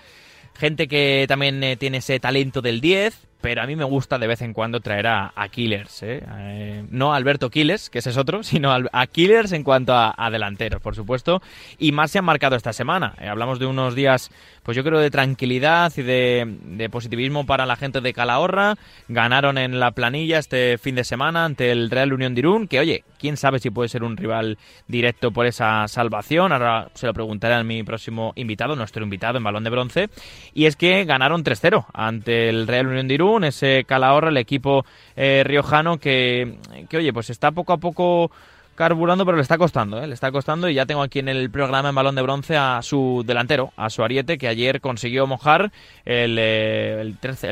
gente 0.55 0.87
que 0.87 1.25
también 1.27 1.63
eh, 1.63 1.77
tiene 1.77 1.97
ese 1.97 2.19
talento 2.19 2.63
del 2.63 2.81
10, 2.81 3.27
pero 3.43 3.61
a 3.61 3.67
mí 3.67 3.75
me 3.75 3.83
gusta 3.83 4.17
de 4.17 4.25
vez 4.25 4.41
en 4.41 4.53
cuando 4.53 4.79
traer 4.79 5.05
a, 5.05 5.33
Killers, 5.51 6.01
¿eh? 6.01 6.23
¿eh? 6.25 6.85
no 6.89 7.11
a 7.11 7.17
Alberto 7.17 7.49
Killers, 7.49 7.89
que 7.89 7.99
ese 7.99 8.11
es 8.11 8.17
otro, 8.17 8.41
sino 8.43 8.71
a, 8.71 9.07
Killers 9.07 9.51
en 9.51 9.65
cuanto 9.65 9.93
a, 9.93 10.29
delanteros, 10.31 10.81
por 10.81 10.95
supuesto, 10.95 11.41
y 11.77 11.91
más 11.91 12.09
se 12.09 12.19
han 12.19 12.25
marcado 12.25 12.55
esta 12.55 12.71
semana. 12.71 13.15
Eh, 13.19 13.27
hablamos 13.27 13.59
de 13.59 13.65
unos 13.65 13.95
días, 13.95 14.31
pues 14.63 14.77
yo 14.77 14.83
creo, 14.85 14.97
de 14.97 15.11
tranquilidad 15.11 15.91
y 15.97 16.03
de, 16.03 16.89
positivismo 16.89 17.45
para 17.45 17.65
la 17.65 17.75
gente 17.75 17.99
de 17.99 18.13
Calahorra. 18.13 18.75
Ganaron 19.09 19.57
en 19.57 19.77
la 19.77 19.91
planilla 19.91 20.39
este 20.39 20.77
fin 20.77 20.95
de 20.95 21.03
semana 21.03 21.43
ante 21.43 21.69
el 21.69 21.89
Real 21.89 22.13
Unión 22.13 22.35
de 22.35 22.39
Irún, 22.39 22.69
que 22.69 22.79
oye, 22.79 23.03
quién 23.19 23.35
sabe 23.35 23.59
si 23.59 23.69
puede 23.69 23.89
ser 23.89 24.03
un 24.03 24.15
rival 24.15 24.57
directo 24.87 25.31
por 25.31 25.47
esa 25.47 25.85
salvación. 25.89 26.53
Ahora 26.53 26.87
se 26.93 27.07
lo 27.07 27.13
preguntaré 27.13 27.55
a 27.55 27.63
mi 27.63 27.83
próximo 27.83 28.31
invitado, 28.37 28.77
nuestro 28.77 29.03
invitado 29.03 29.37
en 29.37 29.43
Balón 29.43 29.65
de 29.65 29.69
Bronce. 29.69 30.09
Y 30.53 30.65
es 30.65 30.77
que 30.77 31.03
ganaron 31.03 31.43
3-0 31.43 31.87
ante 31.93 32.47
el 32.47 32.67
Real 32.67 32.87
Unión 32.87 33.09
de 33.09 33.15
Irún 33.15 33.32
ese 33.43 33.85
Calahorra, 33.85 34.29
el 34.29 34.37
equipo 34.37 34.85
eh, 35.15 35.43
riojano 35.45 35.97
que, 35.97 36.57
que, 36.89 36.97
oye, 36.97 37.13
pues 37.13 37.29
está 37.29 37.51
poco 37.51 37.73
a 37.73 37.77
poco 37.77 38.31
carburando, 38.75 39.25
pero 39.25 39.37
le 39.37 39.43
está 39.43 39.57
costando, 39.57 40.01
¿eh? 40.01 40.07
le 40.07 40.13
está 40.13 40.31
costando 40.31 40.67
y 40.67 40.73
ya 40.73 40.85
tengo 40.85 41.03
aquí 41.03 41.19
en 41.19 41.29
el 41.29 41.49
programa 41.49 41.89
en 41.89 41.95
balón 41.95 42.15
de 42.15 42.21
bronce 42.21 42.57
a 42.57 42.81
su 42.81 43.23
delantero, 43.25 43.71
a 43.77 43.89
su 43.89 44.03
ariete, 44.03 44.37
que 44.37 44.47
ayer 44.47 44.81
consiguió 44.81 45.27
mojar 45.27 45.71
el, 46.05 46.37
eh, 46.39 46.99
el, 47.01 47.17
tercero, 47.17 47.51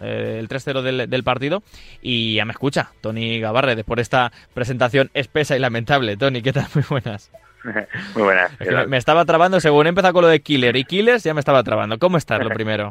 el 0.00 0.48
3-0 0.48 0.82
del, 0.82 1.10
del, 1.10 1.24
partido 1.24 1.62
y 2.00 2.36
ya 2.36 2.44
me 2.44 2.52
escucha 2.52 2.90
Tony 3.00 3.38
Gavarre, 3.38 3.84
por 3.84 4.00
esta 4.00 4.32
presentación 4.54 5.10
espesa 5.14 5.56
y 5.56 5.58
lamentable. 5.58 6.16
Tony, 6.16 6.42
¿qué 6.42 6.52
tal? 6.52 6.66
Muy 6.74 6.84
buenas. 6.88 7.30
Muy 8.14 8.22
buenas. 8.22 8.50
me 8.88 8.96
estaba 8.96 9.24
trabando 9.24 9.60
según 9.60 9.86
he 9.86 9.90
empezado 9.90 10.14
con 10.14 10.22
lo 10.22 10.28
de 10.28 10.40
Killer 10.40 10.76
y 10.76 10.84
Killers, 10.84 11.22
ya 11.22 11.34
me 11.34 11.40
estaba 11.40 11.62
trabando. 11.62 11.98
¿Cómo 11.98 12.16
estás, 12.16 12.42
lo 12.42 12.48
primero? 12.54 12.90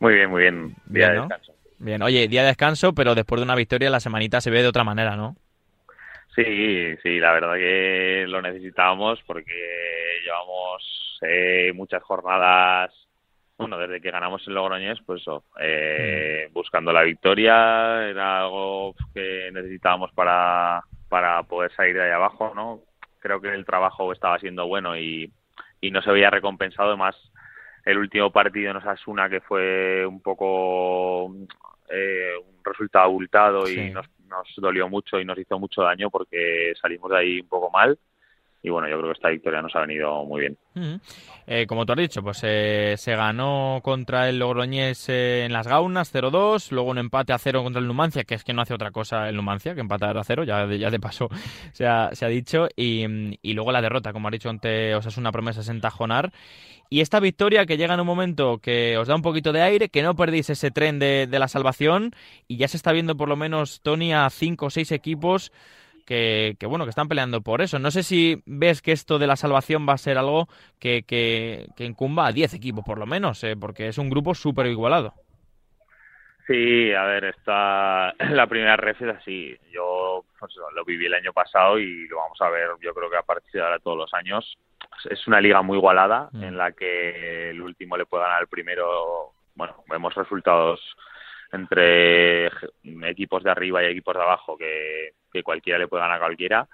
Muy 0.00 0.14
bien, 0.14 0.30
muy 0.30 0.42
bien. 0.42 0.74
Día 0.86 1.10
de 1.10 1.20
descanso. 1.20 1.52
Bien, 1.78 2.02
oye, 2.02 2.28
día 2.28 2.42
de 2.42 2.48
descanso, 2.48 2.94
pero 2.94 3.14
después 3.14 3.40
de 3.40 3.44
una 3.44 3.54
victoria 3.54 3.88
la 3.88 4.00
semanita 4.00 4.40
se 4.40 4.50
ve 4.50 4.60
de 4.60 4.68
otra 4.68 4.84
manera, 4.84 5.16
¿no? 5.16 5.36
Sí, 6.34 6.96
sí, 7.02 7.18
la 7.18 7.32
verdad 7.32 7.54
que 7.54 8.24
lo 8.28 8.42
necesitábamos 8.42 9.20
porque 9.26 9.52
llevamos 10.24 11.18
eh, 11.22 11.72
muchas 11.74 12.02
jornadas, 12.02 12.92
bueno, 13.58 13.78
desde 13.78 14.00
que 14.00 14.10
ganamos 14.10 14.46
el 14.46 14.54
Logroñés, 14.54 14.98
pues 15.04 15.22
eh, 15.60 16.46
mm. 16.48 16.52
buscando 16.52 16.92
la 16.92 17.02
victoria, 17.02 18.08
era 18.08 18.40
algo 18.40 18.94
que 19.12 19.50
necesitábamos 19.52 20.12
para, 20.12 20.82
para 21.08 21.42
poder 21.42 21.72
salir 21.74 21.94
de 21.94 22.04
ahí 22.04 22.10
abajo, 22.10 22.52
¿no? 22.54 22.80
Creo 23.18 23.40
que 23.40 23.52
el 23.52 23.66
trabajo 23.66 24.12
estaba 24.12 24.38
siendo 24.38 24.66
bueno 24.66 24.96
y, 24.96 25.30
y 25.80 25.90
no 25.90 26.00
se 26.00 26.10
había 26.10 26.30
recompensado, 26.30 26.96
más 26.96 27.16
el 27.90 27.98
último 27.98 28.30
partido 28.30 28.70
en 28.70 28.76
Osasuna 28.76 29.28
que 29.28 29.40
fue 29.40 30.06
un 30.06 30.20
poco 30.20 31.34
eh, 31.88 32.32
un 32.36 32.64
resultado 32.64 33.06
abultado 33.06 33.68
y 33.68 33.90
nos 33.90 34.06
nos 34.30 34.48
dolió 34.56 34.88
mucho 34.88 35.20
y 35.20 35.24
nos 35.24 35.38
hizo 35.38 35.58
mucho 35.58 35.82
daño 35.82 36.08
porque 36.08 36.72
salimos 36.80 37.10
de 37.10 37.18
ahí 37.18 37.40
un 37.40 37.48
poco 37.48 37.70
mal 37.70 37.98
y 38.62 38.68
bueno, 38.68 38.88
yo 38.88 38.98
creo 38.98 39.12
que 39.12 39.16
esta 39.16 39.30
victoria 39.30 39.62
nos 39.62 39.74
ha 39.74 39.80
venido 39.80 40.24
muy 40.24 40.42
bien. 40.42 40.58
Eh, 41.46 41.66
como 41.66 41.86
tú 41.86 41.92
has 41.92 41.98
dicho, 41.98 42.22
pues 42.22 42.40
eh, 42.42 42.94
se 42.98 43.16
ganó 43.16 43.80
contra 43.82 44.28
el 44.28 44.38
Logroñés 44.38 45.08
eh, 45.08 45.44
en 45.46 45.52
las 45.52 45.66
Gaunas 45.66 46.14
0-2, 46.14 46.70
luego 46.70 46.90
un 46.90 46.98
empate 46.98 47.32
a 47.32 47.38
0 47.38 47.62
contra 47.62 47.80
el 47.80 47.86
Numancia, 47.86 48.24
que 48.24 48.34
es 48.34 48.44
que 48.44 48.52
no 48.52 48.60
hace 48.60 48.74
otra 48.74 48.90
cosa 48.90 49.28
el 49.28 49.36
Numancia 49.36 49.74
que 49.74 49.80
empatar 49.80 50.16
a 50.18 50.24
0, 50.24 50.44
ya, 50.44 50.66
ya 50.66 50.90
de 50.90 51.00
paso 51.00 51.28
se 51.72 51.86
ha, 51.86 52.10
se 52.12 52.26
ha 52.26 52.28
dicho, 52.28 52.68
y, 52.76 53.38
y, 53.40 53.54
luego 53.54 53.72
la 53.72 53.80
derrota, 53.80 54.12
como 54.12 54.28
has 54.28 54.32
dicho 54.32 54.50
ante 54.50 54.94
una 55.16 55.32
Promesa 55.32 55.70
en 55.70 55.80
Tajonar. 55.80 56.32
Y 56.92 57.00
esta 57.00 57.20
victoria 57.20 57.66
que 57.66 57.76
llega 57.76 57.94
en 57.94 58.00
un 58.00 58.06
momento 58.06 58.58
que 58.58 58.98
os 58.98 59.06
da 59.06 59.14
un 59.14 59.22
poquito 59.22 59.52
de 59.52 59.62
aire, 59.62 59.88
que 59.88 60.02
no 60.02 60.16
perdéis 60.16 60.50
ese 60.50 60.70
tren 60.70 60.98
de, 60.98 61.28
de 61.28 61.38
la 61.38 61.48
salvación, 61.48 62.12
y 62.48 62.56
ya 62.56 62.68
se 62.68 62.76
está 62.76 62.92
viendo 62.92 63.16
por 63.16 63.28
lo 63.28 63.36
menos, 63.36 63.80
Tony, 63.80 64.12
a 64.12 64.28
5 64.28 64.66
o 64.66 64.70
6 64.70 64.92
equipos 64.92 65.52
que, 66.10 66.66
bueno, 66.66 66.84
que 66.84 66.90
están 66.90 67.08
peleando 67.08 67.40
por 67.40 67.62
eso. 67.62 67.78
No 67.78 67.92
sé 67.92 68.02
si 68.02 68.42
ves 68.44 68.82
que 68.82 68.90
esto 68.90 69.20
de 69.20 69.28
la 69.28 69.36
salvación 69.36 69.86
va 69.88 69.92
a 69.92 69.98
ser 69.98 70.18
algo 70.18 70.48
que, 70.80 71.04
que, 71.06 71.84
incumba 71.84 72.26
a 72.26 72.32
10 72.32 72.54
equipos 72.54 72.84
por 72.84 72.98
lo 72.98 73.06
menos, 73.06 73.44
eh, 73.44 73.56
porque 73.56 73.86
es 73.86 73.96
un 73.96 74.10
grupo 74.10 74.34
súper 74.34 74.66
igualado. 74.66 75.14
Sí, 76.48 76.92
a 76.92 77.04
ver, 77.04 77.26
está 77.26 78.12
la 78.28 78.46
primera 78.48 78.76
ref 78.76 79.00
es 79.02 79.16
así. 79.16 79.56
Yo 79.70 80.24
pues, 80.40 80.52
lo 80.74 80.84
viví 80.84 81.06
el 81.06 81.14
año 81.14 81.32
pasado 81.32 81.78
y 81.78 82.08
lo 82.08 82.16
vamos 82.16 82.40
a 82.40 82.50
ver, 82.50 82.70
yo 82.80 82.92
creo 82.92 83.08
que 83.08 83.16
a 83.16 83.22
partir 83.22 83.52
de 83.52 83.62
ahora 83.62 83.78
todos 83.78 83.98
los 83.98 84.12
años. 84.14 84.58
Es 85.08 85.26
una 85.28 85.40
liga 85.40 85.62
muy 85.62 85.78
igualada 85.78 86.28
mm. 86.32 86.42
en 86.42 86.56
la 86.56 86.72
que 86.72 87.50
el 87.50 87.62
último 87.62 87.96
le 87.96 88.06
puede 88.06 88.24
ganar 88.24 88.40
al 88.40 88.48
primero. 88.48 89.32
Bueno, 89.54 89.84
vemos 89.88 90.12
resultados 90.14 90.80
entre 91.52 92.48
equipos 93.08 93.42
de 93.42 93.50
arriba 93.50 93.82
y 93.82 93.86
equipos 93.86 94.14
de 94.14 94.22
abajo 94.22 94.56
que, 94.56 95.14
cualquiera 95.42 95.78
le 95.78 95.88
puede 95.88 96.02
ganar 96.02 96.16
a 96.16 96.24
cualquiera 96.24 96.68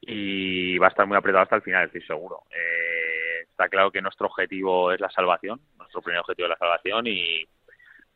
y 0.00 0.78
va 0.78 0.86
a 0.86 0.90
estar 0.90 1.06
muy 1.06 1.16
apretado 1.16 1.42
hasta 1.42 1.56
el 1.56 1.62
final, 1.62 1.86
estoy 1.86 2.02
seguro. 2.02 2.44
Eh, 2.50 3.42
está 3.50 3.68
claro 3.68 3.90
que 3.90 4.02
nuestro 4.02 4.26
objetivo 4.26 4.92
es 4.92 5.00
la 5.00 5.10
salvación, 5.10 5.60
nuestro 5.78 6.00
primer 6.02 6.20
objetivo 6.20 6.46
es 6.46 6.50
la 6.50 6.58
salvación 6.58 7.06
y, 7.06 7.44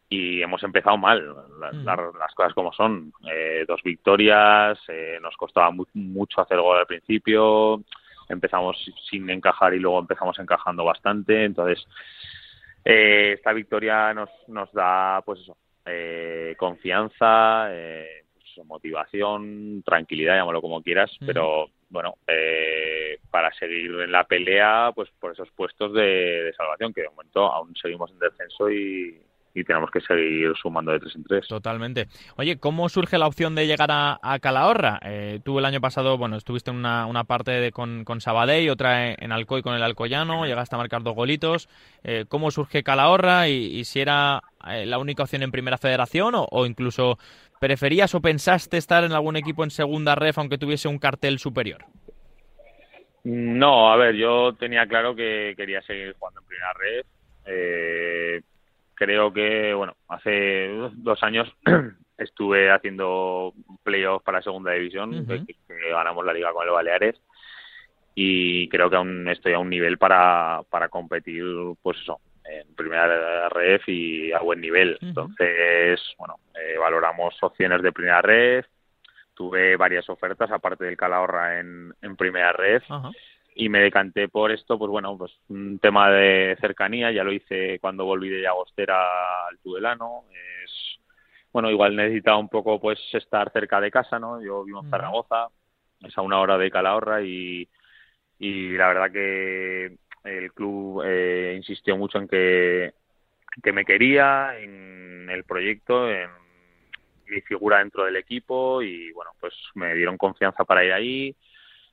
y 0.08 0.42
hemos 0.42 0.62
empezado 0.62 0.96
mal, 0.98 1.22
mm. 1.24 1.86
las 2.18 2.34
cosas 2.34 2.52
como 2.54 2.72
son. 2.72 3.12
Eh, 3.30 3.64
dos 3.66 3.82
victorias, 3.82 4.78
eh, 4.88 5.18
nos 5.20 5.36
costaba 5.36 5.70
mucho 5.94 6.40
hacer 6.40 6.60
gol 6.60 6.78
al 6.78 6.86
principio, 6.86 7.82
empezamos 8.28 8.76
sin 9.10 9.28
encajar 9.30 9.74
y 9.74 9.80
luego 9.80 9.98
empezamos 9.98 10.38
encajando 10.38 10.84
bastante, 10.84 11.44
entonces 11.44 11.86
esta 12.84 13.52
victoria 13.52 14.12
nos, 14.12 14.28
nos 14.48 14.72
da 14.72 15.22
pues 15.24 15.40
eso, 15.40 15.56
eh, 15.86 16.54
confianza, 16.58 17.68
eh, 17.70 18.24
pues, 18.34 18.66
motivación, 18.66 19.82
tranquilidad, 19.84 20.36
llámalo 20.36 20.60
como 20.60 20.82
quieras, 20.82 21.10
pero 21.24 21.66
bueno, 21.90 22.14
eh, 22.26 23.18
para 23.30 23.52
seguir 23.52 23.90
en 24.00 24.12
la 24.12 24.24
pelea, 24.24 24.92
pues 24.94 25.10
por 25.20 25.32
esos 25.32 25.50
puestos 25.50 25.92
de, 25.92 26.52
salvación, 26.56 26.92
que 26.92 27.02
de 27.02 27.10
momento 27.10 27.46
aún 27.52 27.74
seguimos 27.76 28.10
en 28.12 28.18
descenso 28.18 28.70
y, 28.70 29.20
tenemos 29.64 29.90
que 29.90 30.00
seguir 30.00 30.52
sumando 30.60 30.92
de 30.92 31.00
tres 31.00 31.14
en 31.14 31.24
tres. 31.24 31.46
Totalmente. 31.46 32.08
Oye, 32.36 32.58
¿cómo 32.58 32.88
surge 32.88 33.18
la 33.18 33.26
opción 33.26 33.54
de 33.54 33.66
llegar 33.66 33.90
a, 33.90 34.38
Calahorra? 34.40 34.98
Eh, 35.04 35.40
tú 35.44 35.58
el 35.58 35.64
año 35.66 35.80
pasado, 35.80 36.16
bueno, 36.16 36.36
estuviste 36.36 36.70
en 36.70 36.76
una, 36.78 37.06
una 37.06 37.24
parte 37.24 37.50
de, 37.50 37.70
con, 37.70 38.04
con 38.04 38.20
Sabadell, 38.20 38.70
otra 38.70 39.12
en, 39.12 39.30
Alcoy 39.30 39.62
con 39.62 39.74
el 39.74 39.82
Alcoyano, 39.82 40.46
llegaste 40.46 40.74
a 40.74 40.78
marcar 40.78 41.02
dos 41.02 41.14
golitos. 41.14 41.68
Eh, 42.02 42.24
¿Cómo 42.28 42.50
surge 42.50 42.82
Calahorra 42.82 43.48
y, 43.48 43.84
si 43.84 44.00
era 44.00 44.42
eh, 44.68 44.86
la 44.86 44.98
única 44.98 45.24
opción 45.24 45.42
en 45.42 45.50
Primera 45.50 45.76
Federación 45.76 46.34
o, 46.34 46.66
incluso 46.66 47.18
preferías 47.60 48.14
o 48.14 48.20
pensaste 48.20 48.78
estar 48.78 49.04
en 49.04 49.12
algún 49.12 49.36
equipo 49.36 49.64
en 49.64 49.70
Segunda 49.70 50.14
Ref 50.14 50.38
aunque 50.38 50.58
tuviese 50.58 50.88
un 50.88 50.98
cartel 50.98 51.38
superior? 51.38 51.84
No, 53.24 53.92
a 53.92 53.96
ver, 53.96 54.16
yo 54.16 54.54
tenía 54.54 54.86
claro 54.86 55.14
que 55.14 55.54
quería 55.56 55.82
seguir 55.82 56.14
jugando 56.18 56.40
en 56.40 56.46
Primera 56.46 56.72
Ref. 56.72 57.06
Eh, 57.44 58.40
creo 59.02 59.32
que, 59.32 59.74
bueno, 59.74 59.96
hace 60.08 60.68
dos 60.94 61.22
años 61.22 61.52
estuve 62.18 62.70
haciendo 62.70 63.52
playoffs 63.82 64.24
para 64.24 64.42
segunda 64.42 64.72
división, 64.72 65.26
que, 65.26 65.56
ganamos 65.90 66.24
la 66.24 66.32
liga 66.32 66.52
con 66.52 66.64
el 66.64 66.72
Baleares 66.72 67.20
y 68.14 68.68
creo 68.68 68.88
que 68.88 68.96
aún 68.96 69.28
estoy 69.28 69.54
a 69.54 69.58
un 69.58 69.70
nivel 69.70 69.98
para, 69.98 70.60
para 70.70 70.88
competir, 70.88 71.42
pues 71.82 71.98
eso, 71.98 72.20
en 72.44 72.74
primera 72.74 73.48
red 73.48 73.80
y 73.86 74.30
a 74.32 74.40
buen 74.40 74.60
nivel. 74.60 74.98
Entonces, 75.00 76.00
bueno, 76.18 76.36
eh, 76.54 76.78
valoramos 76.78 77.34
opciones 77.42 77.82
de 77.82 77.92
primera 77.92 78.22
red, 78.22 78.64
tuve 79.34 79.76
varias 79.76 80.08
ofertas 80.08 80.50
aparte 80.50 80.84
del 80.84 80.96
Calahorra 80.96 81.58
en, 81.58 81.92
en 82.02 82.16
primera 82.16 82.52
red 82.52 82.82
y 83.54 83.68
me 83.68 83.80
decanté 83.80 84.28
por 84.28 84.50
esto, 84.50 84.78
pues 84.78 84.90
bueno, 84.90 85.16
pues 85.16 85.32
un 85.48 85.78
tema 85.78 86.10
de 86.10 86.56
cercanía, 86.60 87.12
ya 87.12 87.24
lo 87.24 87.32
hice 87.32 87.78
cuando 87.80 88.04
volví 88.04 88.28
de 88.28 88.40
Llagostera 88.40 89.46
al 89.48 89.58
Tudelano, 89.58 90.24
es 90.64 90.98
bueno, 91.52 91.70
igual 91.70 91.94
necesitaba 91.94 92.38
un 92.38 92.48
poco 92.48 92.80
pues 92.80 92.98
estar 93.12 93.52
cerca 93.52 93.80
de 93.80 93.90
casa, 93.90 94.18
¿no? 94.18 94.42
Yo 94.42 94.64
vivo 94.64 94.80
en 94.82 94.90
Zaragoza, 94.90 95.48
es 96.00 96.16
a 96.16 96.22
una 96.22 96.40
hora 96.40 96.56
de 96.56 96.70
Calahorra 96.70 97.22
y, 97.22 97.68
y 98.38 98.70
la 98.70 98.88
verdad 98.88 99.12
que 99.12 99.96
el 100.24 100.52
club 100.54 101.02
eh, 101.04 101.52
insistió 101.56 101.96
mucho 101.96 102.18
en 102.18 102.28
que, 102.28 102.94
que 103.62 103.72
me 103.72 103.84
quería, 103.84 104.58
en 104.58 105.28
el 105.28 105.44
proyecto, 105.44 106.10
en 106.10 106.30
mi 107.26 107.42
figura 107.42 107.78
dentro 107.78 108.04
del 108.04 108.16
equipo 108.16 108.80
y 108.80 109.12
bueno, 109.12 109.32
pues 109.38 109.54
me 109.74 109.94
dieron 109.94 110.16
confianza 110.16 110.64
para 110.64 110.84
ir 110.84 110.92
ahí 110.92 111.36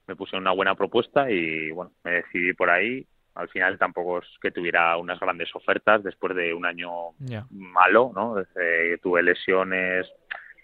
me 0.10 0.16
puse 0.16 0.36
una 0.36 0.52
buena 0.52 0.74
propuesta 0.74 1.30
y 1.30 1.70
bueno, 1.70 1.92
me 2.04 2.14
decidí 2.14 2.54
por 2.54 2.72
ahí. 2.72 3.06
Al 3.36 3.48
final 3.50 3.78
tampoco 3.78 4.18
es 4.20 4.28
que 4.42 4.50
tuviera 4.50 4.98
unas 4.98 5.20
grandes 5.20 5.56
ofertas 5.56 6.04
después 6.04 6.36
de 6.36 6.52
un 6.52 6.66
año 6.66 7.12
malo, 7.52 8.12
¿no? 8.16 8.34
Desde 8.34 8.98
tuve 8.98 9.22
lesiones, 9.22 10.12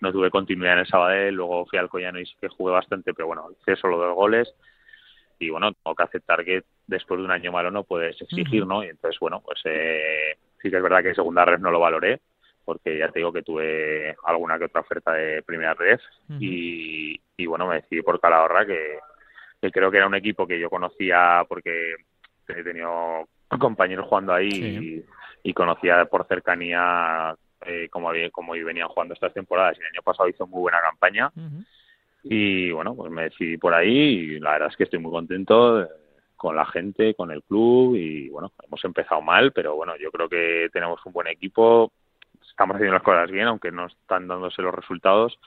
no 0.01 0.11
tuve 0.11 0.31
continuidad 0.31 0.73
en 0.73 0.79
el 0.79 0.87
Sabadell, 0.87 1.35
luego 1.35 1.67
fui 1.67 1.77
al 1.77 1.89
Collano 1.89 2.19
y 2.19 2.25
sí 2.25 2.33
que 2.41 2.49
jugué 2.49 2.73
bastante, 2.73 3.13
pero 3.13 3.27
bueno, 3.27 3.47
hice 3.51 3.75
solo 3.75 3.99
dos 3.99 4.15
goles 4.15 4.51
y 5.37 5.51
bueno, 5.51 5.73
tengo 5.73 5.95
que 5.95 6.03
aceptar 6.03 6.43
que 6.43 6.63
después 6.87 7.19
de 7.19 7.25
un 7.25 7.31
año 7.31 7.51
malo 7.51 7.69
no 7.69 7.83
puedes 7.83 8.19
exigir, 8.19 8.65
¿no? 8.65 8.83
Y 8.83 8.87
entonces, 8.87 9.19
bueno, 9.19 9.41
pues 9.45 9.61
eh, 9.65 10.37
sí 10.59 10.71
que 10.71 10.77
es 10.77 10.83
verdad 10.83 11.03
que 11.03 11.13
segunda 11.13 11.45
red 11.45 11.59
no 11.59 11.69
lo 11.69 11.79
valoré, 11.79 12.19
porque 12.63 12.97
ya 12.97 13.09
te 13.09 13.19
digo 13.19 13.31
que 13.31 13.43
tuve 13.43 14.15
alguna 14.23 14.57
que 14.57 14.65
otra 14.65 14.81
oferta 14.81 15.13
de 15.13 15.43
primera 15.43 15.75
red 15.75 15.99
y, 16.39 17.21
y 17.37 17.45
bueno, 17.45 17.67
me 17.67 17.75
decidí 17.75 18.01
por 18.01 18.19
Calahorra 18.19 18.65
que 18.65 18.97
que 19.65 19.71
creo 19.71 19.91
que 19.91 19.97
era 19.97 20.07
un 20.07 20.15
equipo 20.15 20.47
que 20.47 20.59
yo 20.59 20.69
conocía 20.69 21.43
porque 21.47 21.95
he 22.47 22.63
tenido 22.63 23.27
compañeros 23.59 24.07
jugando 24.07 24.33
ahí 24.33 25.03
y, 25.43 25.53
conocía 25.53 26.05
por 26.05 26.27
cercanía 26.27 27.35
eh, 27.65 27.87
cómo, 27.91 28.09
había, 28.09 28.29
cómo 28.31 28.53
venían 28.53 28.87
jugando 28.87 29.13
estas 29.13 29.33
temporadas. 29.33 29.77
Y 29.77 29.81
el 29.81 29.87
año 29.87 30.01
pasado 30.03 30.27
hizo 30.27 30.47
muy 30.47 30.61
buena 30.61 30.81
campaña. 30.81 31.31
Y 32.23 32.71
bueno, 32.71 32.95
pues 32.95 33.11
me 33.11 33.23
decidí 33.23 33.57
por 33.57 33.73
ahí 33.73 33.89
y 33.89 34.39
la 34.39 34.53
verdad 34.53 34.69
es 34.69 34.75
que 34.75 34.85
estoy 34.85 34.99
muy 34.99 35.11
contento 35.11 35.83
eh, 35.83 35.87
con 36.35 36.55
la 36.55 36.65
gente, 36.65 37.13
con 37.13 37.31
el 37.31 37.43
club 37.43 37.95
y 37.95 38.29
bueno, 38.29 38.51
hemos 38.65 38.83
empezado 38.83 39.21
mal, 39.21 39.51
pero 39.51 39.75
bueno, 39.75 39.95
yo 39.97 40.11
creo 40.11 40.27
que 40.27 40.69
tenemos 40.73 40.99
un 41.05 41.13
buen 41.13 41.27
equipo, 41.27 41.91
estamos 42.49 42.75
haciendo 42.75 42.95
las 42.95 43.03
cosas 43.03 43.29
bien, 43.29 43.47
aunque 43.47 43.71
no 43.71 43.85
están 43.85 44.27
dándose 44.27 44.63
los 44.63 44.73
resultados 44.73 45.37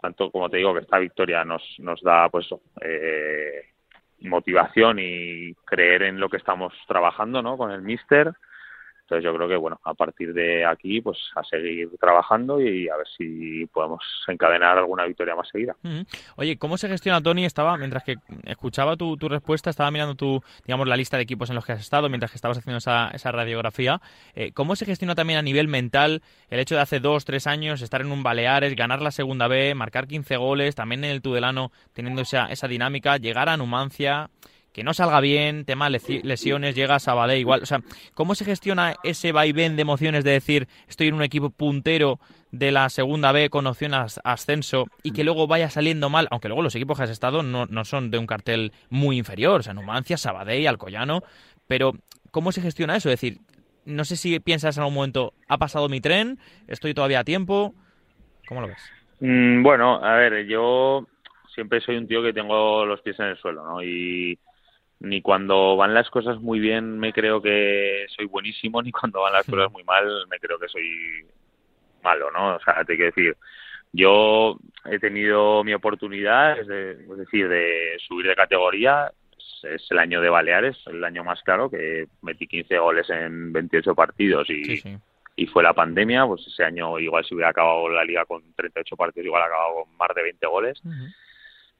tanto 0.00 0.30
como 0.30 0.48
te 0.48 0.58
digo 0.58 0.74
que 0.74 0.80
esta 0.80 0.98
victoria 0.98 1.44
nos, 1.44 1.62
nos 1.78 2.00
da 2.02 2.28
pues 2.28 2.48
eh, 2.80 3.66
motivación 4.20 4.98
y 4.98 5.54
creer 5.64 6.02
en 6.02 6.20
lo 6.20 6.28
que 6.28 6.36
estamos 6.36 6.72
trabajando 6.86 7.42
¿no? 7.42 7.56
con 7.56 7.70
el 7.70 7.82
míster 7.82 8.32
Entonces 9.10 9.24
yo 9.24 9.34
creo 9.34 9.48
que, 9.48 9.56
bueno, 9.56 9.80
a 9.82 9.92
partir 9.92 10.32
de 10.32 10.64
aquí, 10.64 11.00
pues 11.00 11.18
a 11.34 11.42
seguir 11.42 11.90
trabajando 11.98 12.60
y 12.60 12.88
a 12.88 12.96
ver 12.96 13.08
si 13.18 13.66
podemos 13.66 14.04
encadenar 14.28 14.78
alguna 14.78 15.04
victoria 15.04 15.34
más 15.34 15.48
seguida. 15.48 15.74
Oye, 16.36 16.56
¿cómo 16.58 16.78
se 16.78 16.86
gestiona, 16.86 17.20
Tony? 17.20 17.44
Estaba, 17.44 17.76
mientras 17.76 18.04
que 18.04 18.14
escuchaba 18.44 18.96
tu, 18.96 19.16
respuesta, 19.16 19.68
estaba 19.68 19.90
mirando 19.90 20.14
tu, 20.14 20.40
digamos, 20.64 20.86
la 20.86 20.96
lista 20.96 21.16
de 21.16 21.24
equipos 21.24 21.50
en 21.50 21.56
los 21.56 21.66
que 21.66 21.72
has 21.72 21.80
estado, 21.80 22.08
mientras 22.08 22.30
que 22.30 22.36
estabas 22.36 22.58
haciendo 22.58 22.78
esa, 22.78 23.08
esa 23.08 23.32
radiografía. 23.32 24.00
Eh, 24.36 24.52
¿Cómo 24.52 24.76
se 24.76 24.86
gestiona 24.86 25.16
también 25.16 25.40
a 25.40 25.42
nivel 25.42 25.66
mental 25.66 26.22
el 26.48 26.60
hecho 26.60 26.76
de 26.76 26.82
hace 26.82 27.00
dos, 27.00 27.24
tres 27.24 27.48
años 27.48 27.82
estar 27.82 28.02
en 28.02 28.12
un 28.12 28.22
Baleares, 28.22 28.76
ganar 28.76 29.02
la 29.02 29.10
segunda 29.10 29.48
B, 29.48 29.74
marcar 29.74 30.06
15 30.06 30.36
goles, 30.36 30.76
también 30.76 31.02
en 31.02 31.10
el 31.10 31.20
Tudelano 31.20 31.72
teniendo 31.94 32.22
esa, 32.22 32.46
esa 32.46 32.68
dinámica, 32.68 33.16
llegar 33.16 33.48
a 33.48 33.56
Numancia 33.56 34.30
que 34.72 34.84
no 34.84 34.94
salga 34.94 35.20
bien, 35.20 35.64
tema 35.64 35.90
lesiones, 35.90 36.74
llega 36.74 36.94
a 36.94 37.00
Sabadell 37.00 37.40
igual. 37.40 37.62
O 37.62 37.66
sea, 37.66 37.80
¿cómo 38.14 38.34
se 38.34 38.44
gestiona 38.44 38.94
ese 39.02 39.32
vaivén 39.32 39.76
de 39.76 39.82
emociones 39.82 40.24
de 40.24 40.32
decir 40.32 40.68
estoy 40.88 41.08
en 41.08 41.14
un 41.14 41.22
equipo 41.22 41.50
puntero 41.50 42.20
de 42.52 42.70
la 42.70 42.88
segunda 42.88 43.32
B 43.32 43.50
con 43.50 43.66
opción 43.66 43.94
a 43.94 44.06
ascenso 44.24 44.86
y 45.02 45.12
que 45.12 45.24
luego 45.24 45.46
vaya 45.46 45.70
saliendo 45.70 46.08
mal? 46.08 46.28
Aunque 46.30 46.48
luego 46.48 46.62
los 46.62 46.74
equipos 46.74 46.98
que 46.98 47.04
has 47.04 47.10
estado 47.10 47.42
no, 47.42 47.66
no 47.66 47.84
son 47.84 48.10
de 48.10 48.18
un 48.18 48.26
cartel 48.26 48.72
muy 48.88 49.18
inferior, 49.18 49.60
o 49.60 49.62
sea, 49.62 49.74
Numancia, 49.74 50.16
Sabadell, 50.16 50.66
Alcoyano, 50.66 51.22
pero 51.66 51.92
¿cómo 52.30 52.52
se 52.52 52.62
gestiona 52.62 52.96
eso? 52.96 53.08
Es 53.10 53.20
decir, 53.20 53.40
no 53.84 54.04
sé 54.04 54.16
si 54.16 54.38
piensas 54.40 54.76
en 54.76 54.82
algún 54.82 54.94
momento, 54.94 55.32
ha 55.48 55.58
pasado 55.58 55.88
mi 55.88 56.00
tren, 56.00 56.38
estoy 56.68 56.94
todavía 56.94 57.20
a 57.20 57.24
tiempo, 57.24 57.74
¿cómo 58.46 58.60
lo 58.60 58.68
ves? 58.68 58.92
Mm, 59.20 59.62
bueno, 59.62 60.02
a 60.02 60.14
ver, 60.14 60.46
yo 60.46 61.06
siempre 61.54 61.80
soy 61.80 61.96
un 61.96 62.06
tío 62.06 62.22
que 62.22 62.32
tengo 62.32 62.84
los 62.86 63.00
pies 63.02 63.18
en 63.20 63.26
el 63.26 63.36
suelo, 63.38 63.64
¿no? 63.64 63.82
Ni 65.00 65.22
cuando 65.22 65.76
van 65.76 65.94
las 65.94 66.10
cosas 66.10 66.40
muy 66.40 66.60
bien 66.60 66.98
me 66.98 67.12
creo 67.12 67.40
que 67.40 68.06
soy 68.14 68.26
buenísimo, 68.26 68.82
ni 68.82 68.92
cuando 68.92 69.22
van 69.22 69.32
las 69.32 69.46
cosas 69.46 69.72
muy 69.72 69.82
mal 69.84 70.26
me 70.30 70.38
creo 70.38 70.58
que 70.58 70.68
soy 70.68 71.26
malo, 72.02 72.30
¿no? 72.30 72.56
O 72.56 72.60
sea, 72.60 72.84
te 72.84 72.96
quiero 72.96 73.12
decir, 73.14 73.36
yo 73.92 74.58
he 74.84 74.98
tenido 74.98 75.64
mi 75.64 75.74
oportunidad, 75.74 76.58
es, 76.58 76.66
decir, 76.66 77.48
de 77.48 77.96
subir 78.06 78.26
de 78.26 78.36
categoría, 78.36 79.10
es 79.62 79.86
el 79.90 79.98
año 79.98 80.20
de 80.20 80.30
Baleares, 80.30 80.78
el 80.86 81.02
año 81.04 81.24
más 81.24 81.42
claro, 81.42 81.70
que 81.70 82.06
metí 82.22 82.46
15 82.46 82.78
goles 82.78 83.10
en 83.10 83.52
28 83.52 83.94
partidos 83.94 84.48
y, 84.48 84.80
y 85.36 85.46
fue 85.46 85.62
la 85.62 85.74
pandemia, 85.74 86.26
pues 86.26 86.46
ese 86.46 86.64
año 86.64 86.98
igual 86.98 87.24
si 87.24 87.34
hubiera 87.34 87.50
acabado 87.50 87.88
la 87.88 88.04
liga 88.04 88.24
con 88.26 88.42
38 88.54 88.96
partidos, 88.96 89.26
igual 89.26 89.42
acabado 89.42 89.84
con 89.84 89.96
más 89.96 90.08
de 90.14 90.22
20 90.22 90.46
goles. 90.46 90.82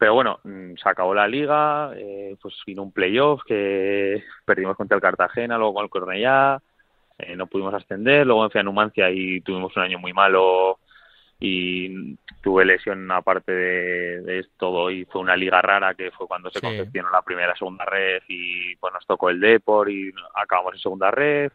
Pero 0.00 0.14
bueno, 0.14 0.40
mm, 0.44 0.76
se 0.82 0.88
acabó 0.88 1.14
la 1.14 1.28
liga, 1.28 1.92
eh, 1.94 2.34
pues 2.40 2.54
vino 2.66 2.82
un 2.82 2.90
playoff 2.90 3.42
que 3.46 4.24
perdimos 4.46 4.74
contra 4.74 4.94
el 4.96 5.02
Cartagena, 5.02 5.58
luego 5.58 5.74
con 5.74 5.84
el 5.84 5.90
Cornellá, 5.90 6.58
eh, 7.18 7.36
no 7.36 7.46
pudimos 7.46 7.74
ascender, 7.74 8.26
luego 8.26 8.48
fui 8.48 8.60
a 8.60 8.64
Numancia 8.64 9.10
y 9.10 9.42
tuvimos 9.42 9.76
un 9.76 9.82
año 9.82 9.98
muy 9.98 10.14
malo 10.14 10.78
y 11.38 12.16
tuve 12.40 12.64
lesión 12.64 13.10
aparte 13.12 13.52
de, 13.52 14.46
todo 14.56 14.90
y 14.90 15.04
fue 15.04 15.20
una 15.20 15.36
liga 15.36 15.60
rara 15.60 15.92
que 15.92 16.10
fue 16.12 16.26
cuando 16.26 16.50
se 16.50 16.62
confeccionó 16.62 17.10
la 17.10 17.20
primera 17.20 17.54
segunda 17.54 17.84
red 17.84 18.22
y 18.26 18.74
pues 18.76 18.94
nos 18.94 19.06
tocó 19.06 19.28
el 19.28 19.38
Depor 19.38 19.90
y 19.90 20.10
acabamos 20.34 20.72
en 20.72 20.80
segunda 20.80 21.10
red. 21.10 21.52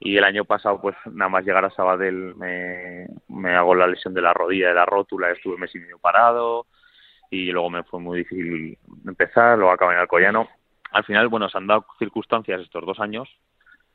Y 0.00 0.16
el 0.16 0.24
año 0.24 0.44
pasado 0.44 0.80
pues 0.80 0.96
nada 1.12 1.28
más 1.28 1.44
llegar 1.44 1.64
a 1.64 1.70
Sabadell 1.70 2.34
me, 2.34 3.06
me 3.28 3.54
hago 3.54 3.76
la 3.76 3.86
lesión 3.86 4.14
de 4.14 4.22
la 4.22 4.34
rodilla 4.34 4.70
de 4.70 4.74
la 4.74 4.84
rótula 4.84 5.30
estuve 5.30 5.56
mes 5.58 5.72
y 5.76 5.78
medio 5.78 5.98
parado 6.00 6.66
y 7.30 7.50
luego 7.52 7.70
me 7.70 7.82
fue 7.84 8.00
muy 8.00 8.18
difícil 8.18 8.78
empezar, 9.06 9.58
luego 9.58 9.72
acabé 9.72 9.94
en 9.94 10.00
Alcoyano. 10.00 10.48
Al 10.92 11.04
final, 11.04 11.28
bueno, 11.28 11.48
se 11.48 11.58
han 11.58 11.66
dado 11.66 11.86
circunstancias 11.98 12.60
estos 12.60 12.84
dos 12.86 12.98
años 13.00 13.28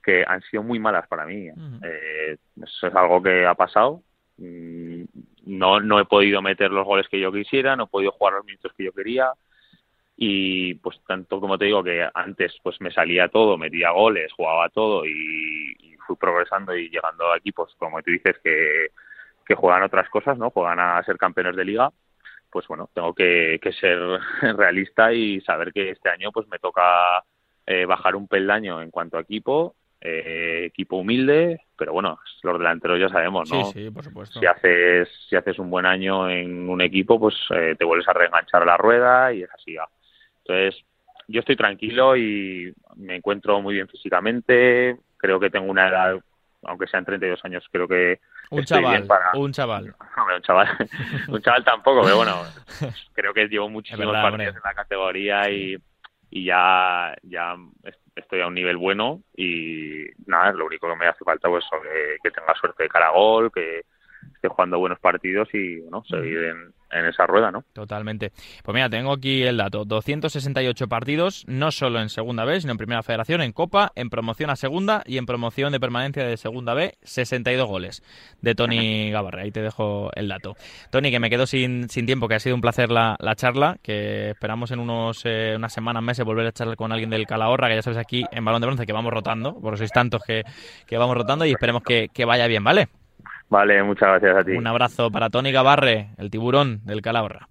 que 0.03 0.23
han 0.27 0.41
sido 0.41 0.63
muy 0.63 0.79
malas 0.79 1.07
para 1.07 1.25
mí. 1.25 1.47
eh, 1.83 2.37
eso 2.61 2.87
es 2.87 2.95
algo 2.95 3.23
que 3.23 3.45
ha 3.45 3.55
pasado. 3.55 4.01
Mm, 4.37 5.03
no, 5.45 5.79
no 5.79 5.99
he 5.99 6.05
podido 6.05 6.41
meter 6.41 6.71
los 6.71 6.85
goles 6.85 7.07
que 7.07 7.19
yo 7.19 7.31
quisiera, 7.31 7.75
no 7.75 7.85
he 7.85 7.87
podido 7.87 8.11
jugar 8.11 8.33
los 8.33 8.45
minutos 8.45 8.73
que 8.77 8.85
yo 8.85 8.91
quería 8.91 9.31
y 10.15 10.75
pues 10.75 10.99
tanto 11.07 11.39
como 11.39 11.57
te 11.57 11.65
digo 11.65 11.83
que 11.83 12.07
antes 12.13 12.55
pues 12.61 12.79
me 12.81 12.91
salía 12.91 13.29
todo, 13.29 13.57
metía 13.57 13.91
goles, 13.91 14.31
jugaba 14.33 14.69
todo 14.69 15.05
y, 15.05 15.75
y 15.79 15.95
fui 16.05 16.15
progresando 16.15 16.75
y 16.75 16.89
llegando 16.89 17.31
a 17.31 17.37
equipos 17.37 17.73
como 17.79 18.01
tú 18.03 18.11
dices 18.11 18.37
que, 18.43 18.87
que 19.45 19.55
juegan 19.55 19.83
otras 19.83 20.09
cosas, 20.09 20.37
¿no? 20.37 20.49
Juegan 20.51 20.79
a 20.79 21.03
ser 21.03 21.17
campeones 21.17 21.55
de 21.55 21.65
liga 21.65 21.91
pues 22.53 22.67
bueno, 22.67 22.87
tengo 22.93 23.13
que, 23.15 23.59
ser 23.79 23.99
realista 24.55 25.11
y 25.11 25.41
saber 25.41 25.73
que 25.73 25.89
este 25.89 26.09
año 26.09 26.31
pues 26.31 26.47
me 26.47 26.59
toca 26.59 27.23
eh, 27.65 27.85
bajar 27.85 28.15
un 28.15 28.27
peldaño 28.27 28.79
en 28.79 28.91
cuanto 28.91 29.17
a 29.17 29.21
equipo, 29.21 29.75
eh, 29.99 30.65
equipo 30.65 30.97
humilde, 30.97 31.61
pero 31.75 31.93
bueno, 31.93 32.19
los 32.43 32.59
delanteros 32.59 32.99
ya 32.99 33.09
sabemos, 33.09 33.49
¿no? 33.49 33.65
Sí, 33.65 33.85
sí, 33.85 33.89
por 33.89 34.03
supuesto. 34.03 34.39
Si 34.39 34.45
haces, 34.45 35.09
si 35.27 35.35
haces 35.35 35.57
un 35.57 35.71
buen 35.71 35.87
año 35.87 36.29
en 36.29 36.69
un 36.69 36.81
equipo, 36.81 37.19
pues 37.19 37.35
eh, 37.49 37.75
te 37.77 37.85
vuelves 37.85 38.07
a 38.07 38.13
reenganchar 38.13 38.65
la 38.65 38.77
rueda 38.77 39.33
y 39.33 39.41
es 39.41 39.49
así. 39.51 39.75
Entonces, 40.45 40.85
yo 41.27 41.39
estoy 41.39 41.55
tranquilo 41.55 42.15
y 42.15 42.71
me 42.97 43.15
encuentro 43.15 43.59
muy 43.61 43.73
bien 43.73 43.87
físicamente, 43.87 44.97
creo 45.17 45.39
que 45.39 45.49
tengo 45.49 45.71
una 45.71 45.87
edad, 45.87 46.19
aunque 46.63 46.85
sean 46.85 47.05
32 47.05 47.43
años, 47.45 47.65
creo 47.71 47.87
que 47.87 48.19
un 48.53 48.63
chaval, 48.63 49.07
un 49.33 49.51
chaval. 49.51 49.95
un 50.35 50.41
chaval. 50.41 50.67
un 51.27 51.41
chaval 51.41 51.63
tampoco, 51.63 52.01
pero 52.03 52.17
bueno, 52.17 52.41
creo 53.13 53.33
que 53.33 53.47
llevo 53.47 53.69
muchísimos 53.69 54.13
partidos 54.13 54.55
en 54.55 54.61
la 54.63 54.73
categoría 54.73 55.49
y, 55.49 55.77
y 56.29 56.45
ya, 56.45 57.15
ya 57.23 57.55
estoy 58.15 58.41
a 58.41 58.47
un 58.47 58.53
nivel 58.53 58.77
bueno 58.77 59.21
y 59.35 60.05
nada, 60.25 60.51
lo 60.53 60.65
único 60.65 60.87
que 60.87 60.95
me 60.95 61.07
hace 61.07 61.23
falta 61.23 61.49
pues 61.49 61.65
que, 61.81 62.17
que 62.23 62.31
tenga 62.31 62.53
suerte 62.55 62.83
de 62.83 62.89
cara 62.89 63.07
a 63.07 63.11
gol, 63.11 63.51
que 63.51 63.83
esté 64.35 64.47
jugando 64.49 64.79
buenos 64.79 64.99
partidos 64.99 65.49
y 65.53 65.79
bueno, 65.81 66.03
seguir 66.05 66.37
en, 66.37 66.73
en 66.93 67.05
esa 67.05 67.25
rueda, 67.25 67.51
¿no? 67.51 67.63
Totalmente. 67.73 68.31
Pues 68.63 68.73
mira, 68.73 68.89
tengo 68.89 69.11
aquí 69.13 69.43
el 69.43 69.57
dato. 69.57 69.85
268 69.85 70.87
partidos, 70.87 71.43
no 71.47 71.71
solo 71.71 71.99
en 71.99 72.09
Segunda 72.09 72.45
B, 72.45 72.59
sino 72.61 72.71
en 72.71 72.77
Primera 72.77 73.03
Federación, 73.03 73.41
en 73.41 73.51
Copa, 73.51 73.91
en 73.95 74.09
promoción 74.09 74.49
a 74.49 74.55
Segunda 74.55 75.03
y 75.05 75.17
en 75.17 75.25
promoción 75.25 75.71
de 75.71 75.79
permanencia 75.79 76.25
de 76.25 76.37
Segunda 76.37 76.73
B, 76.73 76.95
62 77.03 77.67
goles 77.67 78.03
de 78.41 78.55
Tony 78.55 79.11
Gavarre. 79.11 79.43
Ahí 79.43 79.51
te 79.51 79.61
dejo 79.61 80.11
el 80.15 80.27
dato. 80.27 80.55
Tony, 80.91 81.11
que 81.11 81.19
me 81.19 81.29
quedo 81.29 81.45
sin, 81.45 81.89
sin 81.89 82.05
tiempo, 82.05 82.27
que 82.27 82.35
ha 82.35 82.39
sido 82.39 82.55
un 82.55 82.61
placer 82.61 82.91
la, 82.91 83.15
la 83.19 83.35
charla, 83.35 83.77
que 83.81 84.29
esperamos 84.31 84.71
en 84.71 84.79
unos 84.79 85.21
eh, 85.25 85.53
unas 85.55 85.73
semanas, 85.73 86.03
meses, 86.03 86.25
volver 86.25 86.47
a 86.47 86.51
charlar 86.51 86.77
con 86.77 86.91
alguien 86.91 87.09
del 87.09 87.25
Calahorra, 87.25 87.69
que 87.69 87.75
ya 87.75 87.81
sabes 87.81 87.99
aquí 87.99 88.23
en 88.31 88.45
Balón 88.45 88.61
de 88.61 88.67
Bronce, 88.67 88.85
que 88.85 88.93
vamos 88.93 89.11
rotando, 89.11 89.59
por 89.59 89.77
sois 89.77 89.91
tantos 89.91 90.21
que, 90.23 90.43
que 90.85 90.97
vamos 90.97 91.15
rotando 91.15 91.45
y 91.45 91.51
esperemos 91.51 91.83
que, 91.83 92.09
que 92.13 92.25
vaya 92.25 92.47
bien, 92.47 92.63
¿vale? 92.63 92.87
Vale, 93.49 93.83
muchas 93.83 94.09
gracias 94.09 94.37
a 94.37 94.43
ti. 94.43 94.51
Un 94.51 94.67
abrazo 94.67 95.11
para 95.11 95.29
Tony 95.29 95.51
Gavarre, 95.51 96.09
el 96.17 96.31
tiburón 96.31 96.81
del 96.85 97.01
Calahorra. 97.01 97.49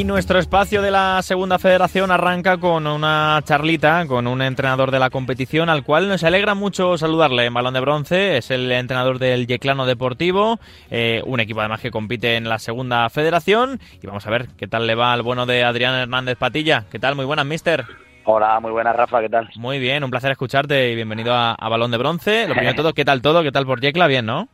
Y 0.00 0.04
nuestro 0.04 0.38
espacio 0.38 0.80
de 0.80 0.90
la 0.90 1.20
segunda 1.20 1.58
federación 1.58 2.10
arranca 2.10 2.56
con 2.56 2.86
una 2.86 3.38
charlita 3.44 4.06
con 4.06 4.26
un 4.26 4.40
entrenador 4.40 4.90
de 4.90 4.98
la 4.98 5.10
competición 5.10 5.68
al 5.68 5.84
cual 5.84 6.08
nos 6.08 6.24
alegra 6.24 6.54
mucho 6.54 6.96
saludarle 6.96 7.44
en 7.44 7.52
balón 7.52 7.74
de 7.74 7.80
bronce. 7.80 8.38
Es 8.38 8.50
el 8.50 8.72
entrenador 8.72 9.18
del 9.18 9.46
Yeclano 9.46 9.84
Deportivo, 9.84 10.58
eh, 10.90 11.20
un 11.26 11.38
equipo 11.40 11.60
además 11.60 11.82
que 11.82 11.90
compite 11.90 12.36
en 12.36 12.48
la 12.48 12.58
segunda 12.58 13.10
federación. 13.10 13.78
Y 14.02 14.06
vamos 14.06 14.26
a 14.26 14.30
ver 14.30 14.46
qué 14.56 14.66
tal 14.66 14.86
le 14.86 14.94
va 14.94 15.12
al 15.12 15.20
bueno 15.20 15.44
de 15.44 15.64
Adrián 15.64 15.94
Hernández 15.94 16.38
Patilla. 16.38 16.86
¿Qué 16.90 16.98
tal? 16.98 17.14
Muy 17.14 17.26
buenas, 17.26 17.44
mister. 17.44 17.84
Hola, 18.24 18.58
muy 18.58 18.72
buenas, 18.72 18.96
Rafa, 18.96 19.20
¿qué 19.20 19.28
tal? 19.28 19.50
Muy 19.56 19.78
bien, 19.78 20.02
un 20.02 20.10
placer 20.10 20.30
escucharte 20.30 20.92
y 20.92 20.94
bienvenido 20.94 21.34
a, 21.34 21.56
Balón 21.68 21.90
de 21.90 21.98
Bronce. 21.98 22.48
Lo 22.48 22.54
primero 22.54 22.72
de 22.72 22.76
todo, 22.76 22.94
¿qué 22.94 23.04
tal 23.04 23.20
todo? 23.20 23.42
¿Qué 23.42 23.52
tal 23.52 23.66
por 23.66 23.82
Yecla? 23.82 24.06
Bien, 24.06 24.24
¿no? 24.24 24.48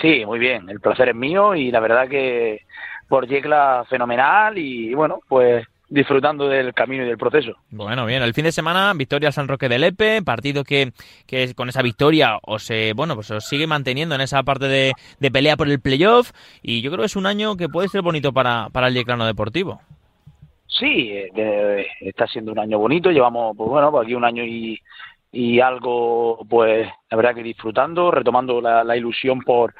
Sí, 0.00 0.24
muy 0.24 0.38
bien. 0.38 0.68
El 0.68 0.78
placer 0.78 1.08
es 1.08 1.16
mío 1.16 1.56
y 1.56 1.72
la 1.72 1.80
verdad 1.80 2.08
que 2.08 2.62
por 3.08 3.26
Yecla 3.26 3.84
fenomenal 3.88 4.58
y 4.58 4.94
bueno, 4.94 5.20
pues 5.28 5.66
disfrutando 5.88 6.48
del 6.48 6.74
camino 6.74 7.04
y 7.04 7.06
del 7.06 7.18
proceso. 7.18 7.52
Bueno, 7.70 8.06
bien, 8.06 8.22
el 8.22 8.34
fin 8.34 8.44
de 8.44 8.52
semana, 8.52 8.92
victoria 8.94 9.32
San 9.32 9.48
Roque 9.48 9.68
del 9.68 9.84
Epe, 9.84 10.22
partido 10.22 10.64
que, 10.64 10.92
que 11.26 11.54
con 11.54 11.68
esa 11.68 11.82
victoria 11.82 12.38
os, 12.42 12.70
bueno, 12.96 13.14
pues 13.14 13.30
os 13.30 13.44
sigue 13.44 13.66
manteniendo 13.66 14.14
en 14.14 14.20
esa 14.20 14.42
parte 14.42 14.66
de, 14.66 14.92
pelea 15.30 15.56
por 15.56 15.68
el 15.68 15.80
playoff 15.80 16.32
y 16.62 16.82
yo 16.82 16.90
creo 16.90 17.02
que 17.02 17.06
es 17.06 17.16
un 17.16 17.26
año 17.26 17.56
que 17.56 17.68
puede 17.68 17.88
ser 17.88 18.02
bonito 18.02 18.32
para, 18.32 18.68
para 18.70 18.88
el 18.88 18.94
Yeclano 18.94 19.26
Deportivo. 19.26 19.80
Sí, 20.66 21.12
eh, 21.12 21.86
está 22.00 22.26
siendo 22.26 22.50
un 22.50 22.58
año 22.58 22.78
bonito, 22.78 23.10
llevamos, 23.10 23.56
pues 23.56 23.70
bueno, 23.70 23.92
pues 23.92 24.04
aquí 24.04 24.14
un 24.14 24.24
año 24.24 24.42
y, 24.42 24.80
y 25.30 25.60
algo, 25.60 26.44
pues 26.48 26.88
la 27.10 27.16
verdad 27.16 27.34
que 27.36 27.42
disfrutando, 27.44 28.10
retomando 28.10 28.60
la 28.60 28.96
ilusión 28.96 29.40
por 29.40 29.74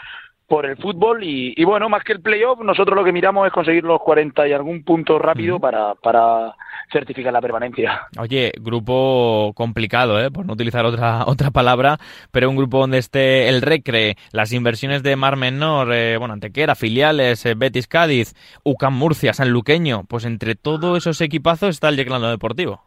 por 0.47 0.67
el 0.67 0.77
fútbol 0.77 1.25
y, 1.25 1.65
bueno, 1.65 1.89
más 1.89 2.05
que 2.05 2.13
el 2.13 2.21
playoff, 2.21 2.61
nosotros 2.61 2.97
lo 2.97 3.05
que 3.05 3.13
miramos 3.13 3.47
es 3.47 3.53
conseguir 3.53 3.85
los 3.85 4.01
40 4.01 4.47
y 4.47 4.53
algún 4.53 4.85
punto 4.85 5.19
rápido 5.19 5.59
para, 5.59 5.95
para 5.95 6.55
certificar 6.93 7.33
la 7.33 7.41
permanencia. 7.41 8.03
Oye, 8.19 8.53
grupo 8.61 9.53
complicado, 9.55 10.21
¿eh? 10.21 10.31
por 10.31 10.45
no 10.45 10.53
utilizar 10.53 10.85
otra 10.85 11.25
otra 11.27 11.51
palabra, 11.51 11.99
pero 12.31 12.51
un 12.51 12.57
grupo 12.57 12.79
donde 12.79 12.99
esté 12.99 13.49
el 13.49 13.63
Recre, 13.63 14.17
las 14.33 14.53
inversiones 14.53 15.03
de 15.03 15.17
Mar 15.17 15.37
Menor, 15.37 15.93
eh, 15.93 16.19
bueno, 16.19 16.35
Antequera, 16.35 16.75
filiales, 16.75 17.45
eh, 17.47 17.55
Betis 17.57 17.87
Cádiz, 17.87 18.35
UCAM 18.65 18.95
Murcia, 18.95 19.33
San 19.33 19.51
Luqueño, 19.51 20.05
pues 20.09 20.25
entre 20.25 20.55
todos 20.55 20.99
esos 20.99 21.21
equipazos 21.21 21.71
está 21.71 21.89
el 21.89 21.97
Yeclano 21.97 22.29
Deportivo. 22.31 22.83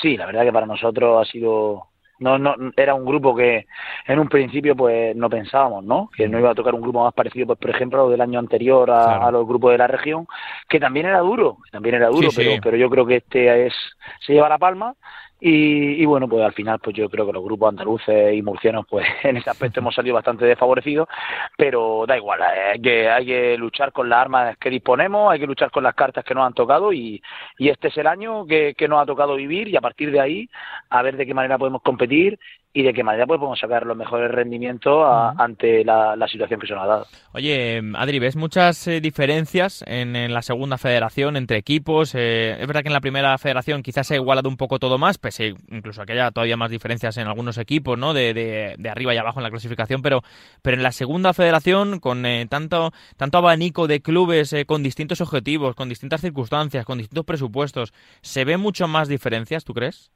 Sí, 0.00 0.16
la 0.16 0.26
verdad 0.26 0.44
que 0.44 0.52
para 0.52 0.66
nosotros 0.66 1.26
ha 1.26 1.30
sido 1.30 1.89
no, 2.20 2.38
no, 2.38 2.54
era 2.76 2.94
un 2.94 3.04
grupo 3.04 3.34
que 3.34 3.66
en 4.06 4.18
un 4.18 4.28
principio 4.28 4.76
pues 4.76 5.16
no 5.16 5.28
pensábamos, 5.28 5.84
¿no? 5.84 6.10
Que 6.14 6.28
no 6.28 6.38
iba 6.38 6.50
a 6.50 6.54
tocar 6.54 6.74
un 6.74 6.82
grupo 6.82 7.02
más 7.02 7.14
parecido, 7.14 7.46
pues 7.46 7.58
por 7.58 7.70
ejemplo, 7.70 8.08
del 8.08 8.20
año 8.20 8.38
anterior 8.38 8.90
a, 8.90 9.30
los 9.30 9.46
grupos 9.46 9.72
de 9.72 9.78
la 9.78 9.86
región, 9.86 10.26
que 10.68 10.78
también 10.78 11.06
era 11.06 11.20
duro, 11.20 11.58
también 11.72 11.96
era 11.96 12.08
duro, 12.08 12.28
pero, 12.34 12.52
pero 12.62 12.76
yo 12.76 12.88
creo 12.90 13.06
que 13.06 13.16
este 13.16 13.66
es 13.66 13.74
se 14.20 14.34
lleva 14.34 14.48
la 14.48 14.58
palma 14.58 14.94
y, 15.40 16.04
bueno, 16.04 16.28
pues 16.28 16.44
al 16.44 16.52
final, 16.52 16.78
pues 16.80 16.94
yo 16.94 17.08
creo 17.08 17.26
que 17.26 17.32
los 17.32 17.42
grupos 17.42 17.70
andaluces 17.70 18.34
y 18.34 18.42
murcianos, 18.42 18.86
pues 18.88 19.06
en 19.22 19.38
ese 19.38 19.48
aspecto 19.48 19.80
hemos 19.80 19.94
salido 19.94 20.14
bastante 20.14 20.44
desfavorecidos, 20.44 21.08
pero 21.56 22.04
da 22.06 22.16
igual, 22.16 22.40
eh, 22.40 22.72
hay 22.72 22.80
que, 22.80 23.08
hay 23.08 23.26
que 23.26 23.56
luchar 23.56 23.92
con 23.92 24.08
las 24.08 24.20
armas 24.20 24.58
que 24.58 24.68
disponemos, 24.68 25.32
hay 25.32 25.40
que 25.40 25.46
luchar 25.46 25.70
con 25.70 25.84
las 25.84 25.94
cartas 25.94 26.24
que 26.24 26.34
nos 26.34 26.46
han 26.46 26.52
tocado 26.52 26.92
y, 26.92 27.22
y 27.58 27.68
este 27.70 27.88
es 27.88 27.96
el 27.96 28.06
año 28.06 28.46
que, 28.46 28.74
que 28.76 28.88
nos 28.88 29.02
ha 29.02 29.06
tocado 29.06 29.36
vivir 29.36 29.68
y 29.68 29.76
a 29.76 29.80
partir 29.80 30.10
de 30.10 30.20
ahí 30.20 30.48
a 30.90 31.02
ver 31.02 31.16
de 31.16 31.26
qué 31.26 31.34
manera 31.34 31.58
podemos 31.58 31.82
competir 31.82 32.38
y 32.72 32.82
de 32.82 32.92
qué 32.92 33.02
manera 33.02 33.26
pues, 33.26 33.38
podemos 33.38 33.58
sacar 33.58 33.84
los 33.84 33.96
mejores 33.96 34.30
rendimientos 34.30 35.04
ante 35.36 35.84
la, 35.84 36.16
situación 36.30 36.60
que 36.60 36.68
se 36.68 36.74
nos 36.74 36.84
ha 36.84 36.86
dado. 36.86 37.06
Oye, 37.32 37.82
Adri, 37.94 38.20
¿ves 38.20 38.36
muchas 38.36 38.86
eh, 38.86 39.00
diferencias 39.00 39.82
en, 39.86 40.32
la 40.32 40.42
segunda 40.42 40.78
federación 40.78 41.36
entre 41.36 41.56
equipos? 41.56 42.14
Eh, 42.14 42.56
es 42.60 42.66
verdad 42.66 42.82
que 42.82 42.88
en 42.88 42.92
la 42.92 43.00
primera 43.00 43.36
federación 43.38 43.82
quizás 43.82 44.06
se 44.06 44.14
ha 44.14 44.16
igualado 44.18 44.48
un 44.48 44.56
poco 44.56 44.78
todo 44.78 44.98
más, 44.98 45.18
pese 45.18 45.54
incluso 45.70 46.02
a 46.02 46.06
que 46.06 46.12
haya 46.12 46.30
todavía 46.30 46.56
más 46.56 46.70
diferencias 46.70 47.16
en 47.16 47.26
algunos 47.26 47.58
equipos, 47.58 47.98
¿no? 47.98 48.14
De, 48.14 48.34
de, 48.34 48.90
arriba 48.90 49.14
y 49.14 49.18
abajo 49.18 49.40
en 49.40 49.44
la 49.44 49.50
clasificación, 49.50 50.02
pero, 50.02 50.22
pero 50.62 50.76
en 50.76 50.82
la 50.82 50.92
segunda 50.92 51.32
federación, 51.32 51.98
con 51.98 52.24
eh, 52.26 52.46
tanto, 52.48 52.92
tanto 53.16 53.38
abanico 53.38 53.88
de 53.88 54.00
clubes 54.00 54.54
con 54.66 54.82
distintos 54.82 55.20
objetivos, 55.20 55.74
con 55.74 55.88
distintas 55.88 56.20
circunstancias, 56.20 56.84
con 56.84 56.98
distintos 56.98 57.24
presupuestos, 57.24 57.92
¿se 58.20 58.44
ven 58.44 58.60
mucho 58.60 58.86
más 58.86 59.08
diferencias, 59.08 59.64
tú 59.64 59.74
crees? 59.74 60.10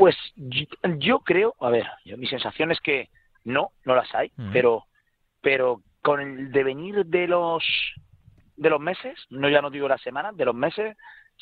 Pues 0.00 0.16
yo, 0.96 1.18
creo, 1.18 1.54
a 1.60 1.68
ver, 1.68 1.86
mi 2.16 2.26
sensación 2.26 2.72
es 2.72 2.80
que 2.80 3.10
no, 3.44 3.72
no 3.84 3.94
las 3.94 4.14
hay, 4.14 4.32
pero, 4.50 4.84
pero 5.42 5.82
con 6.00 6.22
el 6.22 6.52
devenir 6.52 7.04
de 7.04 7.28
los 7.28 7.62
de 8.56 8.70
los 8.70 8.80
meses, 8.80 9.14
no 9.28 9.50
ya 9.50 9.60
no 9.60 9.68
digo 9.68 9.88
las 9.88 10.00
semanas, 10.00 10.34
de 10.38 10.46
los 10.46 10.54
meses, 10.54 10.96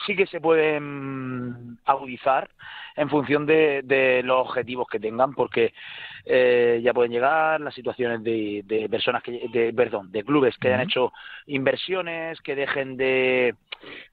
sí 0.04 0.16
que 0.16 0.26
se 0.26 0.40
pueden 0.40 1.78
agudizar 1.84 2.50
en 2.98 3.08
función 3.08 3.46
de, 3.46 3.82
de 3.84 4.22
los 4.22 4.46
objetivos 4.48 4.88
que 4.88 4.98
tengan, 4.98 5.32
porque 5.34 5.72
eh, 6.26 6.80
ya 6.82 6.92
pueden 6.92 7.12
llegar 7.12 7.60
las 7.60 7.74
situaciones 7.74 8.22
de, 8.22 8.62
de 8.66 8.88
personas 8.88 9.22
que, 9.22 9.48
de, 9.48 9.72
perdón, 9.72 10.10
de 10.10 10.24
clubes 10.24 10.56
que 10.58 10.68
hayan 10.68 10.82
hecho 10.82 11.12
inversiones, 11.46 12.40
que 12.40 12.56
dejen 12.56 12.96
de 12.96 13.54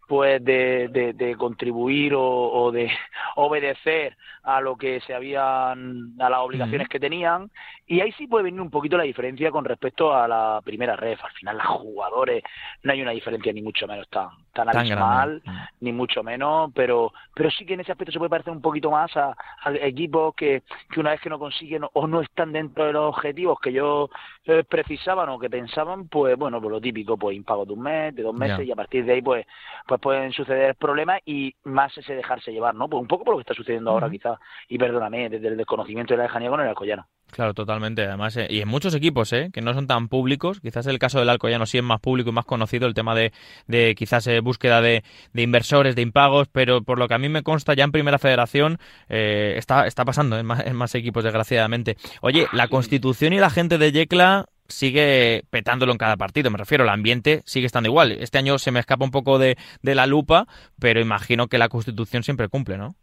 pues 0.07 0.43
de, 0.45 1.13
de, 1.15 1.35
contribuir 1.35 2.13
o, 2.15 2.71
de 2.71 2.91
obedecer 3.37 4.15
a 4.43 4.61
lo 4.61 4.75
que 4.75 5.01
se 5.01 5.15
habían 5.15 6.13
a 6.19 6.29
las 6.29 6.39
obligaciones 6.41 6.87
que 6.87 6.99
tenían. 6.99 7.49
Y 7.87 8.01
ahí 8.01 8.11
sí 8.11 8.27
puede 8.27 8.43
venir 8.43 8.61
un 8.61 8.69
poquito 8.69 8.97
la 8.97 9.03
diferencia 9.03 9.49
con 9.49 9.65
respecto 9.65 10.13
a 10.13 10.27
la 10.27 10.61
primera 10.63 10.95
ref. 10.95 11.23
Al 11.23 11.31
final 11.31 11.57
los 11.57 11.65
jugadores 11.65 12.43
no 12.83 12.91
hay 12.91 13.01
una 13.01 13.11
diferencia 13.11 13.51
ni 13.51 13.63
mucho 13.63 13.87
menos 13.87 14.07
tan 14.09 14.29
tan, 14.55 14.69
abismal 14.69 15.41
ni 15.81 15.91
mucho 15.91 16.23
menos 16.23 16.71
pero 16.73 17.11
pero 17.35 17.51
sí 17.51 17.65
que 17.65 17.73
en 17.73 17.81
ese 17.81 17.91
aspecto 17.91 18.13
se 18.13 18.17
puede 18.17 18.29
parecer 18.29 18.53
un 18.53 18.61
poquito 18.61 18.74
más 18.81 19.15
a, 19.17 19.35
equipos 19.81 20.35
que, 20.35 20.63
que 20.91 20.99
una 20.99 21.11
vez 21.11 21.21
que 21.21 21.29
no 21.29 21.39
consiguen 21.39 21.83
o 21.91 22.07
no 22.07 22.21
están 22.21 22.51
dentro 22.51 22.85
de 22.85 22.93
los 22.93 23.15
objetivos 23.15 23.59
que 23.59 23.73
yo 23.73 24.09
eh, 24.45 24.63
precisaban 24.63 25.29
o 25.29 25.39
que 25.39 25.49
pensaban 25.49 26.07
pues 26.07 26.37
bueno 26.37 26.61
pues 26.61 26.71
lo 26.71 26.81
típico 26.81 27.17
pues 27.17 27.35
impago 27.35 27.65
de 27.65 27.73
un 27.73 27.81
mes 27.81 28.15
de 28.15 28.23
dos 28.23 28.35
meses 28.35 28.65
y 28.65 28.71
a 28.71 28.75
partir 28.75 29.05
de 29.05 29.13
ahí 29.13 29.21
pues 29.21 29.45
pues 29.87 30.01
pueden 30.01 30.31
suceder 30.31 30.75
problemas 30.75 31.21
y 31.25 31.55
más 31.63 31.95
ese 31.97 32.15
dejarse 32.15 32.51
llevar, 32.51 32.75
¿no? 32.75 32.87
Pues 32.87 33.01
un 33.01 33.07
poco 33.07 33.23
por 33.23 33.33
lo 33.33 33.37
que 33.37 33.41
está 33.41 33.53
sucediendo 33.53 33.91
ahora 33.91 34.09
quizás, 34.09 34.39
y 34.67 34.77
perdóname, 34.77 35.29
desde 35.29 35.47
el 35.47 35.57
desconocimiento 35.57 36.13
de 36.13 36.17
la 36.17 36.23
lejanía 36.23 36.49
con 36.49 36.61
el 36.61 36.67
Alcoyano. 36.67 37.07
Claro, 37.35 37.53
totalmente. 37.53 38.05
Además, 38.05 38.37
eh, 38.37 38.47
y 38.49 38.61
en 38.61 38.69
muchos 38.69 38.95
equipos, 38.95 39.33
¿eh? 39.33 39.49
Que 39.51 39.59
no 39.59 39.73
son 39.73 39.87
tan 39.87 40.07
públicos. 40.07 40.61
Quizás 40.61 40.87
el 40.87 40.99
caso 40.99 41.19
del 41.19 41.27
Alcoyano 41.27 41.65
sí 41.65 41.77
es 41.77 41.83
más 41.83 41.99
público 41.99 42.29
y 42.29 42.31
más 42.31 42.45
conocido, 42.45 42.87
el 42.87 42.93
tema 42.93 43.13
de, 43.13 43.33
de 43.67 43.93
quizás 43.93 44.25
eh, 44.27 44.39
búsqueda 44.39 44.79
de, 44.79 45.03
de, 45.33 45.41
inversores, 45.41 45.97
de 45.97 46.01
impagos, 46.01 46.47
pero 46.47 46.81
por 46.81 46.97
lo 46.97 47.09
que 47.09 47.13
a 47.13 47.17
mí 47.17 47.27
me 47.27 47.43
consta, 47.43 47.73
ya 47.73 47.83
en 47.83 47.91
Primera 47.91 48.19
Federación 48.19 48.77
eh, 49.09 49.55
está, 49.57 49.85
está 49.85 50.05
pasando 50.05 50.39
en 50.39 50.45
más, 50.45 50.65
en 50.65 50.77
más 50.77 50.95
equipos, 50.95 51.25
desgraciadamente. 51.25 51.97
Oye, 52.21 52.47
la 52.53 52.69
Constitución 52.69 53.33
y 53.33 53.39
la 53.39 53.49
gente 53.49 53.77
de 53.77 53.91
Yecla 53.91 54.45
sigue 54.69 55.43
petándolo 55.49 55.91
en 55.91 55.97
cada 55.97 56.15
partido. 56.15 56.49
Me 56.51 56.57
refiero, 56.57 56.85
el 56.85 56.89
ambiente 56.89 57.41
sigue 57.43 57.65
estando 57.65 57.89
igual. 57.89 58.13
Este 58.13 58.37
año 58.37 58.57
se 58.59 58.71
me 58.71 58.79
escapa 58.79 59.03
un 59.03 59.11
poco 59.11 59.39
de, 59.39 59.57
de 59.81 59.93
la 59.93 60.07
lupa, 60.07 60.47
pero 60.79 61.01
imagino 61.01 61.47
que 61.47 61.57
la 61.57 61.67
Constitución 61.67 62.23
siempre 62.23 62.47
cumple, 62.47 62.77
¿no? 62.77 62.95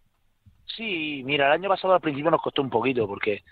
Sí, 0.74 1.20
mira, 1.26 1.49
el 1.49 1.53
año 1.53 1.68
pasado 1.68 1.93
al 1.93 2.01
principio 2.01 2.30
nos 2.30 2.41
costó 2.41 2.62
un 2.62 2.70
poquito 2.70 3.07
porque 3.07 3.43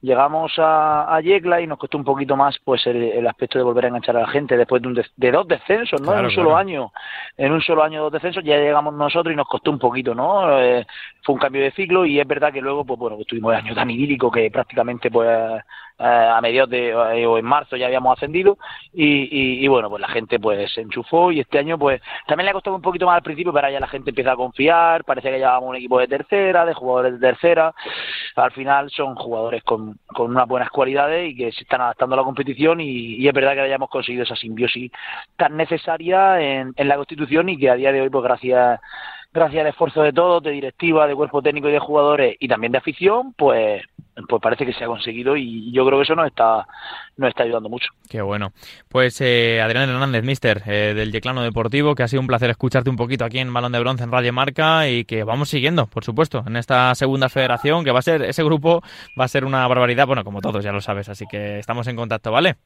llegamos 0.00 0.52
a, 0.58 1.14
a 1.14 1.20
Yecla 1.20 1.60
y 1.60 1.66
nos 1.66 1.78
costó 1.78 1.98
un 1.98 2.04
poquito 2.04 2.36
más 2.36 2.56
pues 2.64 2.86
el, 2.86 3.26
aspecto 3.26 3.58
de 3.58 3.64
volver 3.64 3.84
a 3.84 3.88
enganchar 3.88 4.16
a 4.16 4.20
la 4.20 4.28
gente 4.28 4.56
después 4.56 4.80
de, 4.80 4.88
un 4.88 4.94
de, 4.94 5.30
dos 5.30 5.48
descensos, 5.48 6.00
¿no? 6.00 6.16
en 6.16 6.26
un 6.26 6.30
solo 6.30 6.56
año, 6.56 6.92
en 7.36 7.52
un 7.52 7.60
solo 7.60 7.82
año 7.82 8.02
dos 8.02 8.12
descensos 8.12 8.44
ya 8.44 8.56
llegamos 8.56 8.94
nosotros 8.94 9.32
y 9.32 9.36
nos 9.36 9.48
costó 9.48 9.70
un 9.70 9.78
poquito, 9.78 10.14
¿no? 10.14 10.60
Eh, 10.60 10.86
fue 11.22 11.34
un 11.34 11.40
cambio 11.40 11.62
de 11.62 11.72
ciclo 11.72 12.04
y 12.04 12.20
es 12.20 12.26
verdad 12.26 12.52
que 12.52 12.60
luego 12.60 12.84
pues 12.84 12.98
bueno, 12.98 13.16
pues 13.16 13.26
tuvimos 13.26 13.52
el 13.52 13.58
año 13.58 13.74
tan 13.74 13.90
idílico 13.90 14.30
que 14.30 14.50
prácticamente 14.50 15.10
pues 15.10 15.62
a 15.98 16.40
mediados 16.40 16.70
de 16.70 16.90
eh, 16.90 17.26
o 17.26 17.38
en 17.38 17.44
marzo 17.44 17.76
ya 17.76 17.86
habíamos 17.86 18.16
ascendido 18.16 18.58
y, 18.92 19.64
y, 19.64 19.68
bueno 19.68 19.88
pues 19.90 20.00
la 20.00 20.08
gente 20.08 20.38
pues 20.38 20.72
se 20.72 20.80
enchufó 20.80 21.32
y 21.32 21.40
este 21.40 21.58
año 21.58 21.78
pues 21.78 22.00
también 22.26 22.46
le 22.46 22.50
ha 22.50 22.54
costado 22.54 22.76
un 22.76 22.82
poquito 22.82 23.06
más 23.06 23.16
al 23.16 23.22
principio 23.22 23.52
pero 23.52 23.70
ya 23.70 23.80
la 23.80 23.88
gente 23.88 24.10
empieza 24.10 24.32
a 24.32 24.36
confiar 24.36 25.04
parece 25.04 25.30
que 25.30 25.38
llevamos 25.38 25.70
un 25.70 25.76
equipo 25.76 25.98
de 25.98 26.08
tercera 26.08 26.64
de 26.64 26.74
jugadores 26.74 27.14
de 27.14 27.18
tercera. 27.18 27.74
Al 28.36 28.52
final 28.52 28.90
son 28.90 29.14
jugadores 29.16 29.62
con, 29.64 29.98
con 30.06 30.30
unas 30.30 30.46
buenas 30.46 30.70
cualidades 30.70 31.30
y 31.30 31.36
que 31.36 31.52
se 31.52 31.62
están 31.62 31.80
adaptando 31.80 32.14
a 32.14 32.18
la 32.18 32.24
competición 32.24 32.80
y, 32.80 33.26
es 33.26 33.34
verdad 33.34 33.54
que 33.54 33.60
hayamos 33.60 33.90
conseguido 33.90 34.24
esa 34.24 34.36
simbiosis 34.36 34.90
tan 35.36 35.56
necesaria 35.56 36.40
en, 36.40 36.72
en 36.76 36.88
la 36.88 36.96
constitución 36.96 37.48
y 37.48 37.58
que 37.58 37.70
a 37.70 37.74
día 37.74 37.92
de 37.92 38.00
hoy 38.00 38.10
pues 38.10 38.24
gracias 38.24 38.80
gracias 39.38 39.60
al 39.62 39.68
esfuerzo 39.68 40.02
de 40.02 40.12
todos, 40.12 40.42
de 40.42 40.50
directiva, 40.50 41.06
de 41.06 41.14
cuerpo 41.14 41.42
técnico 41.42 41.68
y 41.68 41.72
de 41.72 41.78
jugadores 41.78 42.36
y 42.38 42.48
también 42.48 42.72
de 42.72 42.78
afición, 42.78 43.32
pues 43.34 43.82
pues 44.26 44.42
parece 44.42 44.66
que 44.66 44.72
se 44.72 44.84
ha 44.84 44.86
conseguido 44.86 45.36
y 45.36 45.70
yo 45.72 45.86
creo 45.86 45.98
que 45.98 46.02
eso 46.02 46.14
nos 46.14 46.26
está, 46.26 46.66
nos 47.16 47.28
está 47.28 47.44
ayudando 47.44 47.68
mucho. 47.68 47.88
Qué 48.08 48.20
bueno. 48.20 48.52
Pues 48.88 49.20
eh, 49.20 49.60
Adrián 49.62 49.88
Hernández, 49.88 50.24
mister 50.24 50.62
eh, 50.66 50.94
del 50.94 51.12
Yeclano 51.12 51.42
Deportivo, 51.42 51.94
que 51.94 52.02
ha 52.02 52.08
sido 52.08 52.20
un 52.20 52.26
placer 52.26 52.50
escucharte 52.50 52.90
un 52.90 52.96
poquito 52.96 53.24
aquí 53.24 53.38
en 53.38 53.52
Balón 53.52 53.72
de 53.72 53.78
Bronce 53.78 54.04
en 54.04 54.12
Radio 54.12 54.32
Marca 54.32 54.88
y 54.88 55.04
que 55.04 55.24
vamos 55.24 55.50
siguiendo, 55.50 55.86
por 55.86 56.04
supuesto, 56.04 56.42
en 56.46 56.56
esta 56.56 56.94
segunda 56.94 57.28
federación, 57.28 57.84
que 57.84 57.92
va 57.92 58.00
a 58.00 58.02
ser, 58.02 58.22
ese 58.22 58.42
grupo 58.42 58.82
va 59.18 59.24
a 59.24 59.28
ser 59.28 59.44
una 59.44 59.66
barbaridad, 59.68 60.06
bueno, 60.06 60.24
como 60.24 60.40
todos 60.40 60.64
ya 60.64 60.72
lo 60.72 60.80
sabes, 60.80 61.08
así 61.08 61.26
que 61.30 61.58
estamos 61.58 61.86
en 61.86 61.96
contacto, 61.96 62.32
¿vale? 62.32 62.56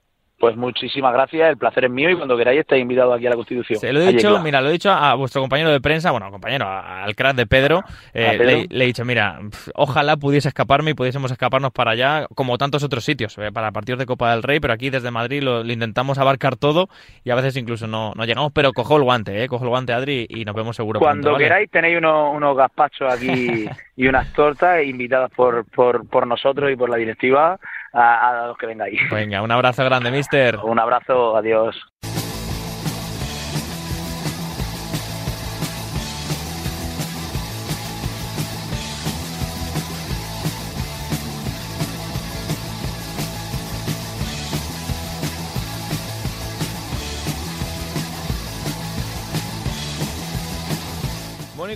Pues 0.43 0.57
muchísimas 0.57 1.13
gracias, 1.13 1.51
el 1.51 1.57
placer 1.57 1.85
es 1.85 1.91
mío 1.93 2.11
y 2.11 2.17
cuando 2.17 2.37
queráis 2.37 2.59
estáis 2.59 2.83
invitado 2.83 3.13
aquí 3.13 3.25
a 3.29 3.31
la 3.31 3.37
Constitución. 3.37 3.79
Se 3.79 3.93
lo 3.93 4.01
he 4.01 4.09
dicho, 4.09 4.41
mira, 4.43 4.61
lo 4.61 4.71
he 4.71 4.73
dicho 4.73 4.91
a 4.91 5.15
vuestro 5.15 5.41
compañero 5.41 5.71
de 5.71 5.81
prensa, 5.81 6.11
bueno, 6.11 6.33
compañero, 6.33 6.67
al 6.69 7.15
crack 7.15 7.37
de 7.37 7.47
Pedro, 7.47 7.85
eh, 8.13 8.67
Le, 8.69 8.83
he 8.83 8.87
dicho, 8.89 9.05
mira, 9.05 9.39
ojalá 9.77 10.17
pudiese 10.17 10.49
escaparme 10.49 10.91
y 10.91 10.95
pudiésemos 10.95 11.31
escaparnos 11.31 11.71
para 11.71 11.93
allá, 11.93 12.27
como 12.35 12.59
tantos 12.59 12.83
otros 12.83 13.05
sitios, 13.05 13.39
eh, 13.39 13.53
para 13.53 13.71
partidos 13.71 14.01
de 14.01 14.07
Copa 14.07 14.33
del 14.33 14.43
Rey, 14.43 14.59
pero 14.59 14.73
aquí 14.73 14.91
desde 14.91 15.13
Madrid 15.13 15.45
lo, 15.45 15.65
intentamos 15.65 16.19
abarcar 16.19 16.57
todo 16.57 16.89
y 17.23 17.31
a 17.31 17.37
veces 17.37 17.57
incluso 17.57 17.87
no, 17.87 18.11
no 18.17 18.25
llegamos, 18.25 18.51
pero 18.53 18.73
cojo 18.73 18.97
el 18.97 19.05
guante, 19.05 19.45
eh, 19.45 19.47
cojo 19.47 19.63
el 19.63 19.71
guante, 19.71 19.93
Adri, 19.93 20.27
y 20.29 20.45
nos 20.45 20.57
vemos 20.57 20.75
seguro. 20.75 20.99
Cuando 20.99 21.37
queráis 21.37 21.71
tenéis 21.71 21.99
unos, 21.99 22.35
unos 22.35 22.57
gazpachos 22.57 23.15
aquí 23.15 23.65
y 23.97 24.09
unas 24.09 24.33
tortas 24.33 24.83
invitadas 24.85 25.31
por, 25.37 25.65
por, 25.67 26.05
por 26.09 26.27
nosotros 26.27 26.73
y 26.73 26.75
por 26.75 26.91
la 26.91 26.97
directiva 26.97 27.61
a, 27.93 28.47
los 28.49 28.57
que 28.59 28.67
vengáis. 28.67 28.99
Venga, 29.11 29.43
un 29.43 29.51
abrazo 29.51 29.85
grande, 29.85 30.11
mister. 30.11 30.59
Un 30.59 30.79
abrazo, 30.79 31.37
adiós. 31.37 31.77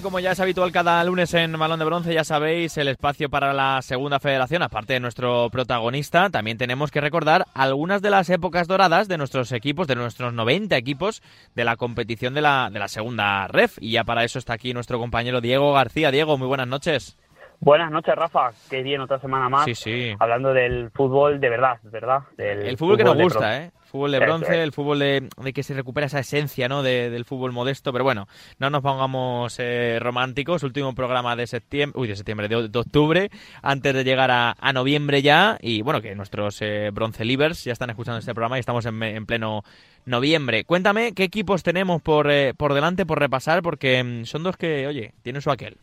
Como 0.07 0.21
ya 0.21 0.31
es 0.31 0.39
habitual 0.39 0.71
cada 0.71 1.03
lunes 1.03 1.35
en 1.35 1.59
Balón 1.59 1.81
de 1.81 1.85
Bronce, 1.85 2.15
ya 2.15 2.23
sabéis, 2.23 2.79
el 2.79 2.87
espacio 2.87 3.29
para 3.29 3.53
la 3.53 3.83
segunda 3.83 4.21
federación, 4.21 4.63
aparte 4.63 4.93
de 4.93 5.01
nuestro 5.01 5.51
protagonista, 5.51 6.31
también 6.31 6.59
tenemos 6.59 6.93
que 6.93 7.01
recordar 7.01 7.47
algunas 7.55 8.03
de 8.03 8.11
las 8.11 8.31
épocas 8.31 8.69
doradas 8.69 9.09
de 9.09 9.19
nuestros 9.19 9.51
equipos, 9.51 9.89
de 9.89 9.97
nuestros 9.97 10.33
90 10.33 10.77
equipos 10.77 11.25
de 11.57 11.65
la 11.65 11.75
competición 11.75 12.35
de 12.35 12.43
la, 12.43 12.71
de 12.73 12.79
la 12.79 12.87
segunda 12.87 13.49
ref. 13.49 13.79
Y 13.81 13.91
ya 13.91 14.05
para 14.05 14.23
eso 14.23 14.39
está 14.39 14.53
aquí 14.53 14.73
nuestro 14.73 15.01
compañero 15.01 15.41
Diego 15.41 15.73
García. 15.73 16.13
Diego, 16.13 16.39
muy 16.39 16.47
buenas 16.47 16.69
noches. 16.69 17.19
Buenas 17.59 17.91
noches, 17.91 18.15
Rafa. 18.15 18.51
Qué 18.71 18.85
bien, 18.85 19.01
otra 19.01 19.19
semana 19.19 19.49
más. 19.49 19.65
Sí, 19.65 19.75
sí. 19.75 20.15
Hablando 20.21 20.53
del 20.53 20.91
fútbol 20.93 21.41
de 21.41 21.49
verdad, 21.49 21.79
¿verdad? 21.83 22.21
el 22.39 22.77
fútbol, 22.77 22.97
que 22.97 23.03
nos 23.03 23.17
gusta, 23.17 23.57
¿eh? 23.57 23.73
Fútbol 23.97 24.13
de 24.13 24.19
bronce, 24.19 24.63
el 24.63 24.73
fútbol 24.73 24.99
de, 24.99 25.29
que 25.55 25.63
se 25.63 25.73
recupera 25.73 26.07
esa 26.07 26.19
esencia, 26.19 26.69
¿no? 26.69 26.83
del 26.83 27.25
fútbol 27.25 27.53
modesto. 27.53 27.93
Pero 27.93 28.05
bueno, 28.05 28.29
no 28.59 28.69
nos 28.69 28.83
pongamos 28.83 29.57
eh, 29.59 29.97
románticos. 30.03 30.63
Último 30.63 30.95
programa 30.95 31.35
de 31.35 31.47
septiembre, 31.47 31.99
uy, 31.99 32.09
de 32.09 32.17
septiembre, 32.17 32.47
de, 32.47 32.79
octubre, 32.79 33.31
antes 33.63 33.95
de 33.95 34.05
llegar 34.05 34.31
a, 34.31 34.73
noviembre 34.75 35.23
ya. 35.23 35.57
Y 35.63 35.81
bueno, 35.81 36.03
que 36.03 36.15
nuestros 36.15 36.61
eh, 36.61 36.91
bronce 36.93 37.25
livers 37.25 37.65
ya 37.65 37.73
están 37.73 37.89
escuchando 37.89 38.19
este 38.19 38.35
programa 38.35 38.59
y 38.59 38.61
estamos 38.61 38.85
en, 38.85 39.03
en 39.03 39.25
pleno 39.25 39.65
noviembre. 40.05 40.65
Cuéntame 40.65 41.13
qué 41.15 41.25
equipos 41.25 41.63
tenemos 41.63 42.03
por, 42.03 42.31
eh, 42.31 42.53
por 42.55 42.75
delante, 42.75 43.07
por 43.07 43.19
repasar, 43.19 43.63
porque 43.63 44.05
mm, 44.05 44.25
son 44.27 44.43
dos 44.43 44.59
que, 44.59 44.87
oye, 44.87 45.15
tienen 45.23 45.41
su 45.41 45.51
aquel 45.51 45.79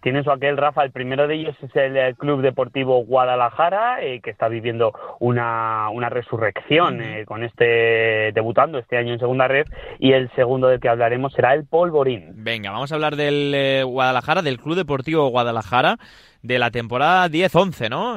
tiene 0.00 0.22
su 0.22 0.30
aquel 0.30 0.56
Rafa. 0.56 0.84
El 0.84 0.92
primero 0.92 1.26
de 1.26 1.34
ellos 1.34 1.56
es 1.62 1.74
el 1.74 2.16
Club 2.16 2.42
Deportivo 2.42 3.04
Guadalajara, 3.04 4.02
eh, 4.02 4.20
que 4.20 4.30
está 4.30 4.48
viviendo 4.48 4.92
una, 5.18 5.88
una 5.90 6.08
resurrección 6.08 7.00
eh, 7.02 7.24
con 7.26 7.44
este 7.44 8.32
debutando 8.32 8.78
este 8.78 8.96
año 8.96 9.12
en 9.12 9.18
segunda 9.18 9.48
red. 9.48 9.66
Y 9.98 10.12
el 10.12 10.30
segundo 10.34 10.68
del 10.68 10.80
que 10.80 10.88
hablaremos 10.88 11.32
será 11.32 11.54
el 11.54 11.66
Polvorín. 11.66 12.32
Venga, 12.36 12.70
vamos 12.70 12.92
a 12.92 12.94
hablar 12.94 13.16
del 13.16 13.52
eh, 13.54 13.82
Guadalajara, 13.84 14.42
del 14.42 14.58
Club 14.58 14.76
Deportivo 14.76 15.28
Guadalajara 15.28 15.98
de 16.42 16.58
la 16.58 16.70
temporada 16.70 17.28
10-11, 17.28 17.90
¿no? 17.90 18.14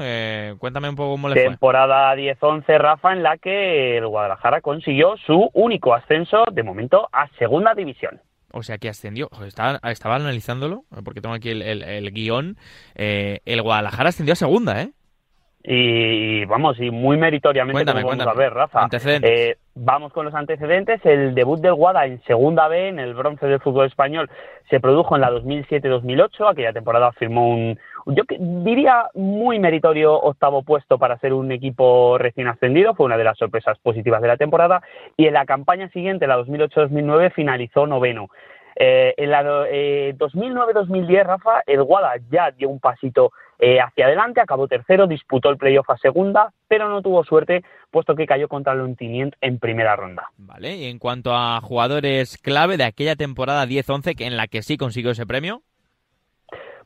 cuéntame 0.57 0.87
un 0.87 0.95
poco 0.95 1.11
cómo 1.11 1.27
le 1.27 1.35
fue. 1.35 1.43
Temporada 1.43 2.15
10-11, 2.15 2.77
Rafa, 2.77 3.11
en 3.11 3.21
la 3.21 3.37
que 3.37 3.97
el 3.97 4.07
Guadalajara 4.07 4.61
consiguió 4.61 5.17
su 5.17 5.49
único 5.53 5.93
ascenso 5.93 6.45
de 6.49 6.63
momento 6.63 7.09
a 7.11 7.27
segunda 7.37 7.73
división. 7.73 8.21
O 8.53 8.61
sea, 8.61 8.77
que 8.77 8.87
ascendió. 8.87 9.29
Estaba, 9.45 9.79
estaba 9.91 10.15
analizándolo, 10.15 10.85
porque 11.03 11.21
tengo 11.21 11.33
aquí 11.33 11.49
el, 11.49 12.11
guion. 12.13 12.57
Eh, 12.95 13.41
el 13.45 13.61
Guadalajara 13.63 14.09
ascendió 14.09 14.33
a 14.33 14.35
segunda, 14.35 14.79
¿eh? 14.81 14.93
Y 15.65 16.43
vamos, 16.43 16.77
y 16.77 16.91
muy 16.91 17.15
meritoriamente 17.15 17.85
cuéntame, 17.85 18.03
vamos 18.03 18.27
a 18.27 18.37
ver, 18.37 18.53
Rafa. 18.53 18.87
Eh, 19.05 19.55
vamos 19.75 20.11
con 20.11 20.25
los 20.25 20.35
antecedentes. 20.35 20.99
El 21.05 21.33
debut 21.33 21.61
del 21.61 21.73
Guada 21.73 22.05
en 22.05 22.21
Segunda 22.23 22.67
B, 22.67 22.89
en 22.89 22.99
el 22.99 23.13
bronce 23.13 23.47
del 23.47 23.61
fútbol 23.61 23.87
español, 23.87 24.29
se 24.69 24.81
produjo 24.81 25.15
en 25.15 25.21
la 25.21 25.31
2007-2008. 25.31 26.51
Aquella 26.51 26.73
temporada 26.73 27.13
firmó 27.13 27.49
un, 27.49 27.79
yo 28.07 28.23
diría 28.37 29.05
muy 29.13 29.59
meritorio 29.59 30.13
octavo 30.19 30.63
puesto 30.63 30.97
para 30.97 31.17
ser 31.19 31.31
un 31.31 31.49
equipo 31.53 32.17
recién 32.17 32.47
ascendido. 32.49 32.93
Fue 32.93 33.05
una 33.05 33.17
de 33.17 33.23
las 33.23 33.37
sorpresas 33.37 33.79
positivas 33.79 34.21
de 34.21 34.27
la 34.27 34.37
temporada. 34.37 34.81
Y 35.15 35.27
en 35.27 35.33
la 35.33 35.45
campaña 35.45 35.87
siguiente, 35.89 36.27
la 36.27 36.37
2008-2009, 36.39 37.31
finalizó 37.31 37.87
noveno. 37.87 38.27
Eh, 38.75 39.13
en 39.17 39.29
la 39.29 39.43
2009-2010, 39.43 41.09
eh, 41.09 41.23
Rafa, 41.23 41.63
el 41.65 41.83
Guada 41.83 42.13
ya 42.29 42.51
dio 42.51 42.69
un 42.69 42.79
pasito 42.79 43.31
eh, 43.59 43.79
hacia 43.79 44.05
adelante, 44.05 44.41
acabó 44.41 44.67
tercero, 44.67 45.07
disputó 45.07 45.49
el 45.49 45.57
playoff 45.57 45.89
a 45.89 45.97
segunda, 45.97 46.51
pero 46.67 46.89
no 46.89 47.01
tuvo 47.01 47.23
suerte, 47.23 47.63
puesto 47.91 48.15
que 48.15 48.25
cayó 48.25 48.47
contra 48.47 48.73
el 48.73 48.81
Ontinient 48.81 49.35
en 49.41 49.59
primera 49.59 49.95
ronda. 49.95 50.29
Vale, 50.37 50.75
y 50.75 50.85
en 50.85 50.99
cuanto 50.99 51.33
a 51.33 51.61
jugadores 51.61 52.37
clave 52.37 52.77
de 52.77 52.83
aquella 52.83 53.15
temporada 53.15 53.65
10-11, 53.65 54.19
en 54.25 54.37
la 54.37 54.47
que 54.47 54.63
sí 54.63 54.77
consiguió 54.77 55.11
ese 55.11 55.25
premio. 55.25 55.61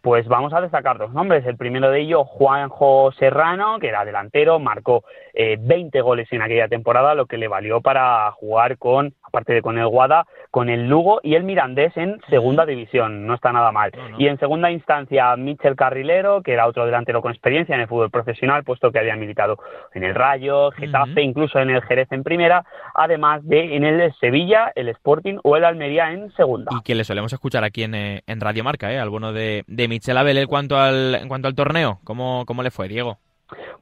Pues 0.02 0.28
vamos 0.28 0.54
a 0.54 0.62
destacar 0.62 0.98
dos 0.98 1.14
nombres. 1.14 1.46
El 1.46 1.58
primero 1.58 1.90
de 1.92 2.02
ellos, 2.02 2.28
Juanjo 2.28 3.12
Serrano, 3.14 3.80
que 3.80 3.90
era 3.90 4.06
delantero, 4.06 4.60
marcó 4.60 5.04
20 5.34 6.02
goles 6.02 6.28
en 6.32 6.42
aquella 6.42 6.68
temporada, 6.68 7.14
lo 7.14 7.28
que 7.28 7.38
le 7.38 7.48
valió 7.48 7.82
para 7.82 8.32
jugar 8.32 8.78
con 8.78 9.14
aparte 9.28 9.54
de 9.54 9.62
con 9.62 9.78
el 9.78 9.88
Guada, 9.88 10.26
con 10.52 10.70
el 10.70 10.88
Lugo 10.88 11.20
y 11.22 11.36
el 11.36 11.44
Mirandés 11.44 11.96
en 11.98 12.20
segunda 12.30 12.66
división, 12.66 13.28
no 13.28 13.34
está 13.36 13.52
nada 13.52 13.72
mal. 13.72 13.92
Y 14.18 14.28
en 14.28 14.40
segunda 14.40 14.72
instancia, 14.72 15.36
Michel 15.36 15.76
Carrilero, 15.76 16.42
que 16.42 16.54
era 16.54 16.68
otro 16.68 16.86
delantero 16.86 17.22
con 17.22 17.32
experiencia 17.32 17.76
en 17.76 17.82
el 17.82 17.88
fútbol 17.88 18.10
profesional, 18.10 18.64
puesto 18.64 18.92
que 18.92 19.00
había 19.00 19.16
militado 19.16 19.60
en 19.94 20.04
el 20.04 20.16
Rayo, 20.16 20.72
Getafe, 20.72 21.22
incluso 21.22 21.60
en 21.60 21.70
el 21.70 21.82
Jerez 21.84 22.08
en 22.12 22.24
primera, 22.24 22.66
además 22.96 23.46
de 23.46 23.76
en 23.76 23.84
el 23.84 24.14
Sevilla, 24.20 24.72
el 24.76 24.88
Sporting 24.90 25.38
o 25.44 25.58
el 25.58 25.66
Almería 25.66 26.12
en 26.12 26.32
segunda. 26.32 26.72
Y 26.72 26.82
que 26.82 26.96
le 26.96 27.04
solemos 27.04 27.34
escuchar 27.34 27.64
aquí 27.64 27.84
en, 27.84 27.96
eh, 27.96 28.24
en 28.28 28.40
Radio 28.40 28.64
Marca, 28.64 28.92
¿eh? 28.92 29.00
al 29.00 29.10
bueno 29.10 29.34
de, 29.34 29.64
de 29.68 29.88
Michel 29.98 30.18
Abel, 30.18 30.38
en 30.38 30.48
cuanto 30.48 30.78
al, 30.78 31.16
en 31.16 31.28
cuanto 31.28 31.48
al 31.48 31.56
torneo, 31.56 31.98
¿cómo, 32.04 32.44
cómo 32.46 32.62
le 32.62 32.70
fue, 32.70 32.88
Diego? 32.88 33.18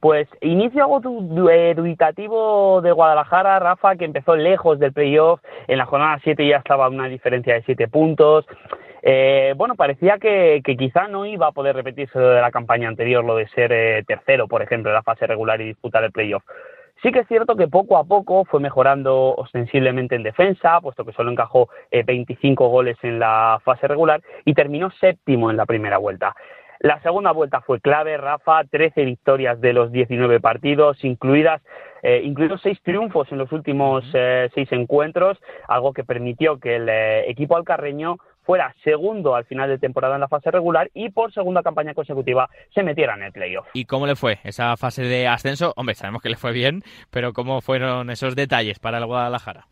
Pues 0.00 0.26
inicio 0.40 0.82
algo 0.82 1.00
dubitativo 1.00 2.80
de 2.80 2.90
Guadalajara, 2.90 3.58
Rafa, 3.58 3.96
que 3.96 4.06
empezó 4.06 4.34
lejos 4.34 4.78
del 4.78 4.94
playoff. 4.94 5.40
En 5.68 5.76
la 5.76 5.84
jornada 5.84 6.18
7 6.24 6.48
ya 6.48 6.56
estaba 6.56 6.88
una 6.88 7.08
diferencia 7.08 7.52
de 7.52 7.64
7 7.64 7.88
puntos. 7.88 8.46
Eh, 9.02 9.52
bueno, 9.58 9.74
parecía 9.74 10.16
que, 10.16 10.62
quizá 10.64 11.06
no 11.06 11.26
iba 11.26 11.48
a 11.48 11.52
poder 11.52 11.76
repetirse 11.76 12.18
de 12.18 12.40
la 12.40 12.50
campaña 12.50 12.88
anterior, 12.88 13.22
lo 13.22 13.36
de 13.36 13.48
ser 13.48 13.70
eh, 13.72 14.02
tercero, 14.06 14.48
por 14.48 14.62
ejemplo, 14.62 14.90
en 14.90 14.94
la 14.94 15.02
fase 15.02 15.26
regular 15.26 15.60
y 15.60 15.66
disputar 15.66 16.02
el 16.02 16.12
playoff. 16.12 16.44
Sí 17.02 17.12
que 17.12 17.20
es 17.20 17.28
cierto 17.28 17.56
que 17.56 17.68
poco 17.68 17.98
a 17.98 18.04
poco 18.04 18.44
fue 18.44 18.60
mejorando 18.60 19.34
ostensiblemente 19.36 20.14
en 20.14 20.22
defensa, 20.22 20.80
puesto 20.80 21.04
que 21.04 21.12
solo 21.12 21.30
encajó 21.30 21.68
25 21.90 22.64
eh, 22.64 22.68
goles 22.68 22.96
en 23.02 23.18
la 23.18 23.60
fase 23.64 23.86
regular 23.86 24.22
y 24.44 24.54
terminó 24.54 24.90
séptimo 24.92 25.50
en 25.50 25.56
la 25.56 25.66
primera 25.66 25.98
vuelta. 25.98 26.34
La 26.80 27.00
segunda 27.00 27.32
vuelta 27.32 27.62
fue 27.62 27.80
clave, 27.80 28.16
Rafa, 28.16 28.64
13 28.64 29.04
victorias 29.04 29.60
de 29.60 29.72
los 29.72 29.92
19 29.92 30.40
partidos, 30.40 31.02
incluidas 31.04 31.62
eh, 32.02 32.20
incluidos 32.22 32.60
seis 32.62 32.80
triunfos 32.82 33.32
en 33.32 33.38
los 33.38 33.50
últimos 33.50 34.04
eh, 34.12 34.48
seis 34.54 34.70
encuentros, 34.70 35.38
algo 35.66 35.92
que 35.92 36.04
permitió 36.04 36.60
que 36.60 36.76
el 36.76 36.88
eh, 36.88 37.28
equipo 37.28 37.56
alcarreño 37.56 38.18
fuera 38.46 38.74
segundo 38.84 39.34
al 39.34 39.44
final 39.44 39.68
de 39.68 39.78
temporada 39.78 40.14
en 40.14 40.20
la 40.20 40.28
fase 40.28 40.50
regular 40.50 40.88
y 40.94 41.10
por 41.10 41.32
segunda 41.32 41.62
campaña 41.62 41.92
consecutiva 41.92 42.48
se 42.74 42.82
metiera 42.82 43.14
en 43.14 43.24
el 43.24 43.32
playoff. 43.32 43.66
¿Y 43.74 43.84
cómo 43.84 44.06
le 44.06 44.16
fue 44.16 44.38
esa 44.44 44.76
fase 44.76 45.02
de 45.02 45.26
ascenso? 45.26 45.74
Hombre, 45.76 45.96
sabemos 45.96 46.22
que 46.22 46.30
le 46.30 46.36
fue 46.36 46.52
bien, 46.52 46.82
pero 47.10 47.32
¿cómo 47.32 47.60
fueron 47.60 48.08
esos 48.10 48.36
detalles 48.36 48.78
para 48.78 48.98
el 48.98 49.06
Guadalajara? 49.06 49.66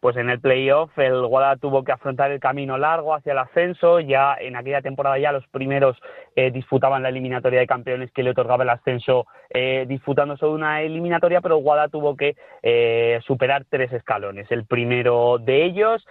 Pues 0.00 0.16
en 0.16 0.30
el 0.30 0.40
playoff 0.40 0.96
el 0.98 1.26
Guada 1.26 1.56
tuvo 1.56 1.84
que 1.84 1.92
afrontar 1.92 2.30
el 2.30 2.40
camino 2.40 2.78
largo 2.78 3.14
hacia 3.14 3.32
el 3.32 3.38
ascenso. 3.38 4.00
Ya 4.00 4.36
en 4.38 4.56
aquella 4.56 4.82
temporada 4.82 5.18
ya 5.18 5.32
los 5.32 5.46
primeros 5.48 5.96
eh, 6.34 6.50
disputaban 6.50 7.02
la 7.02 7.08
eliminatoria 7.08 7.60
de 7.60 7.66
campeones 7.66 8.12
que 8.12 8.22
le 8.22 8.30
otorgaba 8.30 8.64
el 8.64 8.70
ascenso 8.70 9.26
eh, 9.50 9.84
disputando 9.88 10.36
solo 10.36 10.52
una 10.52 10.82
eliminatoria, 10.82 11.40
pero 11.40 11.58
Guada 11.58 11.88
tuvo 11.88 12.16
que 12.16 12.36
eh, 12.62 13.20
superar 13.26 13.64
tres 13.68 13.92
escalones. 13.92 14.50
El 14.50 14.66
primero 14.66 15.38
de 15.38 15.64
ellos 15.64 16.06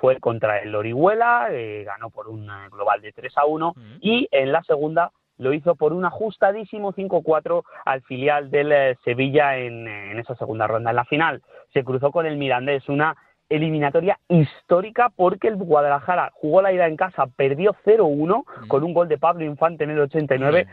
fue 0.00 0.20
contra 0.20 0.60
el 0.60 0.74
Orihuela, 0.74 1.48
ganó 1.84 2.10
por 2.10 2.28
un 2.28 2.48
global 2.70 3.00
de 3.00 3.12
3 3.12 3.36
a 3.36 3.46
1 3.46 3.74
y 4.00 4.28
en 4.30 4.52
la 4.52 4.62
segunda 4.62 5.10
lo 5.38 5.52
hizo 5.52 5.74
por 5.76 5.92
un 5.92 6.04
ajustadísimo 6.04 6.92
5-4 6.92 7.62
al 7.84 8.02
filial 8.02 8.50
del 8.50 8.72
eh, 8.72 8.96
Sevilla 9.04 9.56
en, 9.56 9.88
en, 9.88 10.18
esa 10.18 10.34
segunda 10.34 10.66
ronda. 10.66 10.90
En 10.90 10.96
la 10.96 11.04
final 11.04 11.42
se 11.72 11.84
cruzó 11.84 12.10
con 12.10 12.26
el 12.26 12.36
Mirandés, 12.36 12.88
una 12.88 13.16
eliminatoria 13.48 14.18
histórica 14.28 15.10
porque 15.14 15.48
el 15.48 15.56
Guadalajara 15.56 16.30
jugó 16.34 16.62
la 16.62 16.72
ida 16.72 16.86
en 16.86 16.96
casa, 16.96 17.26
perdió 17.26 17.74
0-1 17.84 18.44
mm. 18.44 18.68
con 18.68 18.84
un 18.84 18.92
gol 18.92 19.08
de 19.08 19.18
Pablo 19.18 19.44
Infante 19.44 19.84
en 19.84 19.90
el 19.90 20.00
89. 20.00 20.66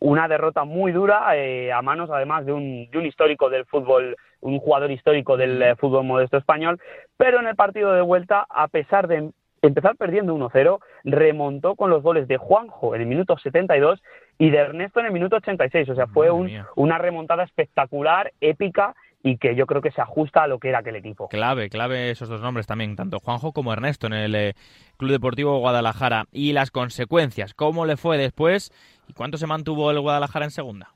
Una 0.00 0.28
derrota 0.28 0.64
muy 0.64 0.92
dura 0.92 1.36
eh, 1.36 1.72
a 1.72 1.82
manos 1.82 2.08
además 2.10 2.46
de 2.46 2.52
un, 2.52 2.88
de 2.90 2.98
un 2.98 3.06
histórico 3.06 3.50
del 3.50 3.64
fútbol, 3.66 4.16
un 4.40 4.58
jugador 4.60 4.92
histórico 4.92 5.36
del 5.36 5.60
eh, 5.60 5.76
fútbol 5.76 6.04
modesto 6.04 6.36
español, 6.36 6.80
pero 7.16 7.40
en 7.40 7.48
el 7.48 7.56
partido 7.56 7.92
de 7.92 8.02
vuelta, 8.02 8.46
a 8.48 8.68
pesar 8.68 9.08
de 9.08 9.30
empezar 9.62 9.96
perdiendo 9.96 10.34
1-0, 10.34 10.78
remontó 11.04 11.74
con 11.74 11.90
los 11.90 12.02
goles 12.02 12.28
de 12.28 12.36
Juanjo 12.36 12.94
en 12.94 13.02
el 13.02 13.06
minuto 13.06 13.36
72 13.38 14.02
y 14.38 14.50
de 14.50 14.58
Ernesto 14.58 15.00
en 15.00 15.06
el 15.06 15.12
minuto 15.12 15.36
86. 15.36 15.88
O 15.90 15.94
sea, 15.94 16.06
fue 16.06 16.30
una 16.30 16.98
remontada 16.98 17.44
espectacular, 17.44 18.32
épica 18.40 18.94
y 19.22 19.36
que 19.38 19.54
yo 19.56 19.66
creo 19.66 19.82
que 19.82 19.90
se 19.90 20.00
ajusta 20.00 20.44
a 20.44 20.46
lo 20.46 20.58
que 20.58 20.68
era 20.68 20.78
aquel 20.78 20.96
equipo. 20.96 21.28
Clave, 21.28 21.68
clave 21.68 22.10
esos 22.10 22.28
dos 22.28 22.40
nombres 22.40 22.66
también, 22.66 22.96
tanto 22.96 23.18
Juanjo 23.18 23.52
como 23.52 23.72
Ernesto 23.72 24.06
en 24.06 24.12
el 24.12 24.34
eh, 24.34 24.54
Club 24.96 25.10
Deportivo 25.10 25.58
Guadalajara. 25.58 26.26
Y 26.32 26.52
las 26.52 26.70
consecuencias, 26.70 27.54
¿cómo 27.54 27.84
le 27.84 27.96
fue 27.96 28.16
después 28.16 28.72
y 29.08 29.12
cuánto 29.12 29.38
se 29.38 29.46
mantuvo 29.46 29.90
el 29.90 30.00
Guadalajara 30.00 30.44
en 30.44 30.50
segunda? 30.50 30.90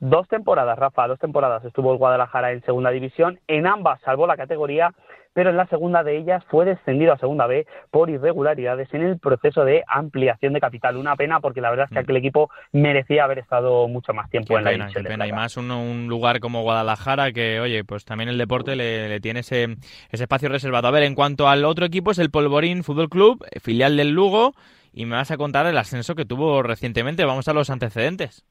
Dos 0.00 0.28
temporadas, 0.28 0.78
Rafa, 0.78 1.08
dos 1.08 1.18
temporadas 1.18 1.64
estuvo 1.64 1.92
el 1.92 1.98
Guadalajara 1.98 2.52
en 2.52 2.62
segunda 2.62 2.90
división. 2.90 3.40
En 3.48 3.66
ambas 3.66 4.00
salvó 4.02 4.28
la 4.28 4.36
categoría, 4.36 4.92
pero 5.32 5.50
en 5.50 5.56
la 5.56 5.66
segunda 5.66 6.02
de 6.02 6.18
ellas 6.18 6.44
fue 6.48 6.64
descendido 6.64 7.12
a 7.12 7.18
segunda 7.18 7.46
B 7.46 7.66
por 7.90 8.10
irregularidades 8.10 8.92
en 8.92 9.02
el 9.02 9.18
proceso 9.18 9.64
de 9.64 9.84
ampliación 9.86 10.52
de 10.52 10.60
capital. 10.60 10.96
Una 10.96 11.16
pena 11.16 11.40
porque 11.40 11.60
la 11.60 11.70
verdad 11.70 11.86
es 11.86 11.90
que 11.90 12.00
mm. 12.00 12.04
aquel 12.04 12.16
equipo 12.16 12.50
merecía 12.72 13.24
haber 13.24 13.38
estado 13.38 13.88
mucho 13.88 14.12
más 14.12 14.28
tiempo 14.30 14.58
en 14.58 14.64
la 14.64 14.70
división. 14.70 15.04
Qué 15.04 15.10
pena, 15.10 15.26
y 15.26 15.32
más 15.32 15.56
un, 15.56 16.06
lugar 16.08 16.40
como 16.40 16.62
Guadalajara 16.62 17.32
que, 17.32 17.60
oye, 17.60 17.84
pues 17.84 18.04
también 18.04 18.28
el 18.28 18.38
deporte 18.38 18.76
le, 18.76 19.20
tiene 19.20 19.40
ese, 19.40 19.76
ese 20.10 20.24
espacio 20.24 20.48
reservado. 20.48 20.88
A 20.88 20.90
ver, 20.90 21.02
en 21.02 21.14
cuanto 21.14 21.48
al 21.48 21.64
otro 21.64 21.86
equipo 21.86 22.10
es 22.10 22.18
el 22.18 22.30
Polvorín 22.30 22.84
Fútbol 22.84 23.08
Club, 23.08 23.44
filial 23.60 23.96
del 23.96 24.10
Lugo, 24.10 24.54
y 24.92 25.06
me 25.06 25.16
vas 25.16 25.30
a 25.30 25.36
contar 25.36 25.66
el 25.66 25.78
ascenso 25.78 26.14
que 26.14 26.24
tuvo 26.24 26.62
recientemente. 26.62 27.24
Vamos 27.24 27.48
a 27.48 27.52
los 27.52 27.70
antecedentes. 27.70 28.44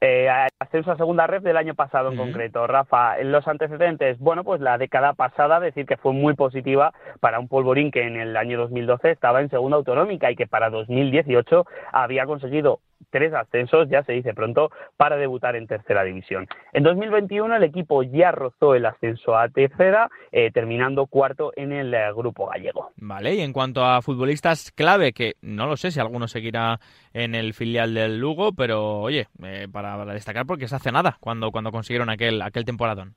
Eh, 0.00 0.28
ascenso 0.60 0.92
a 0.92 0.96
segunda 0.96 1.26
red 1.26 1.42
del 1.42 1.56
año 1.56 1.74
pasado 1.74 2.12
en 2.12 2.16
concreto. 2.16 2.66
Rafa, 2.68 3.18
en 3.18 3.32
los 3.32 3.48
antecedentes, 3.48 4.18
bueno, 4.20 4.44
pues 4.44 4.60
la 4.60 4.78
década 4.78 5.12
pasada, 5.14 5.58
decir 5.58 5.86
que 5.86 5.96
fue 5.96 6.12
muy 6.12 6.34
positiva 6.34 6.92
para 7.20 7.40
un 7.40 7.48
polvorín 7.48 7.90
que 7.90 8.06
en 8.06 8.16
el 8.16 8.36
año 8.36 8.58
2012 8.58 9.10
estaba 9.10 9.40
en 9.40 9.50
segunda 9.50 9.76
autonómica 9.76 10.30
y 10.30 10.36
que 10.36 10.46
para 10.46 10.70
2018 10.70 11.66
había 11.92 12.26
conseguido 12.26 12.80
tres 13.10 13.32
ascensos, 13.32 13.88
ya 13.88 14.02
se 14.04 14.12
dice 14.12 14.34
pronto, 14.34 14.70
para 14.96 15.16
debutar 15.16 15.56
en 15.56 15.66
tercera 15.66 16.04
división. 16.04 16.46
En 16.72 16.82
2021 16.82 17.56
el 17.56 17.62
equipo 17.62 18.02
ya 18.02 18.32
rozó 18.32 18.74
el 18.74 18.86
ascenso 18.86 19.36
a 19.36 19.48
tercera, 19.48 20.10
eh, 20.32 20.50
terminando 20.50 21.06
cuarto 21.06 21.52
en 21.56 21.72
el 21.72 21.94
eh, 21.94 22.12
grupo 22.14 22.46
gallego. 22.46 22.90
Vale, 22.96 23.34
y 23.34 23.40
en 23.40 23.52
cuanto 23.52 23.84
a 23.84 24.02
futbolistas 24.02 24.72
clave, 24.72 25.12
que 25.12 25.34
no 25.42 25.66
lo 25.66 25.76
sé 25.76 25.90
si 25.90 26.00
alguno 26.00 26.28
seguirá 26.28 26.80
en 27.12 27.34
el 27.34 27.54
filial 27.54 27.94
del 27.94 28.18
Lugo, 28.18 28.52
pero 28.52 29.00
oye, 29.00 29.28
eh, 29.42 29.66
para 29.70 30.04
destacar 30.06 30.46
porque 30.46 30.68
se 30.68 30.76
hace 30.76 30.92
nada 30.92 31.16
cuando, 31.20 31.50
cuando 31.50 31.72
consiguieron 31.72 32.10
aquel, 32.10 32.42
aquel 32.42 32.64
temporadón. 32.64 33.14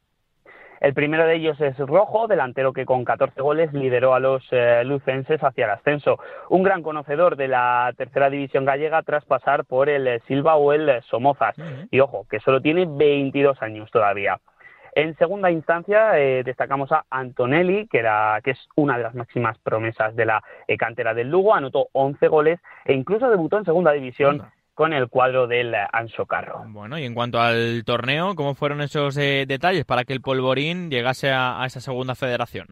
El 0.81 0.95
primero 0.95 1.27
de 1.27 1.35
ellos 1.35 1.61
es 1.61 1.77
Rojo, 1.77 2.27
delantero 2.27 2.73
que 2.73 2.85
con 2.85 3.05
14 3.05 3.39
goles 3.39 3.71
lideró 3.71 4.15
a 4.15 4.19
los 4.19 4.43
eh, 4.49 4.83
lucenses 4.83 5.39
hacia 5.43 5.65
el 5.65 5.71
ascenso. 5.71 6.17
Un 6.49 6.63
gran 6.63 6.81
conocedor 6.81 7.35
de 7.35 7.47
la 7.47 7.93
tercera 7.95 8.31
división 8.31 8.65
gallega 8.65 9.03
tras 9.03 9.23
pasar 9.25 9.65
por 9.65 9.89
el 9.89 10.07
eh, 10.07 10.21
Silva 10.25 10.55
o 10.55 10.73
el 10.73 10.89
eh, 10.89 11.01
Somozas. 11.03 11.55
Y 11.91 11.99
ojo, 11.99 12.25
que 12.27 12.39
solo 12.39 12.61
tiene 12.61 12.87
22 12.89 13.61
años 13.61 13.91
todavía. 13.91 14.39
En 14.93 15.15
segunda 15.17 15.51
instancia 15.51 16.11
destacamos 16.43 16.91
a 16.91 17.05
Antonelli, 17.09 17.87
que, 17.87 17.99
era, 17.99 18.41
que 18.43 18.51
es 18.51 18.67
una 18.75 18.97
de 18.97 19.03
las 19.03 19.15
máximas 19.15 19.57
promesas 19.59 20.15
de 20.17 20.25
la 20.25 20.43
cantera 20.77 21.13
del 21.13 21.29
Lugo, 21.29 21.53
anotó 21.53 21.87
11 21.93 22.27
goles 22.27 22.59
e 22.83 22.93
incluso 22.93 23.29
debutó 23.29 23.57
en 23.57 23.63
segunda 23.63 23.93
división 23.93 24.51
con 24.81 24.93
el 24.93 25.09
cuadro 25.09 25.45
del 25.45 25.75
Anso 25.93 26.25
Carro. 26.25 26.63
Bueno, 26.69 26.97
y 26.97 27.05
en 27.05 27.13
cuanto 27.13 27.39
al 27.39 27.83
torneo, 27.85 28.33
¿cómo 28.33 28.55
fueron 28.55 28.81
esos 28.81 29.15
eh, 29.15 29.45
detalles 29.47 29.85
para 29.85 30.05
que 30.05 30.13
el 30.13 30.21
Polvorín 30.21 30.89
llegase 30.89 31.29
a, 31.31 31.63
esa 31.67 31.79
segunda 31.79 32.15
federación? 32.15 32.65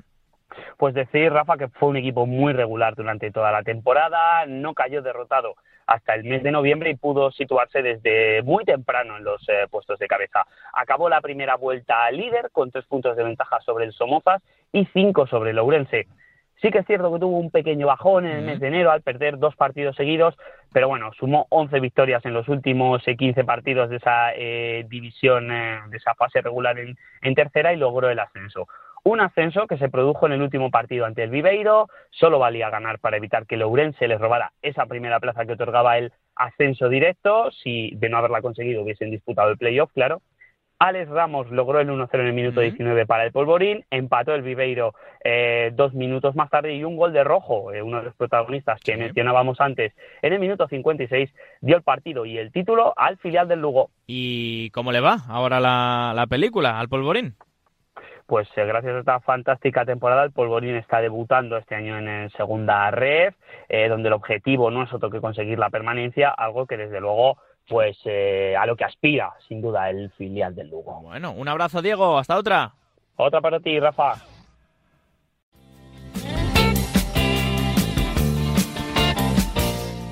Pues 0.77 0.95
decir, 0.95 1.31
Rafa, 1.31 1.57
que 1.57 1.67
fue 1.67 1.89
un 1.89 1.97
equipo 1.97 2.25
muy 2.25 2.51
regular 2.51 2.95
durante 2.95 3.29
toda 3.29 3.51
la 3.51 3.61
temporada, 3.61 4.47
no 4.47 4.73
cayó 4.73 5.03
derrotado 5.03 5.53
hasta 5.85 6.15
el 6.15 6.23
mes 6.23 6.41
de 6.41 6.49
noviembre 6.49 6.89
y 6.89 6.95
pudo 6.95 7.29
situarse 7.29 7.83
desde 7.83 8.41
muy 8.41 8.65
temprano 8.65 9.17
en 9.17 9.23
los 9.23 9.47
eh, 9.47 9.67
puestos 9.69 9.99
de 9.99 10.07
cabeza. 10.07 10.47
Acabó 10.73 11.09
la 11.09 11.21
primera 11.21 11.57
vuelta 11.57 12.09
líder 12.09 12.49
con 12.51 12.71
tres 12.71 12.85
puntos 12.87 13.17
de 13.17 13.23
ventaja 13.23 13.59
sobre 13.61 13.85
el 13.85 13.93
Somozas 13.93 14.41
y 14.71 14.85
cinco 14.93 15.27
sobre 15.27 15.51
el 15.51 15.59
Ourense. 15.59 16.07
Sí 16.61 16.71
que 16.71 16.79
es 16.79 16.85
cierto 16.85 17.13
que 17.13 17.19
tuvo 17.19 17.37
un 17.37 17.51
pequeño 17.51 17.87
bajón 17.87 18.25
en 18.25 18.37
el 18.37 18.45
mes 18.45 18.59
de 18.59 18.67
enero 18.67 18.91
al 18.91 19.01
perder 19.01 19.37
dos 19.37 19.55
partidos 19.55 19.95
seguidos, 19.95 20.35
pero 20.73 20.89
bueno, 20.89 21.11
sumó 21.17 21.47
11 21.49 21.79
victorias 21.79 22.25
en 22.25 22.33
los 22.33 22.49
últimos 22.49 23.01
15 23.03 23.39
eh, 23.39 23.43
partidos 23.45 23.89
de 23.89 23.95
esa 23.95 24.33
eh, 24.35 24.85
división, 24.89 25.51
eh, 25.51 25.79
de 25.89 25.97
esa 25.97 26.15
fase 26.15 26.41
regular 26.41 26.77
en, 26.77 26.97
en, 27.21 27.35
tercera 27.35 27.73
y 27.73 27.77
logró 27.77 28.09
el 28.09 28.19
ascenso. 28.19 28.67
Un 29.05 29.21
ascenso 29.21 29.67
que 29.67 29.77
se 29.77 29.87
produjo 29.87 30.25
en 30.25 30.33
el 30.33 30.41
último 30.41 30.69
partido 30.69 31.05
ante 31.05 31.23
el 31.23 31.29
Viveiro, 31.29 31.87
solo 32.09 32.39
valía 32.39 32.69
ganar 32.69 32.99
para 32.99 33.15
evitar 33.15 33.45
que 33.45 33.55
el 33.55 33.61
Ourense 33.61 34.09
les 34.09 34.19
robara 34.19 34.51
esa 34.61 34.85
primera 34.85 35.21
plaza 35.21 35.45
que 35.45 35.53
otorgaba 35.53 35.97
el 35.97 36.11
ascenso 36.35 36.89
directo, 36.89 37.51
si 37.51 37.91
de 37.95 38.09
no 38.09 38.17
haberla 38.17 38.41
conseguido 38.41 38.81
hubiesen 38.81 39.11
disputado 39.11 39.49
el 39.49 39.57
playoff, 39.57 39.91
claro, 39.93 40.21
Alex 40.79 41.09
Ramos 41.09 41.51
logró 41.51 41.81
el 41.81 41.89
1-0 41.89 42.09
en 42.13 42.27
el 42.27 42.33
minuto 42.33 42.61
19 42.61 43.05
para 43.05 43.25
el 43.25 43.33
Polvorín, 43.33 43.83
empató 43.91 44.33
el 44.33 44.43
Viveiro 44.43 44.93
eh, 45.21 45.71
dos 45.73 45.93
minutos 45.93 46.37
más 46.37 46.49
tarde 46.49 46.73
y 46.73 46.85
un 46.85 46.95
gol 46.95 47.11
de 47.11 47.25
Rojo, 47.25 47.73
eh, 47.73 47.81
uno 47.81 47.97
de 47.97 48.03
los 48.03 48.15
protagonistas 48.15 48.79
que 48.79 48.95
mencionábamos 48.95 49.59
antes, 49.59 49.93
en 50.21 50.31
el 50.31 50.39
minuto 50.39 50.69
56 50.69 51.35
dio 51.59 51.75
el 51.75 51.83
partido 51.83 52.25
y 52.25 52.37
el 52.37 52.53
título 52.53 52.93
al 52.95 53.17
filial 53.17 53.49
del 53.49 53.59
Lugo. 53.59 53.89
¿Y 54.07 54.69
cómo 54.69 54.93
le 54.93 55.01
va 55.01 55.17
ahora 55.27 55.59
la, 55.59 56.25
película 56.29 56.79
al 56.79 56.87
Polvorín? 56.87 57.35
Pues 58.25 58.47
eh, 58.55 58.63
gracias 58.63 58.95
a 58.95 58.99
esta 58.99 59.19
fantástica 59.19 59.83
temporada 59.83 60.23
el 60.23 60.31
Polvorín 60.31 60.75
está 60.75 61.01
debutando 61.01 61.57
este 61.57 61.75
año 61.75 61.97
en, 61.97 62.29
segunda 62.29 62.89
red, 62.89 63.33
donde 63.89 64.07
el 64.07 64.13
objetivo 64.13 64.71
no 64.71 64.83
es 64.83 64.93
otro 64.93 65.09
que 65.09 65.19
conseguir 65.19 65.59
la 65.59 65.69
permanencia, 65.69 66.29
algo 66.29 66.65
que 66.65 66.77
desde 66.77 67.01
luego 67.01 67.37
pues 67.69 67.97
eh, 68.05 68.55
a 68.59 68.65
lo 68.65 68.75
que 68.75 68.83
aspira, 68.83 69.31
sin 69.47 69.61
duda, 69.61 69.89
el 69.89 70.09
filial 70.11 70.55
del 70.55 70.69
Lugo. 70.69 71.01
Bueno, 71.03 71.31
un 71.31 71.47
abrazo, 71.47 71.81
Diego. 71.81 72.17
Hasta 72.17 72.37
otra. 72.37 72.73
Otra 73.15 73.39
para 73.39 73.59
ti, 73.59 73.79
Rafa. 73.79 74.15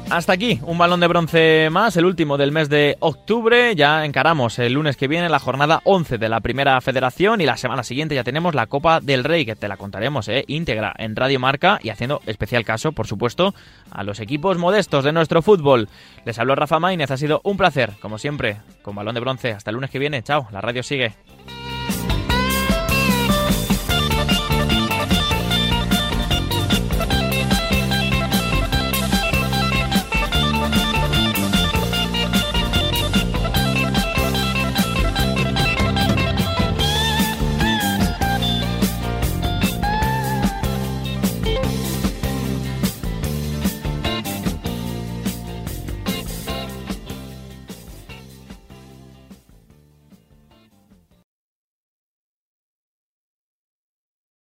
Hasta 0.10 0.32
aquí, 0.32 0.62
un 0.64 0.78
balón 0.78 1.02
de 1.02 1.08
bronce 1.08 1.70
más, 1.70 1.98
el 1.98 2.06
último 2.06 2.38
del 2.38 2.54
mes 2.54 2.70
de 2.70 2.96
octubre. 3.02 3.76
Ya 3.76 4.06
encaramos 4.06 4.58
el 4.58 4.72
lunes 4.72 4.96
que 4.96 5.10
viene 5.10 5.28
la 5.28 5.38
jornada 5.40 5.82
11 5.84 6.18
de 6.18 6.30
la 6.30 6.40
Primera 6.40 6.80
Federación 6.80 7.42
y 7.42 7.46
la 7.46 7.58
semana 7.58 7.84
siguiente 7.84 8.16
ya 8.16 8.24
tenemos 8.24 8.56
la 8.56 8.68
Copa 8.68 9.02
del 9.02 9.26
Rey, 9.26 9.46
que 9.46 9.58
te 9.58 9.68
la 9.68 9.76
contaremos 9.76 10.30
eh, 10.30 10.46
íntegra 10.48 10.94
en 10.98 11.18
Radio 11.18 11.42
Marca 11.42 11.80
y 11.84 11.90
haciendo 11.90 12.22
especial 12.26 12.64
caso, 12.64 12.94
por 12.94 13.06
supuesto, 13.06 13.54
a 13.92 14.04
los 14.04 14.22
equipos 14.22 14.58
modestos 14.58 15.04
de 15.04 15.12
nuestro 15.12 15.42
fútbol. 15.42 15.90
Les 16.24 16.40
habló 16.40 16.56
Rafa 16.56 16.80
Maínez, 16.80 17.12
ha 17.12 17.18
sido 17.18 17.42
un 17.44 17.58
placer, 17.58 17.92
como 18.00 18.18
siempre, 18.18 18.62
con 18.84 18.96
balón 18.96 19.14
de 19.14 19.22
bronce. 19.22 19.52
Hasta 19.52 19.72
el 19.72 19.76
lunes 19.76 19.90
que 19.90 20.00
viene, 20.00 20.24
chao, 20.24 20.48
la 20.52 20.62
radio 20.62 20.84
sigue. 20.84 21.16